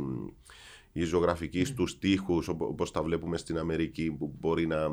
η 0.91 1.03
ζωγραφική 1.03 1.61
mm. 1.63 1.67
στους 1.67 1.99
τοίχους 1.99 2.47
όπως 2.47 2.91
τα 2.91 3.03
βλέπουμε 3.03 3.37
στην 3.37 3.57
Αμερική, 3.57 4.11
που 4.11 4.35
μπορεί 4.39 4.67
να 4.67 4.89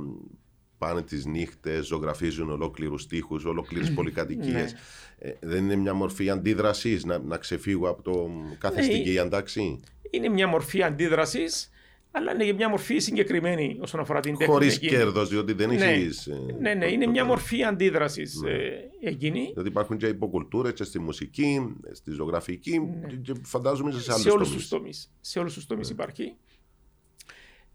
πάνε 0.78 1.02
τις 1.02 1.26
νύχτες, 1.26 1.86
ζωγραφίζουν 1.86 2.50
ολόκληρους 2.50 3.06
τείχου, 3.06 3.40
ολόκληρες 3.44 3.92
πολυκατοικίες. 3.92 4.72
Ναι. 4.72 5.28
ε, 5.28 5.36
δεν 5.40 5.64
είναι 5.64 5.76
μια 5.76 5.94
μορφή 5.94 6.30
αντίδρασης 6.30 7.04
να, 7.04 7.18
να 7.18 7.36
ξεφύγω 7.36 7.88
από 7.88 8.02
το 8.02 8.30
κάθε 8.58 8.80
ναι, 8.80 8.82
στιγμή 8.82 9.18
αντάξει. 9.18 9.80
Είναι 10.10 10.28
μια 10.28 10.48
μορφή 10.48 10.82
αντίδρασης, 10.82 11.70
αλλά 12.16 12.32
είναι 12.32 12.44
και 12.44 12.52
μια 12.52 12.68
μορφή 12.68 12.98
συγκεκριμένη 12.98 13.78
όσον 13.80 14.00
αφορά 14.00 14.20
την 14.20 14.36
τέχνη. 14.36 14.52
Χωρίς 14.52 14.78
κέρδος, 14.78 15.28
διότι 15.28 15.52
δεν 15.52 15.68
ναι. 15.68 15.84
έχεις. 15.84 16.26
Ε, 16.26 16.38
ναι, 16.60 16.74
ναι, 16.74 16.86
είναι 16.86 17.06
μια 17.06 17.24
μορφή 17.24 17.64
αντίδρασης 17.64 18.40
ναι. 18.42 18.50
ε, 18.50 18.90
εκείνη. 19.00 19.48
Δηλαδή 19.50 19.68
υπάρχουν 19.68 19.96
και 19.96 20.06
υποκουλτούρες 20.06 20.72
και 20.72 20.84
στη 20.84 20.98
μουσική, 20.98 21.76
στη 21.92 22.10
ζωγραφική 22.10 22.78
ναι. 22.78 23.06
και 23.22 23.32
φαντάζομαι 23.42 23.92
σε 23.92 24.12
άλλους 24.12 24.68
τομείς. 24.68 25.12
Σε 25.20 25.38
όλους 25.38 25.54
τους 25.54 25.66
τομείς 25.66 25.88
ναι. 25.88 25.94
υπάρχει. 25.94 26.34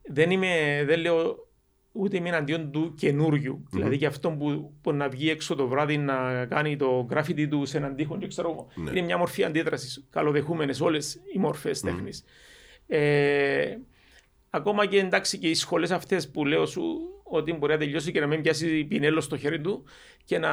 Δεν, 0.01 0.31
είμαι, 0.31 0.83
δεν 0.85 0.99
λέω 0.99 1.47
ούτε 1.91 2.17
είμαι 2.17 2.29
εναντίον 2.29 2.71
του 2.71 2.93
καινούριου. 2.97 3.63
Mm-hmm. 3.63 3.69
Δηλαδή 3.71 3.97
και 3.97 4.05
αυτό 4.05 4.31
που, 4.31 4.73
που 4.81 4.93
να 4.93 5.09
βγει 5.09 5.29
έξω 5.29 5.55
το 5.55 5.67
βράδυ 5.67 5.97
να 5.97 6.45
κάνει 6.45 6.75
το 6.75 7.07
γράφιτι 7.09 7.47
του 7.47 7.65
σε 7.65 7.77
έναν 7.77 7.95
τείχο 7.95 8.17
και 8.17 8.27
ξέρω 8.27 8.67
ναι. 8.75 8.89
Είναι 8.89 9.01
μια 9.01 9.17
μορφή 9.17 9.43
αντίδρασης. 9.43 10.07
Καλοδεχούμενες 10.09 10.81
όλες 10.81 11.21
οι 11.33 11.39
μορφές 11.39 11.79
mm-hmm. 11.79 11.89
τέχνης. 11.89 12.23
Ε, 12.87 13.77
ακόμα 14.49 14.85
και 14.85 14.99
εντάξει 14.99 15.37
και 15.37 15.49
οι 15.49 15.53
σχολές 15.53 15.91
αυτές 15.91 16.31
που 16.31 16.45
λέω 16.45 16.65
σου 16.65 16.83
ότι 17.23 17.53
μπορεί 17.53 17.73
να 17.73 17.79
τελειώσει 17.79 18.11
και 18.11 18.19
να 18.19 18.27
μην 18.27 18.41
πιάσει 18.41 18.83
πινέλο 18.83 19.21
στο 19.21 19.37
χέρι 19.37 19.61
του 19.61 19.83
και 20.25 20.37
να 20.37 20.49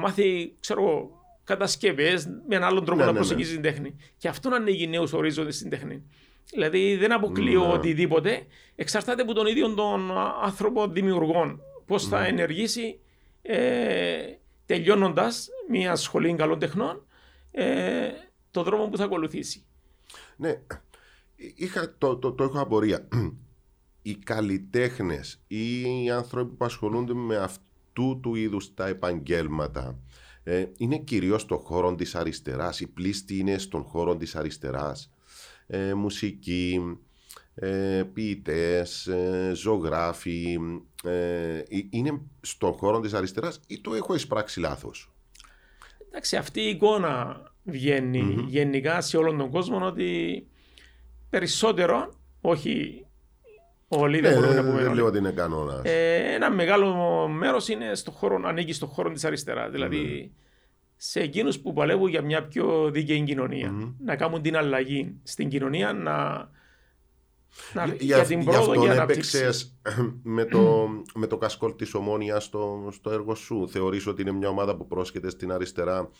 μάθει, 0.00 0.56
ξέρω 0.60 1.10
κατασκευές 1.44 2.26
με 2.26 2.56
έναν 2.56 2.68
άλλον 2.68 2.84
τρόπο 2.84 3.00
ναι, 3.00 3.06
να 3.06 3.12
ναι, 3.12 3.18
ναι. 3.18 3.24
προσεγγίζει 3.24 3.52
την 3.52 3.62
τέχνη. 3.62 3.96
Και 4.16 4.28
αυτό 4.28 4.48
να 4.48 4.56
ανοίγει 4.56 4.86
νέους 4.86 5.12
ορίζοντες 5.12 5.56
στην 5.56 5.70
τέχνη. 5.70 6.02
Δηλαδή 6.50 6.96
δεν 6.96 7.12
αποκλείω 7.12 7.66
ναι. 7.66 7.72
οτιδήποτε. 7.72 8.46
Εξαρτάται 8.74 9.22
από 9.22 9.32
τον 9.32 9.46
ίδιο 9.46 9.74
τον 9.74 10.10
άνθρωπο 10.42 10.88
δημιουργών. 10.88 11.60
Πώς 11.86 12.06
θα 12.06 12.20
ναι. 12.20 12.28
ενεργήσει 12.28 13.00
ε, 13.42 14.16
τελειώνοντας 14.66 15.48
μια 15.68 15.96
σχολή 15.96 16.34
καλών 16.34 16.58
τεχνών 16.58 17.06
ε, 17.50 18.08
το 18.50 18.62
δρόμο 18.62 18.88
που 18.88 18.96
θα 18.96 19.04
ακολουθήσει. 19.04 19.64
Ναι, 20.36 20.60
είχα, 21.54 21.94
το, 21.98 22.16
το, 22.16 22.32
το 22.32 22.44
έχω 22.44 22.60
απορία. 22.60 23.08
Οι 24.02 24.14
καλλιτέχνες 24.14 25.40
ή 25.46 25.80
οι 26.04 26.10
άνθρωποι 26.10 26.54
που 26.54 26.64
ασχολούνται 26.64 27.14
με 27.14 27.36
αυτού 27.36 28.20
του 28.22 28.34
είδους 28.34 28.74
τα 28.74 28.86
επαγγέλματα 28.86 29.98
ε, 30.42 30.66
είναι 30.76 30.98
κυρίως 30.98 31.42
στον 31.42 31.58
χώρο 31.58 31.94
της 31.94 32.14
αριστεράς. 32.14 32.80
Η 32.80 32.86
πλήστη 32.86 33.38
είναι 33.38 33.58
στον 33.58 33.82
χώρο 33.82 34.16
της 34.16 34.36
αριστεράς 34.36 35.12
ε, 35.66 35.94
μουσική, 35.94 36.98
ε, 37.54 38.02
ποιητές, 38.12 39.06
ε, 39.06 39.52
ζωγράφοι, 39.54 40.58
ε, 41.04 41.62
είναι 41.90 42.20
στον 42.40 42.72
χώρο 42.72 43.00
της 43.00 43.14
αριστεράς 43.14 43.60
ή 43.66 43.80
το 43.80 43.94
έχω 43.94 44.14
εισπράξει 44.14 44.60
λάθος; 44.60 45.10
Εντάξει, 46.08 46.36
αυτή 46.36 46.60
η 46.60 46.68
εικόνα 46.68 47.42
βγαίνει 47.64 48.44
γενικά 48.48 49.00
σε 49.00 49.16
όλον 49.16 49.38
τον 49.38 49.50
κόσμο 49.50 49.86
ότι 49.86 50.46
περισσότερο, 51.32 52.12
όχι 52.40 53.06
όλοι 53.88 54.20
δεν 54.20 54.30
ναι, 54.32 54.36
μπορούμε 54.38 54.54
να 54.54 54.64
πούμε. 54.68 54.82
Δεν 54.82 54.94
λέω 54.94 55.06
ότι 55.06 55.18
είναι 55.18 55.30
κανόνας. 55.30 55.80
Ε, 55.84 56.34
ένα 56.34 56.50
μεγάλο 56.50 56.94
μέρος 57.28 57.68
είναι 57.68 57.94
στο 57.94 58.10
χώρο, 58.10 58.40
ανήκει 58.44 58.72
στον 58.72 58.88
χώρο 58.88 59.12
της 59.12 59.24
αριστεράς. 59.24 59.70
Δηλαδή 59.70 60.32
σε 60.96 61.20
εκείνους 61.20 61.58
που 61.58 61.72
παλεύουν 61.72 62.08
για 62.08 62.22
μια 62.22 62.46
πιο 62.46 62.90
δίκαιη 62.90 63.22
κοινωνία. 63.22 63.74
Mm-hmm. 63.74 63.94
Να 64.04 64.16
κάνουν 64.16 64.42
την 64.42 64.56
αλλαγή 64.56 65.14
στην 65.22 65.48
κοινωνία, 65.48 65.92
να, 65.92 66.14
να, 67.72 67.84
για, 67.84 67.94
για 68.16 68.24
την 68.24 68.44
πρόοδο 68.44 68.80
και 68.80 68.90
ανάπτυξη. 68.90 69.44
με 70.36 70.44
το, 70.44 70.88
με 71.14 71.26
το 71.26 71.36
κασκόλ 71.36 71.74
της 71.76 71.94
Ομόνιας 71.94 72.44
στο, 72.44 72.88
στο 72.92 73.10
έργο 73.10 73.34
σου. 73.34 73.68
Θεωρείς 73.70 74.06
ότι 74.06 74.22
είναι 74.22 74.32
μια 74.32 74.48
ομάδα 74.48 74.76
που 74.76 74.86
πρόσχεται 74.86 75.30
στην 75.30 75.52
αριστερά. 75.52 76.10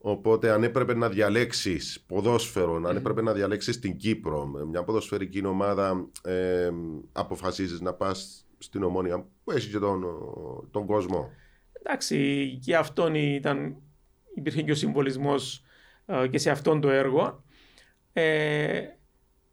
Οπότε 0.00 0.50
αν 0.50 0.62
έπρεπε 0.62 0.94
να 0.94 1.08
διαλέξεις 1.08 2.04
ποδόσφαιρο, 2.06 2.74
αν 2.74 2.96
έπρεπε 2.96 3.22
να 3.22 3.32
διαλέξεις 3.32 3.78
την 3.78 3.96
Κύπρο, 3.96 4.46
μια 4.46 4.84
ποδοσφαιρική 4.84 5.46
ομάδα, 5.46 6.08
ε, 6.22 6.70
αποφασίζεις 7.12 7.80
να 7.80 7.92
πας 7.94 8.46
στην 8.58 8.82
Ομόνια 8.82 9.26
που 9.44 9.50
έχει 9.50 9.70
και 9.70 9.78
τον, 9.78 10.04
τον 10.70 10.86
κόσμο. 10.86 11.30
Εντάξει, 11.72 12.58
και 12.64 12.76
αυτόν 12.76 13.14
ήταν 13.14 13.76
υπήρχε 14.34 14.62
και 14.62 14.70
ο 14.70 14.74
συμβολισμός 14.74 15.64
ε, 16.06 16.26
και 16.28 16.38
σε 16.38 16.50
αυτόν 16.50 16.80
το 16.80 16.90
έργο. 16.90 17.44
Ε, 18.12 18.82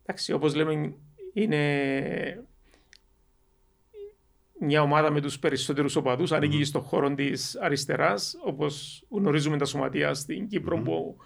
εντάξει, 0.01 0.33
όπως 0.33 0.55
λέμε, 0.55 0.95
είναι 1.33 2.45
μια 4.65 4.81
ομάδα 4.81 5.11
με 5.11 5.21
τους 5.21 5.39
περισσότερους 5.39 5.95
οπαδούς, 5.95 6.31
mm-hmm. 6.31 6.35
ανήκει 6.35 6.63
στον 6.63 6.81
χώρο 6.81 7.13
της 7.13 7.57
αριστεράς, 7.61 8.35
όπως 8.43 9.03
γνωρίζουμε 9.09 9.57
τα 9.57 9.65
σωματεία 9.65 10.13
στην 10.13 10.47
Κύπρο, 10.47 10.77
mm-hmm. 10.77 10.83
που 10.83 11.17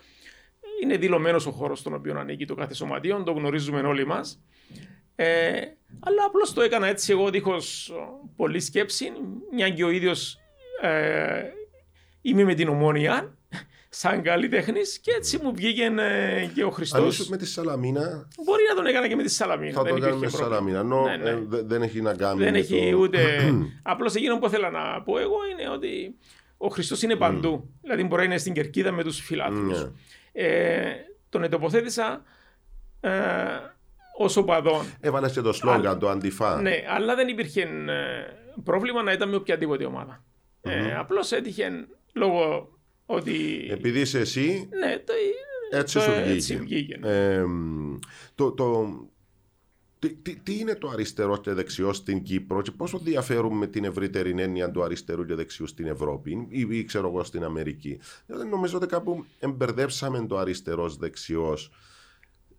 είναι 0.83 0.97
δηλωμένος 0.97 1.45
ο 1.45 1.51
χώρος 1.51 1.79
στον 1.79 1.93
οποίο 1.93 2.19
ανήκει 2.19 2.45
το 2.45 2.55
κάθε 2.55 2.73
σωματείο, 2.73 3.23
το 3.23 3.31
γνωρίζουμε 3.31 3.79
όλοι 3.79 4.05
μας. 4.05 4.41
Ε, 5.15 5.61
αλλά 5.99 6.23
απλώς 6.25 6.53
το 6.53 6.61
έκανα 6.61 6.87
έτσι 6.87 7.11
εγώ 7.11 7.29
δίχως 7.29 7.93
πολλή 8.35 8.59
σκέψη, 8.59 9.11
μια 9.53 9.69
και 9.69 9.83
ο 9.83 9.89
ίδιος 9.89 10.37
ε, 10.81 11.43
είμαι 12.21 12.43
με 12.43 12.53
την 12.53 12.67
ομόνια 12.67 13.37
σαν 13.89 14.21
καλλιτέχνη 14.21 14.79
και 15.01 15.11
έτσι 15.17 15.39
μου 15.43 15.53
βγήκε 15.55 15.83
ε, 15.99 16.45
και 16.53 16.63
ο 16.63 16.69
Χριστός. 16.71 16.99
Αν 17.01 17.07
ήσουν 17.07 17.25
με 17.29 17.37
τη 17.37 17.45
Σαλαμίνα, 17.45 18.27
Μπορεί 18.45 18.61
να 18.69 18.75
τον 18.75 18.85
έκανα 18.85 19.07
και 19.07 19.15
με 19.15 19.23
τη 19.23 19.29
Σαλαμίνα. 19.29 19.73
θα 19.73 19.81
δεν 19.83 19.91
το 19.91 19.97
έκανε 19.97 20.15
υπήρχε 20.15 20.25
με 20.25 20.31
τη 20.31 20.51
πρόβλημα. 20.51 20.71
Σαλαμίνα. 20.73 20.79
Ενώ 20.79 21.01
Ναι, 21.03 21.17
ναι. 21.17 21.29
ε, 21.29 21.39
δε- 21.47 21.61
δεν 21.61 21.81
έχει 21.81 22.01
να 22.01 22.13
κάνει 22.13 22.43
Δεν 22.43 22.51
με 22.53 22.57
έχει 22.59 22.91
το... 22.91 22.97
ούτε. 22.97 23.19
Απλώς 23.83 24.15
εκείνο 24.15 24.37
που 24.39 24.45
ήθελα 24.45 24.69
να 24.69 25.01
πω 25.01 25.17
εγώ 25.19 25.35
είναι 25.51 25.69
ότι 25.69 26.15
ο 26.57 26.67
Χριστός 26.67 27.01
είναι 27.01 27.15
παντού. 27.15 27.69
Δηλαδή 27.81 28.03
μπορεί 28.03 28.21
να 28.21 28.27
είναι 28.27 28.37
στην 28.37 28.53
κερκίδα 28.53 28.91
με 28.91 29.03
τους 29.03 29.19
φιλάθλους. 29.19 29.83
Ναι. 29.83 29.89
Ε, 30.31 30.95
τον 31.29 31.43
ετοποθέτησα 31.43 32.23
ε, 32.99 33.11
ως 34.17 34.37
οπαδόν. 34.37 34.85
Έβαλες 34.99 35.31
και 35.31 35.41
το 35.41 35.53
σλόγκαν, 35.53 35.99
το 35.99 36.09
αντίφα. 36.09 36.61
Ναι, 36.61 36.83
αλλά 36.95 37.15
δεν 37.15 37.27
υπήρχε 37.27 37.61
ε, 37.61 37.67
πρόβλημα 38.63 39.03
να 39.03 39.11
ήταν 39.11 39.29
με 39.29 39.35
οποιαδήποτε 39.35 39.85
ομάδα. 39.85 40.23
Ε, 40.61 40.95
Απλώς 40.95 41.31
έτυχε 41.31 41.69
λόγω 42.13 42.69
ότι. 43.11 43.67
Επειδή 43.69 43.99
είσαι 43.99 44.19
εσύ, 44.19 44.67
Ναι, 44.79 44.97
το, 45.05 45.13
έτσι 45.71 45.93
το- 45.95 46.01
σου 46.01 46.11
έτσι 46.11 46.55
βγήκε. 46.57 46.95
βγήκε. 46.97 47.07
Ε, 47.07 47.43
το, 48.35 48.51
το, 48.51 48.89
τι, 49.99 50.09
τι, 50.13 50.35
τι 50.35 50.59
είναι 50.59 50.75
το 50.75 50.87
αριστερό 50.89 51.37
και 51.37 51.53
δεξιό 51.53 51.93
στην 51.93 52.21
Κύπρο 52.23 52.61
και 52.61 52.71
πόσο 52.71 52.97
διαφέρουν 52.97 53.57
με 53.57 53.67
την 53.67 53.83
ευρύτερη 53.83 54.33
έννοια 54.41 54.71
του 54.71 54.83
αριστερού 54.83 55.25
και 55.25 55.33
δεξιού 55.35 55.67
στην 55.67 55.85
Ευρώπη 55.87 56.47
ή, 56.49 56.67
ή 56.69 56.83
ξέρω 56.83 57.07
εγώ 57.07 57.23
στην 57.23 57.43
Αμερική. 57.43 57.99
Δηλαδή, 58.25 58.49
νομίζω 58.49 58.77
ότι 58.77 58.87
κάπου 58.87 59.25
εμπερδέψαμε 59.39 60.25
το 60.27 60.37
αριστερός 60.37 60.97
δεξιός 60.97 61.71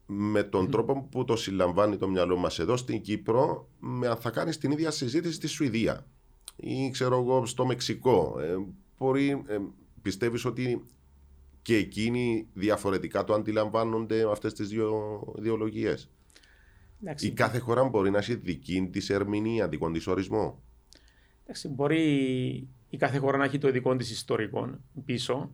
με 0.07 0.42
τον 0.42 0.70
τρόπο 0.70 1.09
που 1.11 1.24
το 1.24 1.36
συλλαμβάνει 1.36 1.96
το 1.96 2.09
μυαλό 2.09 2.36
μας 2.36 2.59
εδώ 2.59 2.76
στην 2.76 3.01
Κύπρο 3.01 3.68
με 3.78 4.09
αν 4.09 4.16
θα 4.16 4.30
κάνεις 4.30 4.59
την 4.59 4.70
ίδια 4.70 4.90
συζήτηση 4.90 5.34
στη 5.34 5.46
Σουηδία 5.46 6.07
ή 6.57 6.90
ξέρω 6.90 7.18
εγώ 7.20 7.46
στο 7.46 7.66
Μεξικό. 7.66 8.36
Ε, 8.40 8.57
μπορεί, 8.98 9.44
ε, 9.46 9.59
πιστεύεις 10.03 10.44
ότι 10.44 10.84
και 11.62 11.76
εκείνοι 11.76 12.48
διαφορετικά 12.53 13.24
το 13.24 13.34
αντιλαμβάνονται 13.34 14.30
αυτές 14.30 14.53
τις 14.53 14.68
δύο 14.68 15.22
ιδεολογίες; 15.38 16.11
Εντάξει, 17.03 17.26
Η 17.26 17.30
κάθε 17.30 17.59
χώρα 17.59 17.84
μπορεί 17.84 18.11
να 18.11 18.18
έχει 18.18 18.34
δική 18.34 18.88
της 18.92 19.11
ερμηνεία, 19.11 19.68
δικό 19.68 19.90
της 19.90 20.07
ορισμό; 20.07 20.62
εντάξει, 21.42 21.68
μπορεί 21.68 22.05
η 22.90 22.96
κάθε 22.96 23.18
χώρα 23.18 23.38
να 23.38 23.44
έχει 23.44 23.59
το 23.59 23.70
δικό 23.70 23.96
της 23.96 24.11
ιστορικό 24.11 24.78
πίσω 25.05 25.51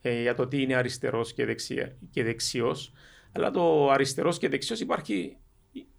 ε, 0.00 0.20
για 0.20 0.34
το 0.34 0.48
τι 0.48 0.62
είναι 0.62 0.74
αριστερός 0.74 1.32
και, 1.32 1.44
δεξιά, 1.44 1.96
και 2.10 2.22
δεξιός 2.22 2.92
αλλά 3.32 3.50
το 3.50 3.90
αριστερός 3.90 4.38
και 4.38 4.48
δεξιός 4.48 4.80
υπάρχει 4.80 5.36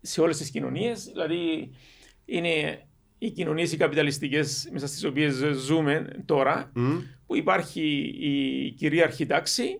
σε 0.01 0.21
όλες 0.21 0.37
τις 0.37 0.49
κοινωνίες 0.49 1.03
δηλαδή 1.03 1.71
είναι 2.25 2.85
οι 3.23 3.29
κοινωνίες 3.31 3.71
οι 3.71 3.77
καπιταλιστικές 3.77 4.69
μέσα 4.71 4.87
στις 4.87 5.03
οποίες 5.03 5.33
ζούμε 5.53 6.07
τώρα 6.25 6.71
Μμ. 6.73 6.97
που 7.25 7.35
υπάρχει 7.35 7.81
η 8.19 8.71
κυρίαρχη 8.71 9.25
τάξη 9.25 9.79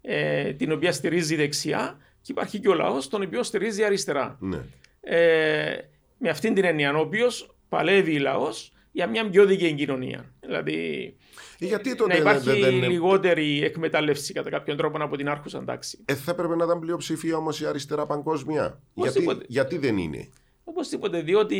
ε, 0.00 0.52
την 0.52 0.72
οποία 0.72 0.92
στηρίζει 0.92 1.34
η 1.34 1.36
δεξιά 1.36 1.98
και 2.20 2.32
υπάρχει 2.32 2.58
και 2.58 2.68
ο 2.68 2.74
λαός 2.74 3.08
τον 3.08 3.22
οποίο 3.22 3.42
στηρίζει 3.42 3.80
η 3.80 3.84
αριστερά. 3.84 4.36
Ναι. 4.40 4.58
Ε, 5.00 5.76
με 6.18 6.28
αυτήν 6.28 6.54
την 6.54 6.64
έννοια, 6.64 6.94
ο 6.96 7.00
οποίος 7.00 7.56
παλεύει 7.68 8.18
λαός 8.18 8.72
για 8.92 9.06
μια 9.06 9.30
πιο 9.30 9.44
δίκαιη 9.46 9.72
κοινωνία. 9.74 10.32
Δηλαδή 10.40 11.14
Ε, 11.58 11.66
Γιατί 11.66 11.88
να 11.88 11.96
τότε 11.96 12.16
υπάρχει 12.16 12.44
δεν, 12.50 12.60
δεν, 12.60 12.80
δεν, 12.80 12.90
λιγότερη 12.90 13.62
εκμετάλλευση 13.64 14.32
κατά 14.32 14.50
κάποιον 14.50 14.76
τρόπο 14.76 15.02
από 15.02 15.16
την 15.16 15.28
άρχουσα 15.28 15.64
τάξη. 15.64 15.98
ε, 16.04 16.14
θα 16.14 16.30
έπρεπε 16.30 16.56
να 16.56 16.64
ήταν 16.64 16.78
πλειοψηφία 16.80 17.36
όμως 17.36 17.60
η 17.60 17.66
αριστερά 17.66 18.06
παγκόσμια. 18.06 18.62
Γιατί, 18.62 18.80
Οπωσδήποτε. 18.94 19.44
γιατί 19.48 19.78
δεν 19.78 19.96
είναι; 19.98 20.28
Οπωσδήποτε, 20.64 21.20
διότι 21.20 21.56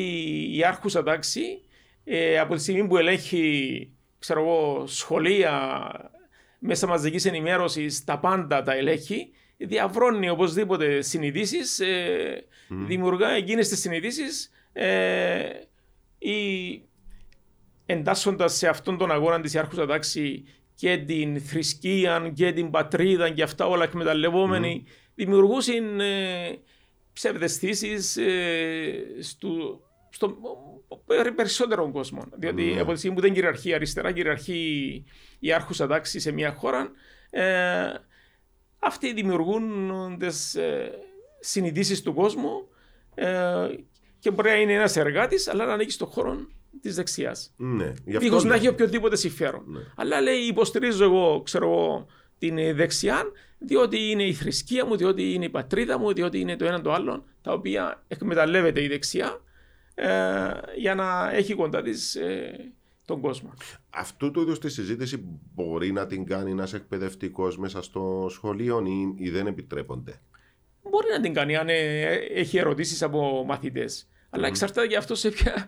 η 0.57 0.65
άρχουσα 0.65 1.03
τάξη 1.03 1.61
ε, 2.05 2.39
από 2.39 2.55
τη 2.55 2.61
στιγμή 2.61 2.87
που 2.87 2.97
ελέγχει 2.97 3.91
ξέρω 4.21 4.41
εγώ, 4.41 4.87
σχολεία, 4.87 5.91
μέσα 6.59 6.87
μαζικής 6.87 7.25
ενημέρωσης, 7.25 8.05
τα 8.05 8.19
πάντα 8.19 8.63
τα 8.63 8.75
ελέγχει, 8.75 9.31
διαβρώνει 9.57 10.29
οπωσδήποτε 10.29 11.01
συνειδήσεις, 11.01 11.81
ε, 11.81 12.45
δημιουργά 12.69 13.31
εκείνες 13.31 13.69
τις 13.69 13.81
συνειδήσεις 13.81 14.51
ε, 14.73 15.49
ή 16.19 16.83
εντάσσοντας 17.87 18.57
σε 18.57 18.69
αυτόν 18.69 18.99
τον 18.99 19.11
αγώνα 19.11 19.41
της 19.41 19.57
άρχουσα 19.57 19.87
τάξη 19.87 20.45
και 20.75 20.97
την 20.97 21.41
θρησκεία 21.41 22.31
και 22.35 22.53
την 22.53 22.71
πατρίδα 22.71 23.31
και 23.31 23.43
αυτά 23.43 23.67
όλα 23.67 23.85
εκμεταλλευόμενοι, 23.85 24.85
δημιουργούσαν 25.15 26.01
ε, 26.01 26.59
ψευδεστήσεις 27.13 28.17
ε, 28.17 29.05
στου, 29.21 29.81
στο 30.11 30.37
περι- 31.07 31.33
περισσότερο 31.35 31.91
κόσμο. 31.91 32.23
Διότι 32.39 32.63
Ναι. 32.63 32.81
από 32.81 32.93
τη 32.93 32.99
στιγμή 32.99 33.17
που 33.17 33.23
δεν 33.23 33.33
κυριαρχεί 33.33 33.69
η 33.69 33.75
αριστερά, 33.75 34.13
κυριαρχεί 34.13 35.05
η 35.39 35.53
άρχουσα 35.53 35.87
τάξη 35.87 36.21
σε 36.21 36.33
μια 36.33 36.53
χώρα, 36.53 36.91
ε, 37.31 37.93
αυτοί 38.79 39.13
δημιουργούν 39.13 39.93
τις 40.19 40.55
ε, 40.55 40.91
συνειδήσεις 41.41 42.03
του 42.03 42.15
κόσμου 42.15 42.69
ε, 43.15 43.67
και 44.19 44.31
μπορεί 44.31 44.49
να 44.49 44.57
είναι 44.61 44.73
ένας 44.73 44.97
εργάτης, 44.97 45.49
αλλά 45.49 45.67
να 45.67 45.73
ανήκει 45.73 45.91
στον 45.93 46.09
χώρο 46.09 46.37
της 46.81 46.95
δεξιάς. 46.95 47.53
Ναι. 47.57 47.85
Γι' 47.85 48.17
αυτό 48.17 48.19
Δίχως 48.19 48.43
να 48.43 48.49
λέω. 48.49 48.59
έχει 48.59 48.69
οποιοδήποτε 48.69 49.17
συμφέρον. 49.17 49.65
Ναι. 49.67 49.81
Αλλά 49.97 50.21
λέει 50.21 50.39
υποστηρίζω 50.39 51.05
εγώ, 51.05 51.43
ξέρω 51.45 51.65
εγώ, 51.73 52.07
την 52.39 52.59
ε, 52.59 52.73
δεξιά, 52.73 53.23
διότι 53.61 54.11
είναι 54.11 54.23
η 54.23 54.33
θρησκεία 54.33 54.87
μου, 54.87 54.97
διότι 54.97 55.33
είναι 55.33 55.45
η 55.45 55.51
πατρίδα 55.51 55.99
μου, 55.99 56.13
διότι 56.13 56.41
είναι 56.41 56.57
το 56.57 56.65
ένα 56.65 56.81
το 56.81 56.93
άλλο, 56.93 57.25
τα 57.43 57.53
οποία 57.53 58.05
εκμεταλλεύεται 58.09 58.83
η 58.83 58.89
δεξιά 58.89 59.41
ε, 59.95 60.09
για 60.77 60.95
να 60.95 61.31
έχει 61.31 61.55
κοντά 61.55 61.83
της 61.83 62.15
ε, 62.15 62.73
τον 63.05 63.21
κόσμο. 63.21 63.53
Αυτού 63.91 64.31
του 64.31 64.41
είδους 64.41 64.59
τη 64.59 64.69
συζήτηση 64.69 65.25
μπορεί 65.55 65.93
να 65.93 66.07
την 66.07 66.25
κάνει 66.25 66.51
ένας 66.51 66.73
εκπαιδευτικός 66.73 67.59
μέσα 67.59 67.83
στο 67.83 68.27
σχολείο 68.31 68.85
ή, 68.87 69.25
ή 69.25 69.31
δεν 69.31 69.47
επιτρέπονται; 69.47 70.21
Μπορεί 70.83 71.07
να 71.11 71.21
την 71.21 71.35
κάνει 71.35 71.57
αν 71.57 71.69
ε, 71.69 72.03
έχει 72.15 72.59
ερωτήσεις 72.59 73.03
από 73.03 73.45
μαθητές. 73.47 74.09
Αλλά 74.31 74.47
εξαρτάται 74.47 74.87
και 74.87 74.97
αυτό 74.97 75.15
σε 75.15 75.31
ποια, 75.31 75.67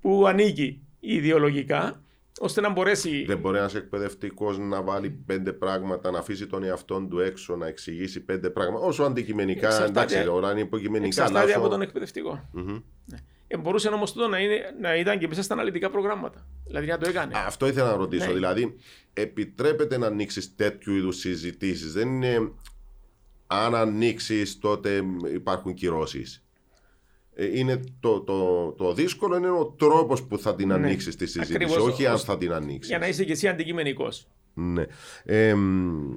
που 0.00 0.26
ανήκει 0.26 0.82
ιδεολογικά, 1.00 2.02
ώστε 2.44 2.60
να 2.60 2.70
μπορέσει... 2.70 3.24
Δεν 3.24 3.38
μπορεί 3.38 3.58
ένας 3.58 3.74
εκπαιδευτικός 3.74 4.58
να 4.58 4.82
βάλει 4.82 5.10
πέντε 5.10 5.52
πράγματα, 5.52 6.10
να 6.10 6.18
αφήσει 6.18 6.46
τον 6.46 6.62
εαυτό 6.62 7.06
του 7.10 7.20
έξω, 7.20 7.56
να 7.56 7.66
εξηγήσει 7.66 8.20
πέντε 8.20 8.50
πράγματα. 8.50 8.84
Όσο 8.86 9.02
αντικειμενικά, 9.02 9.66
Εξαρτάται- 9.66 9.96
εντάξει, 10.10 10.24
τώρα 10.24 10.50
είναι 10.50 10.60
υποκειμενικά. 10.60 11.06
Εξαρτάται 11.06 11.40
αλλά 11.44 11.50
από 11.52 11.60
όσο- 11.60 11.70
τον 11.70 11.80
εκπαιδευτικό. 11.82 12.48
Μμμ. 12.52 12.78
Ε, 13.46 13.56
μπορούσε 13.56 13.88
όμως 13.88 14.12
τούτο 14.12 14.28
να, 14.28 14.38
είναι, 14.38 14.60
να 14.80 14.96
ήταν 14.96 15.18
και 15.18 15.28
μέσα 15.28 15.42
στα 15.42 15.54
αναλυτικά 15.54 15.90
προγράμματα. 15.90 16.46
Δηλαδή 16.66 16.86
να 16.86 16.98
το 16.98 17.08
έκανε. 17.08 17.38
Α, 17.38 17.44
Αυτό 17.46 17.66
ήθελα 17.66 17.86
να 17.90 17.96
ρωτήσω. 17.96 18.26
Ναι. 18.26 18.32
Δηλαδή, 18.32 18.76
επιτρέπεται 19.12 19.98
να 19.98 20.06
ανοίξεις 20.06 20.54
τέτοιου 20.56 20.94
είδους 20.94 21.16
συζητήσεις; 21.16 21.92
Δεν 21.92 22.08
είναι 22.08 22.52
αν 23.46 23.74
ανοίξεις, 23.74 24.58
τότε 24.58 25.02
υπάρχουν 25.34 25.74
κυρώσεις. 25.74 26.41
Είναι 27.36 27.80
το, 28.00 28.20
το, 28.20 28.68
το 28.72 28.92
δύσκολο 28.94 29.36
είναι 29.36 29.50
ο 29.50 29.64
τρόπος 29.66 30.22
που 30.22 30.38
θα 30.38 30.54
την 30.54 30.68
Ναι. 30.68 30.74
ανοίξεις 30.74 31.16
τη 31.16 31.26
συζήτηση, 31.26 31.54
Ακριβώς. 31.54 31.76
όχι 31.76 32.06
αν 32.06 32.14
Ως- 32.14 32.24
θα 32.24 32.38
την 32.38 32.52
ανοίξεις. 32.52 32.88
Για 32.88 32.98
να 32.98 33.08
είσαι 33.08 33.24
και 33.24 33.32
εσύ 33.32 33.48
αντικειμενικός. 33.48 34.26
Ναι. 34.54 34.84
Ε, 35.24 35.54
μ, 35.54 36.12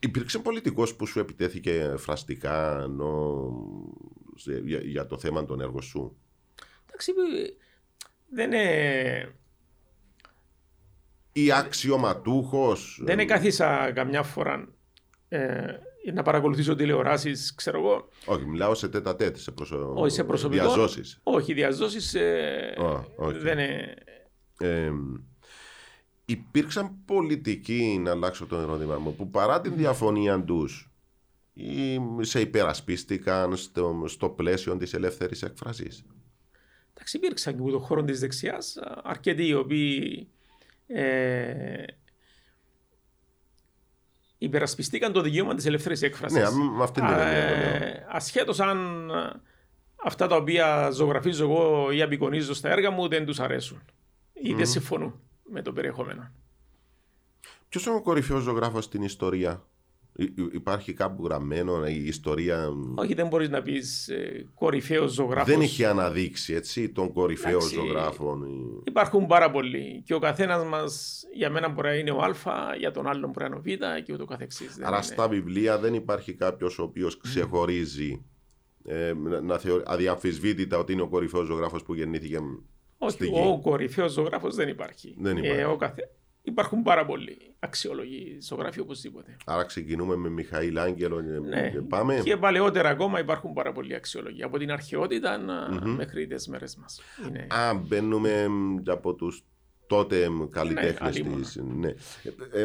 υπήρξε 0.00 0.38
πολιτικός 0.38 0.94
που 0.94 1.06
σου 1.06 1.18
επιτέθηκε 1.20 1.94
φραστικά 1.98 2.80
ενώ, 2.82 3.50
σε- 4.36 4.62
για, 4.64 4.78
για 4.80 5.06
το 5.06 5.18
θέμα 5.18 5.44
των 5.44 5.60
έργων 5.60 5.82
σου; 5.82 6.16
Εντάξει, 6.86 7.12
ε, 7.42 7.48
δεν 8.30 8.52
είναι. 8.52 9.32
Ή 11.32 11.52
αξιωματούχος. 11.52 13.00
Δεν 13.04 13.18
εκάθισα 13.18 13.92
καμιά 13.94 14.22
φορά 14.22 14.68
ε, 15.28 15.38
να 16.12 16.22
παρακολουθήσω 16.22 16.74
τηλεοράσεις, 16.74 17.54
ξέρω 17.54 17.78
εγώ. 17.78 18.08
Όχι, 18.26 18.44
μιλάω 18.44 18.74
σε 18.74 18.88
τέτα 18.88 19.16
τέτ, 19.16 19.36
σε, 19.36 19.50
προσω... 19.50 19.92
Όχι 19.96 20.14
σε 20.14 20.24
προσωπικό. 20.24 20.62
διαζώσεις. 20.62 21.20
Όχι, 21.22 21.52
διά 21.52 21.75
ζώσης 21.75 22.14
ε, 22.14 22.74
Α, 22.78 23.04
οκ. 23.16 23.34
δεν 23.34 23.58
είναι. 23.58 23.94
Ε, 24.58 24.90
υπήρξαν 26.24 26.96
πολιτικοί, 27.04 27.98
να 28.02 28.10
αλλάξω 28.10 28.46
το 28.46 28.56
ερώτημα 28.56 28.98
μου, 28.98 29.14
που 29.14 29.30
παρά 29.30 29.60
την 29.60 29.76
διαφωνία 29.76 30.44
τους 30.44 30.90
ή 31.52 32.00
σε 32.20 32.40
υπερασπίστηκαν 32.40 33.56
στο, 33.56 34.04
στο 34.06 34.28
πλαίσιο 34.28 34.76
της 34.76 34.94
ελεύθερης 34.94 35.42
έκφρασης. 35.42 36.04
Εντάξει, 36.94 37.16
υπήρξαν 37.16 37.54
και 37.54 37.60
από 37.60 37.70
το 37.70 37.78
χώρο 37.78 38.04
της 38.04 38.20
δεξιάς 38.20 38.78
αρκετοί 39.02 39.46
οι 39.46 39.54
οποίοι 39.54 40.28
ε, 40.86 41.82
υπερασπιστήκαν 44.38 45.12
το 45.12 45.20
δικαίωμα 45.20 45.54
της 45.54 45.66
ελεύθερης 45.66 46.02
έκφρασης. 46.02 46.38
Ναι, 46.38 46.70
με 46.76 46.82
αυτήν 46.82 47.06
την 47.06 47.14
έννοια 47.14 47.46
το 47.46 47.78
λέω. 47.78 48.06
Ασχέτως 48.08 48.60
αν 48.60 49.10
ε, 49.10 49.40
αυτά 50.04 50.26
τα 50.26 50.36
οποία 50.36 50.90
ζωγραφίζω 50.90 51.44
εγώ 51.44 51.90
ή 51.92 52.02
απεικονίζω 52.02 52.54
στα 52.54 52.68
έργα 52.68 52.90
μου 52.90 53.08
δεν 53.08 53.26
τους 53.26 53.40
αρέσουν 53.40 53.82
ή 54.32 54.54
δεν 54.54 54.66
συμφωνούν 54.66 55.20
με 55.42 55.62
το 55.62 55.72
περιεχόμενο. 55.72 56.30
Ποιος 57.68 57.86
είναι 57.86 57.94
ο 57.94 58.02
κορυφαίος 58.02 58.42
ζωγράφος 58.42 58.84
στην 58.84 59.02
ιστορία; 59.02 59.62
Υπάρχει 60.52 60.92
κάπου 60.92 61.24
γραμμένο 61.24 61.86
η 61.86 62.06
ιστορία. 62.06 62.68
Όχι, 62.94 63.14
δεν 63.14 63.26
μπορείς 63.26 63.48
να 63.48 63.62
πεις 63.62 64.08
ε, 64.08 64.46
κορυφαίος 64.54 65.12
ζωγράφος. 65.12 65.52
Δεν 65.52 65.60
έχει 65.60 65.84
αναδείξει 65.84 66.54
έτσι, 66.54 66.88
τον 66.88 67.12
κορυφαίο 67.12 67.60
ζωγράφο. 67.60 68.38
Υπάρχουν 68.84 69.26
πάρα 69.26 69.50
πολλοί. 69.50 70.02
Και 70.04 70.14
ο 70.14 70.18
καθένας 70.18 70.64
μας, 70.64 71.24
για 71.34 71.50
μένα 71.50 71.68
μπορεί 71.68 71.88
να 71.88 71.94
είναι 71.94 72.10
ο 72.10 72.20
Α, 72.20 72.76
για 72.78 72.90
τον 72.90 73.06
άλλον 73.06 73.30
μπορεί 73.30 73.50
να 73.50 73.56
είναι 73.56 73.56
ο 73.56 73.60
Β 73.60 74.02
και 74.02 74.12
ούτω 74.12 74.24
καθεξής. 74.24 74.78
Άρα 74.80 74.96
είναι. 74.96 75.04
στα 75.04 75.28
βιβλία 75.28 75.78
δεν 75.78 75.94
υπάρχει 75.94 76.34
κάποιος 76.34 76.78
ο 76.78 76.82
οποίος 76.82 77.18
ξεχωρίζει 77.18 78.24
ε, 78.84 79.12
να 79.42 79.58
θεωρεί 79.58 79.82
αδιαμφισβήτητα 79.86 80.78
ότι 80.78 80.92
είναι 80.92 81.02
ο 81.02 81.08
κορυφαίος 81.08 81.46
ζωγράφος 81.46 81.82
που 81.82 81.94
γεννήθηκε. 81.94 82.38
Όχι, 82.98 83.30
ο 83.34 83.60
κορυφαίος 83.60 84.12
ζωγράφος 84.12 84.54
δεν 84.54 84.68
υπάρχει. 84.68 85.14
Δεν 85.18 85.36
υπάρχει. 85.36 85.60
Ε, 85.60 85.64
ο 85.64 85.76
καθένα 85.76 86.08
Υπάρχουν 86.48 86.82
πάρα 86.82 87.04
πολλοί 87.04 87.54
αξιολογοί 87.58 88.38
ζωγράφοι 88.40 88.80
οπωσδήποτε. 88.80 89.36
Άρα 89.44 89.64
ξεκινούμε 89.64 90.16
με 90.16 90.28
Μιχαήλ 90.28 90.78
Άγγελο 90.78 91.20
ναι. 91.20 91.70
και 91.70 91.80
πάμε. 91.80 92.20
Και 92.24 92.36
παλαιότερα 92.36 92.88
ακόμα 92.88 93.18
υπάρχουν 93.18 93.52
πάρα 93.52 93.72
πολλοί 93.72 93.94
αξιολογοί. 93.94 94.42
Από 94.42 94.58
την 94.58 94.70
αρχαιότητα 94.70 95.38
mm-hmm. 95.40 95.94
μέχρι 95.96 96.26
τις 96.26 96.48
μέρες 96.48 96.76
μας. 96.76 97.00
Είναι... 97.28 97.46
Α, 97.50 97.74
μπαίνουμε 97.74 98.46
από 98.86 99.14
τους 99.14 99.44
τότε 99.86 100.28
καλλιτέχνες 100.50 101.18
ναι, 101.22 101.40
τη. 101.40 101.62
Ναι. 101.62 101.88
Ε, 101.88 102.60
ε, 102.60 102.64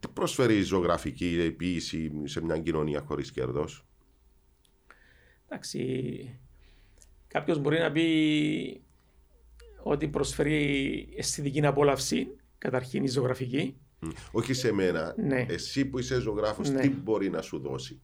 τι 0.00 0.08
προσφέρει 0.12 0.56
η 0.56 0.62
ζωγραφική 0.62 1.54
ποιήση 1.56 2.12
σε 2.24 2.44
μια 2.44 2.58
κοινωνία 2.58 3.00
χωρίς 3.00 3.32
κέρδος; 3.32 3.86
Εντάξει. 5.48 6.38
Κάποιος 7.28 7.58
μπορεί 7.58 7.78
να 7.78 7.92
πει 7.92 8.82
ότι 9.88 10.08
προσφέρει 10.08 11.08
αισθητική 11.16 11.66
απόλαυση, 11.66 12.36
καταρχήν 12.58 13.04
η 13.04 13.08
ζωγραφική. 13.08 13.76
Όχι 14.30 14.52
σε 14.52 14.72
μένα. 14.72 15.14
Ναι. 15.16 15.46
Εσύ 15.48 15.84
που 15.84 15.98
είσαι 15.98 16.20
ζωγράφος, 16.20 16.70
ναι. 16.70 16.80
τι 16.80 16.90
μπορεί 16.90 17.30
να 17.30 17.42
σου 17.42 17.58
δώσει; 17.58 18.00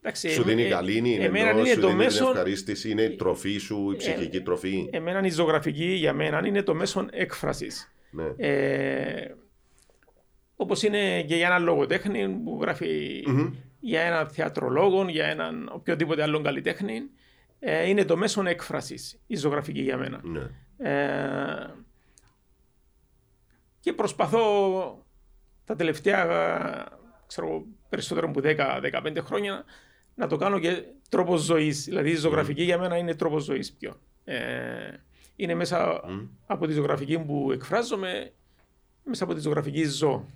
Εντάξει, 0.00 0.30
σου 0.30 0.42
δίνει 0.42 0.68
καλή, 0.68 0.96
είναι, 0.96 1.24
εμένα 1.24 1.50
είναι 1.50 1.68
σου 1.68 1.80
το 1.80 1.86
δίνει 1.86 1.98
μέσο... 1.98 2.18
την 2.18 2.26
ευχαρίστηση, 2.26 2.90
είναι 2.90 3.02
η 3.02 3.16
τροφή 3.16 3.58
σου, 3.58 3.90
η 3.92 3.96
ψυχική 3.96 4.36
ε, 4.36 4.40
τροφή. 4.40 4.88
Εμένα 4.90 5.26
η 5.26 5.30
ζωγραφική 5.30 5.84
για 5.84 6.12
μένα 6.12 6.46
είναι 6.46 6.62
το 6.62 6.74
μέσο 6.74 7.06
έκφρασης. 7.10 7.92
Ναι. 8.10 8.24
Ε, 8.36 9.34
Όπως 10.56 10.82
είναι 10.82 11.22
και 11.22 11.36
για 11.36 11.46
έναν 11.46 11.62
λογοτέχνη 11.62 12.28
που 12.28 12.58
γράφει 12.60 13.24
mm-hmm. 13.28 13.52
για 13.80 14.00
έναν 14.00 14.28
θεατρολόγο, 14.28 15.08
για 15.08 15.26
έναν 15.26 15.70
οποιοδήποτε 15.72 16.22
άλλον 16.22 16.42
καλλιτέχνη 16.42 17.02
ε, 17.66 17.88
είναι 17.88 18.04
το 18.04 18.16
μέσο 18.16 18.42
έκφρασης 18.46 19.20
η 19.26 19.36
ζωγραφική 19.36 19.80
για 19.80 19.96
μένα. 19.96 20.20
Ναι. 20.22 20.50
Ε, 20.76 21.74
και 23.80 23.92
προσπαθώ 23.92 25.06
τα 25.64 25.76
τελευταία 25.76 26.26
ξέρω, 27.26 27.64
περισσότερο 27.88 28.28
από 28.28 28.40
10-15 28.44 29.16
χρόνια 29.20 29.64
να 30.14 30.26
το 30.26 30.36
κάνω 30.36 30.58
και 30.58 30.84
τρόπος 31.08 31.42
ζωής. 31.42 31.84
Δηλαδή 31.84 32.10
η 32.10 32.16
ζωγραφική 32.16 32.62
για 32.62 32.78
μένα 32.78 32.96
είναι 32.96 33.14
τρόπος 33.14 33.44
ζωής 33.44 33.72
πιο. 33.72 34.00
Ε, 34.24 34.38
είναι 35.36 35.54
μέσα 35.54 36.00
από 36.46 36.66
τη 36.66 36.72
ζωγραφική 36.72 37.18
που 37.18 37.52
εκφράζομαι, 37.52 38.32
μέσα 39.04 39.24
από 39.24 39.34
τη 39.34 39.40
ζωγραφική 39.40 39.84
ζω 39.84 40.26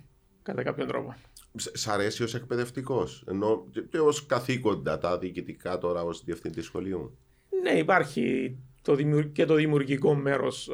κατά 0.49 0.63
κάποιον 0.63 0.87
τρόπο. 0.87 1.15
Σ' 1.55 1.87
αρέσει 1.87 2.23
ως 2.23 2.35
εκπαιδευτικός, 2.35 3.23
ενώ 3.27 3.65
και 3.89 3.99
ως 3.99 4.25
καθήκοντα 4.25 4.97
τα 4.97 5.17
διοικητικά 5.17 5.77
τώρα 5.77 6.03
ως 6.03 6.23
διευθυντή 6.23 6.61
σχολείου; 6.61 7.17
Ναι, 7.61 7.71
υπάρχει 7.71 8.57
το 8.81 8.95
και 9.31 9.45
το 9.45 9.53
δημιουργικό 9.55 10.15
μέρος 10.15 10.69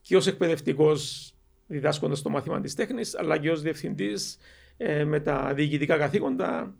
και 0.00 0.16
ως 0.16 0.26
εκπαιδευτικός 0.26 1.30
διδάσκοντας 1.66 2.22
το 2.22 2.30
μάθημα 2.30 2.60
της 2.60 2.74
τέχνης, 2.74 3.18
αλλά 3.18 3.38
και 3.38 3.50
ως 3.50 3.62
διευθυντής 3.62 4.38
ε, 4.76 5.04
με 5.04 5.20
τα 5.20 5.54
διοικητικά 5.54 5.96
καθήκοντα. 5.96 6.74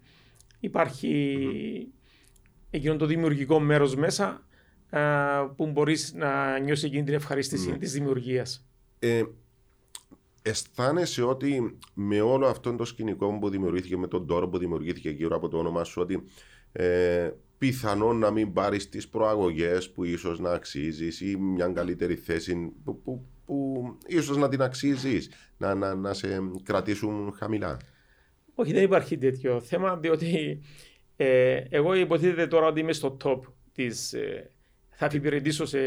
Υπάρχει 0.61 1.93
εκείνο 2.71 2.97
το 2.97 3.07
δημιουργικό 3.07 3.61
μέρος 3.61 3.97
μέσα 3.97 4.47
που 5.57 5.67
μπορείς 5.67 6.13
να 6.15 6.59
νιώσεις 6.59 6.85
εκείνη 6.85 7.05
την 7.05 7.15
ευχαρίστηση 7.15 7.73
mm. 7.75 7.79
της 7.79 7.93
δημιουργίας. 7.93 8.67
Ε, 8.99 9.23
αισθάνεσαι 10.47 11.23
ότι 11.23 11.79
με 11.95 12.21
όλο 12.21 12.47
αυτό 12.47 12.75
το 12.75 12.85
σκηνικό 12.85 13.39
που 13.39 13.49
δημιουργήθηκε, 13.49 13.97
με 13.97 14.07
τον 14.07 14.27
τόρο 14.27 14.49
που 14.49 14.59
δημιουργήθηκε 14.59 15.11
γύρω 15.11 15.37
από 15.37 15.49
το 15.49 15.59
όνομά 15.59 15.85
σου, 15.85 16.01
ότι 16.03 16.23
ε, 16.73 17.31
πιθανόν 17.59 18.19
να 18.19 18.31
μην 18.31 18.53
πάρεις 18.53 18.89
τις 18.89 19.09
προαγωγές 19.09 19.91
που 19.91 20.05
ίσως 20.05 20.39
να 20.39 20.51
αξίζεις 20.51 21.21
ή 21.21 21.37
μια 21.37 21.69
καλύτερη 21.69 22.15
θέση 22.15 22.73
που, 22.85 23.03
που, 23.03 23.27
που 23.47 23.85
ίσως 24.07 24.37
να 24.37 24.49
την 24.49 24.63
αξίζεις, 24.63 25.31
να, 25.57 25.75
να, 25.75 25.95
να 25.95 26.15
σε 26.15 26.41
κρατήσουν 26.63 27.33
χαμηλά; 27.37 27.77
Όχι, 28.55 28.73
δεν 28.73 28.83
υπάρχει 28.83 29.19
τέτοιο 29.19 29.61
θέμα, 29.61 29.97
διότι 29.97 30.61
ε, 31.17 31.63
εγώ 31.69 31.95
υποτίθεται 31.95 32.47
τώρα 32.47 32.67
ότι 32.67 32.81
είμαι 32.81 32.93
στο 32.93 33.17
top 33.25 33.41
της 33.73 34.13
ε, 34.13 34.51
θα 34.99 35.11
υπηρετήσω 35.13 35.65
σε 35.65 35.79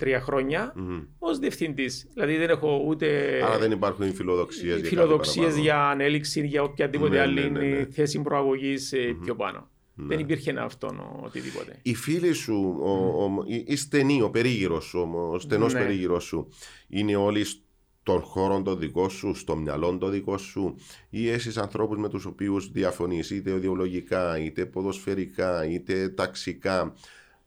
2,5-3 0.00 0.18
χρόνια 0.20 0.74
mm-hmm. 0.76 1.06
ως 1.18 1.38
διευθυντής. 1.38 2.08
Δηλαδή 2.14 2.36
δεν 2.36 2.50
έχω 2.50 2.82
ούτε. 2.86 3.06
Άρα 3.44 3.58
δεν 3.58 3.70
υπάρχουν 3.70 4.14
φιλοδοξίες 4.14 4.80
για, 4.80 4.88
φιλοδοξίες 4.88 5.56
για 5.56 5.88
ανέλυξη 5.88 6.46
για 6.46 6.62
οποιαδήποτε 6.62 7.14
ναι, 7.14 7.20
άλλη 7.20 7.50
ναι, 7.50 7.58
ναι, 7.58 7.68
ναι. 7.68 7.86
θέση 7.90 8.20
προαγωγής 8.20 8.92
mm-hmm. 8.94 9.18
πιο 9.22 9.34
πάνω. 9.34 9.70
Ναι. 9.94 10.06
Δεν 10.06 10.18
υπήρχε 10.18 10.54
αυτό 10.58 11.20
οτιδήποτε. 11.24 11.78
Οι 11.82 11.94
φίλοι 11.94 12.32
σου, 12.32 12.76
ο, 12.80 12.90
ο, 13.24 13.44
η 13.66 13.76
στενή, 13.76 14.22
ο 14.22 14.30
περίγυρος 14.30 14.84
σου, 14.84 15.08
ο 15.32 15.38
στενός 15.38 15.72
ναι. 15.72 15.80
περίγυρος 15.80 16.24
σου, 16.24 16.48
είναι 16.88 17.16
όλοι 17.16 17.44
στον 17.44 18.20
χώρο 18.20 18.62
το 18.62 18.76
δικό 18.76 19.08
σου, 19.08 19.34
στο 19.34 19.56
μυαλό 19.56 19.98
το 19.98 20.08
δικό 20.08 20.38
σου, 20.38 20.76
ή 21.10 21.28
εσείς 21.28 21.56
ανθρώπους 21.56 21.98
με 21.98 22.08
τους 22.08 22.24
οποίους 22.24 22.70
διαφωνείς, 22.70 23.30
είτε 23.30 23.50
ιδεολογικά, 23.50 24.38
είτε 24.38 24.66
ποδοσφαιρικά, 24.66 25.66
είτε 25.66 26.08
ταξικά 26.08 26.94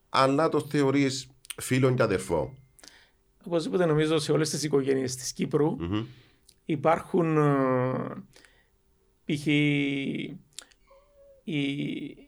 αλλά 0.10 0.50
το 0.50 0.60
θεωρείς 0.60 1.30
φίλο 1.58 1.94
και 1.94 2.04
αδερφό. 2.04 2.54
Οπωσδήποτε 3.46 3.86
νομίζω 3.86 4.20
σε 4.20 4.32
όλες 4.32 4.50
τις 4.50 4.64
οικογένειες 4.64 5.16
της 5.16 5.34
κυπρου 5.34 5.76
υπάρχουν 6.66 7.38
ε, 7.38 8.24
π.χ. 9.26 9.46
οι, 9.46 10.38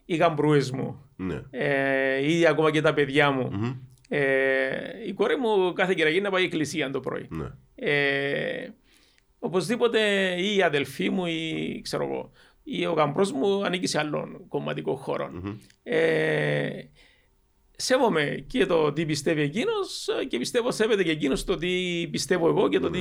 οι 0.06 0.16
γαμπρούες 0.16 0.72
μου, 0.72 1.06
ναι. 1.16 1.42
ε, 1.50 2.32
ήδη 2.32 2.46
ακόμα 2.46 2.72
και 2.72 2.82
τα 2.82 2.94
παιδιά 2.94 3.32
μου. 3.32 3.50
Ε, 4.10 5.08
η 5.08 5.14
κόρη 5.14 5.36
μου 5.38 5.74
κάθε 5.74 5.94
κυραγή 5.94 6.22
να 6.22 6.30
πάει 6.30 6.44
εκκλησία 6.44 6.90
το 6.90 7.00
πρωί. 7.00 7.28
Ναι. 7.30 7.48
Ε, 7.76 8.70
οπωσδήποτε 9.40 10.00
ή 10.38 10.56
η 10.56 10.64
αδελφή 10.64 11.10
μου 11.10 11.26
ή 11.26 11.80
ξέρω 11.84 12.04
εγώ, 12.04 12.32
ή 12.64 12.86
ο 12.86 12.92
γαμπρός 12.92 13.32
μου 13.32 13.66
ανήκει 13.66 13.88
σε 13.88 14.00
άλλον 14.00 14.48
κομματικό 14.48 14.96
χώρο. 14.96 15.32
Ε, 15.84 16.70
σέβομαι 17.82 18.44
και 18.48 18.66
το 18.66 18.94
τι 18.94 19.06
πιστεύει 19.06 19.42
εκείνος 19.42 20.08
και 20.28 20.38
πιστεύω 20.38 20.72
σέβεται 20.72 21.04
και 21.04 21.12
εκείνος 21.12 21.44
το 21.44 21.58
τι 21.58 22.08
πιστεύω 22.12 22.48
εγώ 22.48 22.70
και 22.70 22.80
το 22.80 22.90
τι. 22.90 23.00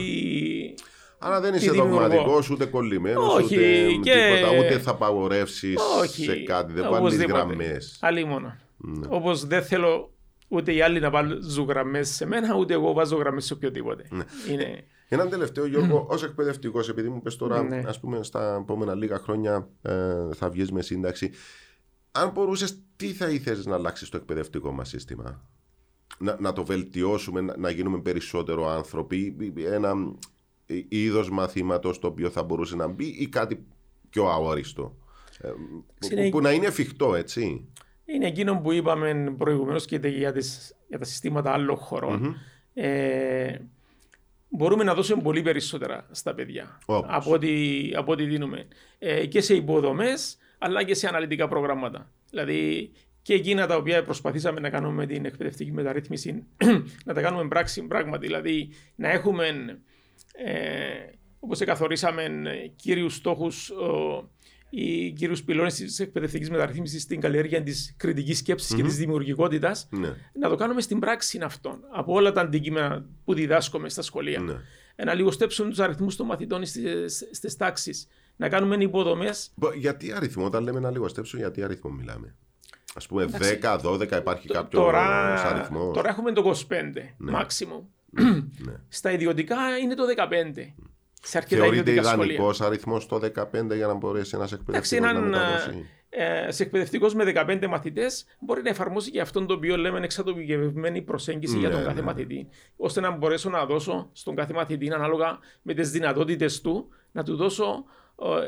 Άρα 1.18 1.40
δεν 1.40 1.54
είσαι 1.54 1.70
δογματικός 1.70 2.50
ούτε 2.50 2.64
κολλημένος 2.64 3.34
ούτε, 3.34 3.54
και... 4.02 4.36
τίποτα, 4.36 4.58
ούτε 4.58 4.78
θα 4.78 4.90
απαγορεύσει 4.90 5.74
σε 6.04 6.36
κάτι. 6.36 6.72
Δεν 6.72 6.90
βάλει 6.90 7.16
γραμμές. 7.16 7.98
Άλλη 8.00 8.24
μόνο. 8.24 8.56
Ναι. 8.76 9.06
Όπως 9.08 9.46
δεν 9.46 9.62
θέλω 9.62 10.12
ούτε 10.48 10.74
οι 10.74 10.82
άλλοι 10.82 11.00
να 11.00 11.10
βάλουν 11.10 11.66
γραμμές 11.68 12.08
σε 12.08 12.26
μένα, 12.26 12.54
ούτε 12.54 12.74
εγώ 12.74 12.92
βάζω 12.92 13.16
γραμμές 13.16 13.44
σε 13.44 13.52
οποιοδήποτε. 13.52 14.04
Ναι. 14.10 14.24
Είναι... 14.50 14.84
Έναν 15.08 15.28
τελευταίο, 15.28 15.66
Γιώργο, 15.66 16.06
ως 16.10 16.22
εκπαιδευτικός, 16.22 16.88
επειδή 16.88 17.08
μου 17.08 17.22
πες 17.22 17.36
τώρα, 17.36 17.62
ναι. 17.62 17.82
ας 17.86 18.00
πούμε, 18.00 18.22
στα 18.22 18.58
επόμενα 18.62 18.94
λίγα 18.94 19.18
χρόνια 19.18 19.68
ε, 19.82 19.92
θα 20.34 20.50
βγεις 20.50 20.72
με 20.72 20.82
σύνταξη 20.82 21.30
αν 22.12 22.30
μπορούσες, 22.30 22.78
τι 22.96 23.12
θα 23.12 23.28
ήθελες 23.28 23.66
να 23.66 23.74
αλλάξεις 23.74 24.08
στο 24.08 24.16
εκπαιδευτικό 24.16 24.72
μας 24.72 24.88
σύστημα, 24.88 25.48
να, 26.18 26.36
να 26.40 26.52
το 26.52 26.64
βελτιώσουμε, 26.64 27.40
να, 27.40 27.56
να 27.56 27.70
γίνουμε 27.70 28.00
περισσότερο 28.00 28.68
άνθρωποι, 28.68 29.36
ένα 29.56 29.94
είδος 30.88 31.30
μαθήματος 31.30 31.98
το 31.98 32.06
οποίο 32.06 32.30
θα 32.30 32.42
μπορούσε 32.42 32.76
να 32.76 32.86
μπει 32.86 33.06
ή 33.06 33.28
κάτι 33.28 33.66
πιο 34.10 34.26
αόριστο; 34.26 34.96
Ε, 35.40 35.48
που, 35.98 36.28
που, 36.30 36.40
να 36.40 36.52
είναι 36.52 36.66
εφικτό, 36.66 37.14
έτσι. 37.14 37.68
Είναι 38.04 38.26
εκείνο 38.26 38.60
που 38.60 38.72
είπαμε 38.72 39.34
προηγουμένως 39.38 39.84
και 39.84 39.96
για, 39.96 40.34
για 40.88 40.98
τα 40.98 41.04
συστήματα 41.04 41.52
άλλων 41.52 41.78
Ε, 42.74 43.58
μπορούμε 44.48 44.84
να 44.84 44.94
δώσουμε 44.94 45.22
πολύ 45.22 45.42
περισσότερα 45.42 46.06
στα 46.10 46.34
παιδιά 46.34 46.78
από 46.86 47.32
ό,τι, 47.32 47.50
από 47.94 48.12
ό,τι 48.12 48.24
δίνουμε. 48.24 48.66
Ε, 48.98 49.26
και 49.26 49.40
σε 49.40 49.54
υποδομές 49.54 50.38
αλλά 50.62 50.82
και 50.82 50.94
σε 50.94 51.08
αναλυτικά 51.08 51.48
προγράμματα. 51.48 52.12
Δηλαδή 52.30 52.90
και 53.22 53.34
εκείνα 53.34 53.66
τα 53.66 53.76
οποία 53.76 54.04
προσπαθήσαμε 54.04 54.60
να 54.60 54.70
κάνουμε 54.70 54.94
με 54.94 55.06
την 55.06 55.24
εκπαιδευτική 55.24 55.72
μεταρρύθμιση, 55.72 56.46
να 57.06 57.14
τα 57.14 57.20
κάνουμε 57.20 57.48
πράξη 57.48 57.82
πράγματι. 57.82 58.26
Δηλαδή 58.26 58.70
να 58.94 59.08
έχουμε, 59.08 59.46
ε, 60.44 60.54
όπως 61.40 61.58
καθορίσαμε, 61.58 62.22
κύριους 62.76 63.14
στόχους 63.14 63.72
οι 64.70 65.10
κύριους 65.10 65.42
πυλώνες 65.42 65.74
της 65.74 66.00
εκπαιδευτικής 66.00 66.50
μεταρρύθμισης 66.50 67.02
στην 67.02 67.20
καλλιέργεια 67.20 67.62
της 67.62 67.94
κριτικής 67.96 68.38
σκέψης 68.38 68.72
mm-hmm. 68.72 68.76
και 68.76 68.82
της 68.82 68.96
δημιουργικότητας, 68.96 69.88
ναι. 69.90 70.08
να 70.32 70.48
το 70.48 70.54
κάνουμε 70.54 70.80
στην 70.80 70.98
πράξη 70.98 71.40
αυτόν. 71.42 71.80
Από 71.92 72.12
όλα 72.12 72.32
τα 72.32 72.40
αντικείμενα 72.40 73.06
που 73.24 73.34
διδάσκουμε 73.34 73.88
στα 73.88 74.02
σχολεία. 74.02 74.40
Ναι. 74.40 75.04
να 75.04 75.14
λιγοστέψουν 75.14 75.68
τους 75.68 75.78
αριθμούς 75.78 76.16
των 76.16 76.26
μαθητών 76.26 76.62
στις 77.32 77.56
τάξεις, 77.56 78.08
να 78.40 78.48
κάνουμε 78.48 78.76
υποδομές. 78.78 79.52
Γιατί 79.74 80.12
αριθμό, 80.12 80.44
όταν 80.44 80.62
λέμε 80.62 80.80
να 80.80 80.90
λιγοστέψουν, 80.90 81.38
γιατί 81.38 81.62
αριθμό 81.62 81.90
μιλάμε; 81.90 82.34
Α 82.94 83.06
πούμε 83.08 83.28
10-12 83.82 84.16
υπάρχει 84.16 84.48
κάποιο 84.48 84.88
αριθμό; 84.88 85.90
Τώρα 85.90 86.08
έχουμε 86.08 86.32
το 86.32 86.54
25 86.68 86.74
ναι. 87.16 87.32
maximum. 87.34 87.82
ναι. 88.66 88.72
Στα 88.88 89.10
ιδιωτικά 89.10 89.56
είναι 89.82 89.94
το 89.94 90.02
15. 90.16 90.24
Σε 91.22 91.38
αρκετά 91.38 91.62
Θεωρείται 91.62 91.92
ιδανικός 91.92 92.60
αριθμός 92.60 93.06
το 93.06 93.20
15 93.36 93.74
για 93.74 93.86
να 93.86 93.94
μπορέσει 93.94 94.32
ένας 94.34 94.52
εκπαιδευτικός 94.52 95.12
να 95.12 95.20
μεταδώσει; 95.20 95.88
Ε, 96.08 96.50
σε 96.50 96.62
εκπαιδευτικό 96.62 97.08
με 97.14 97.32
15 97.36 97.66
μαθητές 97.68 98.26
μπορεί 98.38 98.62
να 98.62 98.68
εφαρμόσει 98.68 99.10
και 99.10 99.20
αυτόν 99.20 99.46
το 99.46 99.54
οποίο 99.54 99.76
λέμε 99.76 100.00
εξατομικευμένη 100.02 101.02
προσέγγιση 101.02 101.54
ναι, 101.54 101.60
για 101.60 101.70
τον 101.70 101.78
ναι, 101.78 101.84
κάθε 101.84 102.00
ναι. 102.00 102.06
μαθητή. 102.06 102.48
ώστε 102.76 103.00
να 103.00 103.10
μπορέσω 103.10 103.50
να 103.50 103.66
δώσω 103.66 104.10
στον 104.12 104.34
κάθε 104.34 104.52
μαθητή 104.52 104.92
ανάλογα 104.92 105.38
με 105.62 105.74
τις 105.74 105.90
δυνατότητες 105.90 106.60
του 106.60 106.88
να 107.12 107.22
του 107.22 107.36
δώσω 107.36 107.64
ε, 107.64 107.99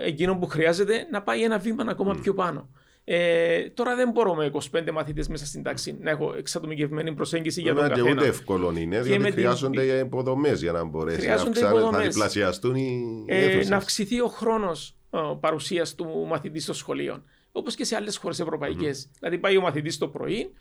εκείνο 0.05 0.37
που 0.39 0.47
χρειάζεται 0.47 1.07
να 1.11 1.23
πάει 1.23 1.43
ένα 1.43 1.59
βήμα 1.59 1.85
ακόμα 1.89 2.15
mm. 2.15 2.23
πιο 2.23 2.35
πάνω. 2.35 2.69
Ε, 3.05 3.71
τώρα 3.71 3.97
δεν 3.97 4.11
μπορώ 4.11 4.35
με 4.35 4.51
25 4.73 4.91
μαθητές 4.93 5.29
μέσα 5.29 5.47
στην 5.47 5.63
τάξη 5.63 5.97
να 6.01 6.11
έχω 6.11 6.35
εξατομικευμένη 6.39 7.15
προσέγγιση 7.15 7.61
για 7.61 7.75
τον 7.75 7.89
καθένα. 7.89 8.07
Και 8.07 8.13
ούτε 8.13 8.27
εύκολο 8.27 8.73
είναι, 8.77 9.01
διότι 9.01 9.31
χρειάζονται 9.31 9.83
την... 9.83 10.07
υποδομές 10.07 10.61
για 10.61 10.73
να 10.73 10.85
μπορέσει 10.85 11.29
να 11.29 11.35
ξα... 11.35 11.71
θα 11.93 12.01
διπλασιαστούν 12.01 12.75
οι 12.75 13.25
ε, 13.27 13.65
Να 13.69 13.77
αυξηθεί 13.77 14.21
ο 14.21 14.27
χρόνος 14.27 14.97
παρουσίας 15.41 15.95
του 15.95 16.27
μαθητή 16.29 16.61
στο 16.61 16.73
σχολείο. 16.73 17.23
Όπως 17.53 17.75
και 17.75 17.85
σε 17.85 17.97
άλλες 17.97 18.17
χώρες 18.17 18.41
ευρωπαϊκές. 18.41 19.07
Mm. 19.07 19.17
Δηλαδή, 19.19 19.39
πάει 19.39 19.57
ο 19.57 19.61
μαθητής 19.61 19.99
το 19.99 20.09
πρωί, 20.09 20.53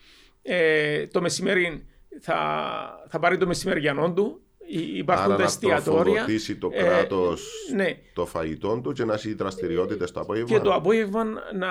ε, 0.41 1.07
το 1.07 1.21
μεσημέρι 1.21 1.85
θα, 2.19 2.37
θα 3.09 3.19
πάρει 3.19 3.37
το 3.37 3.47
μεσημεριανό 3.47 4.13
του, 4.13 4.41
υπάρχουν 4.77 5.25
Άρα 5.25 5.35
τα 5.35 5.43
εστιατόρια. 5.43 6.25
Να 6.27 6.57
το 6.59 6.69
ε, 6.73 6.83
κράτος 6.83 7.47
ναι. 7.75 7.97
το 8.13 8.25
φαγητό 8.25 8.79
του 8.83 8.91
και 8.91 9.05
να 9.05 9.13
έχει 9.13 9.33
δραστηριότητες 9.33 10.11
το 10.11 10.19
απόγευμα. 10.19 10.57
Και 10.57 10.63
το 10.63 10.73
απόγευμα 10.73 11.23
να, 11.23 11.69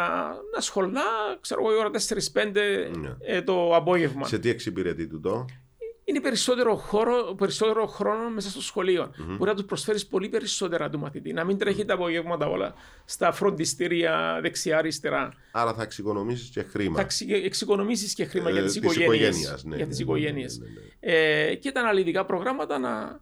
να 0.54 0.60
σχολά, 0.60 1.02
ξέρω 1.40 1.60
εγώ, 1.60 1.74
η 1.74 1.78
ώρα 1.78 1.90
4-5 2.34 2.52
ναι. 3.00 3.16
ε, 3.20 3.42
το 3.42 3.76
απόγευμα. 3.76 4.26
Σε 4.26 4.38
τι 4.38 4.48
εξυπηρετεί 4.48 5.20
το 5.20 5.44
είναι 6.10 6.20
περισσότερο, 6.20 6.76
χώρο, 6.76 7.34
περισσότερο 7.38 7.86
χρόνο 7.86 8.30
μέσα 8.30 8.50
στο 8.50 8.62
σχολείο. 8.62 9.04
Mm-hmm. 9.04 9.36
Μπορεί 9.38 9.50
να 9.50 9.54
τους 9.54 9.64
προσφέρεις 9.64 10.06
πολύ 10.06 10.28
περισσότερα 10.28 10.90
του 10.90 10.98
μαθητή. 10.98 11.32
Να 11.32 11.44
μην 11.44 11.58
τρέχει 11.58 11.84
τα 11.84 11.94
απογεύματα 11.94 12.46
όλα 12.48 12.74
στα 13.04 13.32
φροντιστήρια 13.32 14.38
δεξιά-αριστερά. 14.42 15.32
Άρα 15.52 15.74
θα 15.74 15.82
εξοικονομήσεις 15.82 16.48
και 16.48 16.62
χρήμα. 16.62 17.00
Θα 17.00 17.06
εξοικονομήσεις 17.44 18.14
και 18.14 18.24
χρήμα 18.24 18.48
ε, 18.48 18.52
για 18.52 18.62
τι 18.62 18.78
οικογένειες. 18.78 19.64
Ναι, 19.64 19.76
για 19.76 19.86
τις 19.86 19.98
ναι, 19.98 20.04
οικογένειες. 20.04 20.58
Ναι, 20.58 20.66
ναι, 20.66 20.80
ναι, 21.00 21.48
ε, 21.48 21.54
και 21.54 21.72
τα 21.72 21.80
αναλυτικά 21.80 22.24
προγράμματα 22.24 22.78
να. 22.78 23.20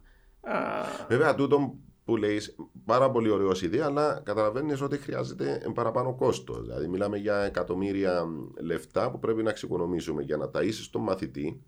Βέβαια, 1.07 1.35
τούτο 1.35 1.75
που 2.05 2.17
λέεις 2.17 2.55
πάρα 2.85 3.11
πολύ 3.11 3.29
ωραίο 3.29 3.51
ιδέα, 3.61 3.85
αλλά 3.85 4.21
καταλαβαίνεις 4.25 4.81
ότι 4.81 4.97
χρειάζεται 4.97 5.61
παραπάνω 5.73 6.15
κόστος. 6.15 6.61
Δηλαδή, 6.61 6.87
μιλάμε 6.87 7.17
για 7.17 7.37
εκατομμύρια 7.37 8.25
λεφτά 8.61 9.11
που 9.11 9.19
πρέπει 9.19 9.43
να 9.43 9.49
εξοικονομήσουμε 9.49 10.21
για 10.21 10.37
να 10.37 10.49
ταΐσεις 10.53 10.87
τον 10.91 11.01
μαθητή 11.01 11.63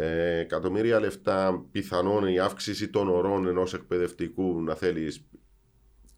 ε, 0.00 0.38
εκατομμύρια 0.38 1.00
λεφτά 1.00 1.64
πιθανόν 1.72 2.26
η 2.26 2.38
αύξηση 2.38 2.88
των 2.88 3.08
ορών 3.08 3.46
ενός 3.46 3.74
εκπαιδευτικού 3.74 4.62
να 4.62 4.74
θέλεις. 4.74 5.24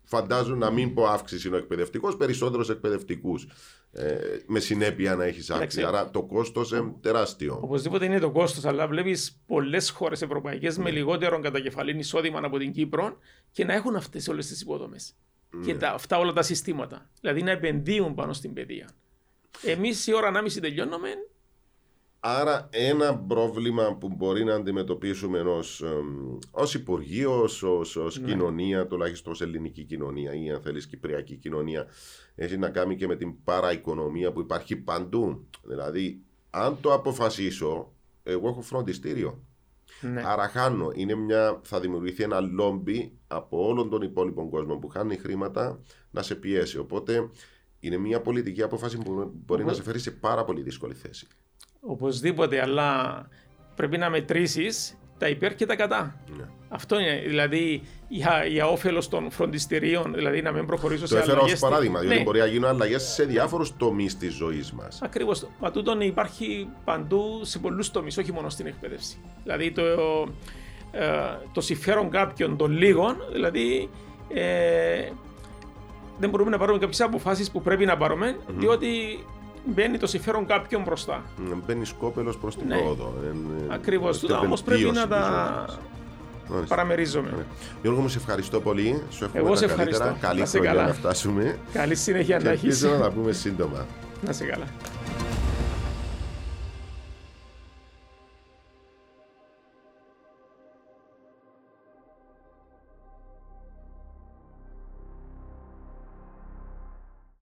Φαντάζομαι 0.05 0.57
να 0.57 0.71
μην 0.71 0.95
πω 0.95 1.07
αύξηση 1.07 1.47
είναι 1.47 1.57
ο 1.57 1.59
εκπαιδευτικός, 1.59 2.17
περισσότερου 2.17 2.73
εκπαιδευτικούς. 2.73 3.47
Ε, 3.93 4.17
με 4.47 4.61
συνέπεια 4.61 5.15
να 5.17 5.25
έχεις 5.25 5.51
αύξηση. 5.51 5.85
Άρα 5.85 6.11
το 6.11 6.23
κόστος 6.23 6.71
είναι 6.71 6.95
τεράστιο. 7.01 7.59
Οπωσδήποτε 7.63 8.05
είναι 8.05 8.19
το 8.19 8.31
κόστος, 8.31 8.65
αλλά 8.65 8.87
βλέπεις 8.87 9.43
πολλές 9.47 9.91
χώρες 9.91 10.23
ευρωπαϊκές 10.23 10.79
με 10.79 10.85
ναι. 10.85 10.91
λιγότερο 10.91 11.41
κατακεφαλήν 11.41 11.99
εισόδημα 11.99 12.41
από 12.43 12.59
την 12.59 12.73
Κύπρο 12.73 13.19
και 13.53 13.65
να 13.65 13.75
έχουν 13.75 13.97
αυτές 13.97 14.29
όλες 14.29 14.47
τις 14.47 14.61
υποδομές. 14.61 15.15
Ναι. 15.51 15.65
Και 15.65 15.75
τα, 15.75 15.91
αυτά 15.91 16.19
όλα 16.19 16.33
τα 16.33 16.43
συστήματα. 16.43 17.11
Δηλαδή 17.21 17.43
να 17.43 17.51
επενδύουν 17.51 18.15
πάνω 18.15 18.33
στην 18.33 18.53
παιδεία. 18.53 18.91
Εμείς 19.63 20.07
η 20.07 20.15
ώρα 20.15 20.27
ανάμιση 20.27 20.61
τελειώνουμε 20.61 21.09
Άρα 22.21 22.69
ένα 22.71 23.19
πρόβλημα 23.19 23.97
που 23.97 24.09
μπορεί 24.09 24.45
να 24.45 24.55
αντιμετωπίσουμε 24.55 25.41
ως, 25.41 25.83
ως 26.51 26.75
Υπουργείο, 26.75 27.43
ως, 27.43 27.63
ως, 27.63 28.19
ναι. 28.21 28.27
κοινωνία, 28.27 28.87
τουλάχιστον 28.87 29.33
ως 29.33 29.41
ελληνική 29.41 29.85
κοινωνία 29.85 30.35
ή 30.35 30.51
αν 30.51 30.61
θέλεις 30.61 30.87
κυπριακή 30.87 31.37
κοινωνία, 31.37 31.87
έχει 32.35 32.57
να 32.57 32.69
κάνει 32.69 32.97
και 32.97 33.07
με 33.07 33.17
την 33.17 33.45
παραοικονομία 33.45 34.33
που 34.33 34.41
υπάρχει 34.41 34.77
παντού. 34.77 35.47
Δηλαδή, 35.63 36.23
αν 36.51 36.79
το 36.81 36.93
αποφασίσω, 36.93 37.93
εγώ 38.23 38.49
έχω 38.49 38.61
φροντιστήριο. 38.61 39.43
Ναι. 40.01 40.23
Άρα 40.27 40.49
χάνω. 40.49 40.91
Είναι 40.95 41.15
μια, 41.15 41.61
θα 41.63 41.81
δημιουργηθεί 41.81 42.23
ένα 42.23 42.41
λόμπι 42.41 43.19
από 43.27 43.67
όλον 43.67 43.91
τον 43.91 44.03
υπόλοιπο 44.03 44.49
κόσμο 44.49 44.77
που 44.77 44.89
χάνει 44.89 45.17
χρήματα 45.17 45.81
να 46.11 46.23
σε 46.23 46.35
πιέσει. 46.35 46.79
Οπότε 46.79 47.31
είναι 47.81 47.97
μια 47.97 48.21
πολιτική 48.21 48.63
απόφαση 48.63 48.99
που 48.99 49.33
μπορεί 49.47 49.65
να 49.65 49.73
σε 49.73 49.83
φέρει 49.83 49.99
σε 49.99 50.11
πάρα 50.11 50.45
πολύ 50.45 50.63
δύσκολη 50.63 50.95
θέση. 50.95 51.27
Οπωσδήποτε, 51.81 52.61
αλλά 52.61 53.29
πρέπει 53.77 53.99
να 53.99 54.11
μετρήσεις 54.11 54.99
τα 55.19 55.29
υπέρ 55.29 55.55
και 55.55 55.67
τα 55.67 55.77
κατά. 55.77 56.21
Ναι. 56.37 56.45
Αυτό 56.69 57.01
είναι. 57.01 57.23
Δηλαδή, 57.27 57.83
για, 58.09 58.45
για 58.49 58.67
όφελος 58.67 59.09
των 59.09 59.31
φροντιστηρίων, 59.31 60.15
δηλαδή 60.15 60.43
να 60.43 60.53
μην 60.53 60.67
προχωρήσω 60.67 61.07
σε 61.07 61.15
αλλαγές. 61.15 61.35
Το 61.35 61.41
έφερα 61.41 61.55
ως 61.55 61.61
παράδειγμα, 61.61 62.01
διότι 62.01 62.17
ναι. 62.17 62.23
μπορεί 62.23 62.39
να 62.39 62.47
γίνουν 62.47 62.69
αλλαγές 62.69 63.03
σε 63.03 63.25
διάφορους 63.25 63.77
τομείς 63.77 64.17
της 64.17 64.35
ζωής 64.35 64.73
μας. 64.73 64.99
Ακριβώς. 65.03 65.47
Μα 65.61 65.71
τούτον 65.71 66.01
υπάρχει 66.01 66.69
παντού 66.85 67.41
σε 67.43 67.59
πολλούς 67.59 67.91
τομείς, 67.91 68.19
όχι 68.19 68.33
μόνο 68.33 68.49
στην 68.49 68.67
εκπαίδευση. 68.67 69.21
Δηλαδή, 69.43 69.73
το, 69.73 69.83
ε, 70.91 71.07
το 71.53 71.61
συμφέρον 71.61 72.11
κάποιων 72.11 72.57
των 72.57 72.71
λίγων, 72.71 73.17
δηλαδή. 73.33 73.91
Ε, 74.35 75.11
δεν 76.19 76.31
μπορούμε 76.31 76.51
να 76.51 76.59
πάρουμε 76.59 76.79
κάποιες 76.79 77.01
αποφάσεις 77.01 77.51
που 77.51 77.63
πρέπει 77.63 77.85
να 77.85 77.97
πάρουμε, 77.97 78.37
mm-hmm. 78.37 78.53
διότι 78.57 78.89
μπαίνει 79.65 79.99
το 79.99 80.07
συμφέρον 80.07 80.47
κάποιον 80.47 80.83
μπροστά. 80.83 81.23
Μπαίνει 81.67 81.85
σκόπελος 81.85 82.39
προς 82.39 82.57
την 82.57 82.67
ναι. 82.67 82.77
πρόοδο. 82.77 83.15
Ακριβώς. 83.69 84.19
Τούτα 84.19 84.39
όμως 84.39 84.63
πρέπει 84.63 84.91
να 84.91 85.09
τα 85.09 85.65
παραμερίζομαι. 86.69 87.31
Ναι. 87.37 87.43
Γιώργο, 87.83 88.01
μου 88.01 88.09
σε 88.09 88.19
ευχαριστώ 88.19 88.61
πολύ. 88.61 89.03
Σου 89.11 89.25
εύχομαι 89.25 89.45
Εγώ 89.45 89.57
σε 89.57 89.65
ευχαριστώ. 89.65 90.17
Καλή 90.21 90.47
χρονιά 90.47 90.73
να 90.73 90.93
φτάσουμε. 90.93 91.59
Καλή 91.73 91.95
συνέχεια 91.95 92.39
να 92.39 92.51
έχεις. 92.51 92.83
Ελπίζω 92.83 92.89
να 92.89 93.01
τα 93.01 93.11
πούμε 93.11 93.33
σύντομα. 93.33 93.87
Να 94.27 94.33
σε 94.33 94.45
καλά. 94.45 94.67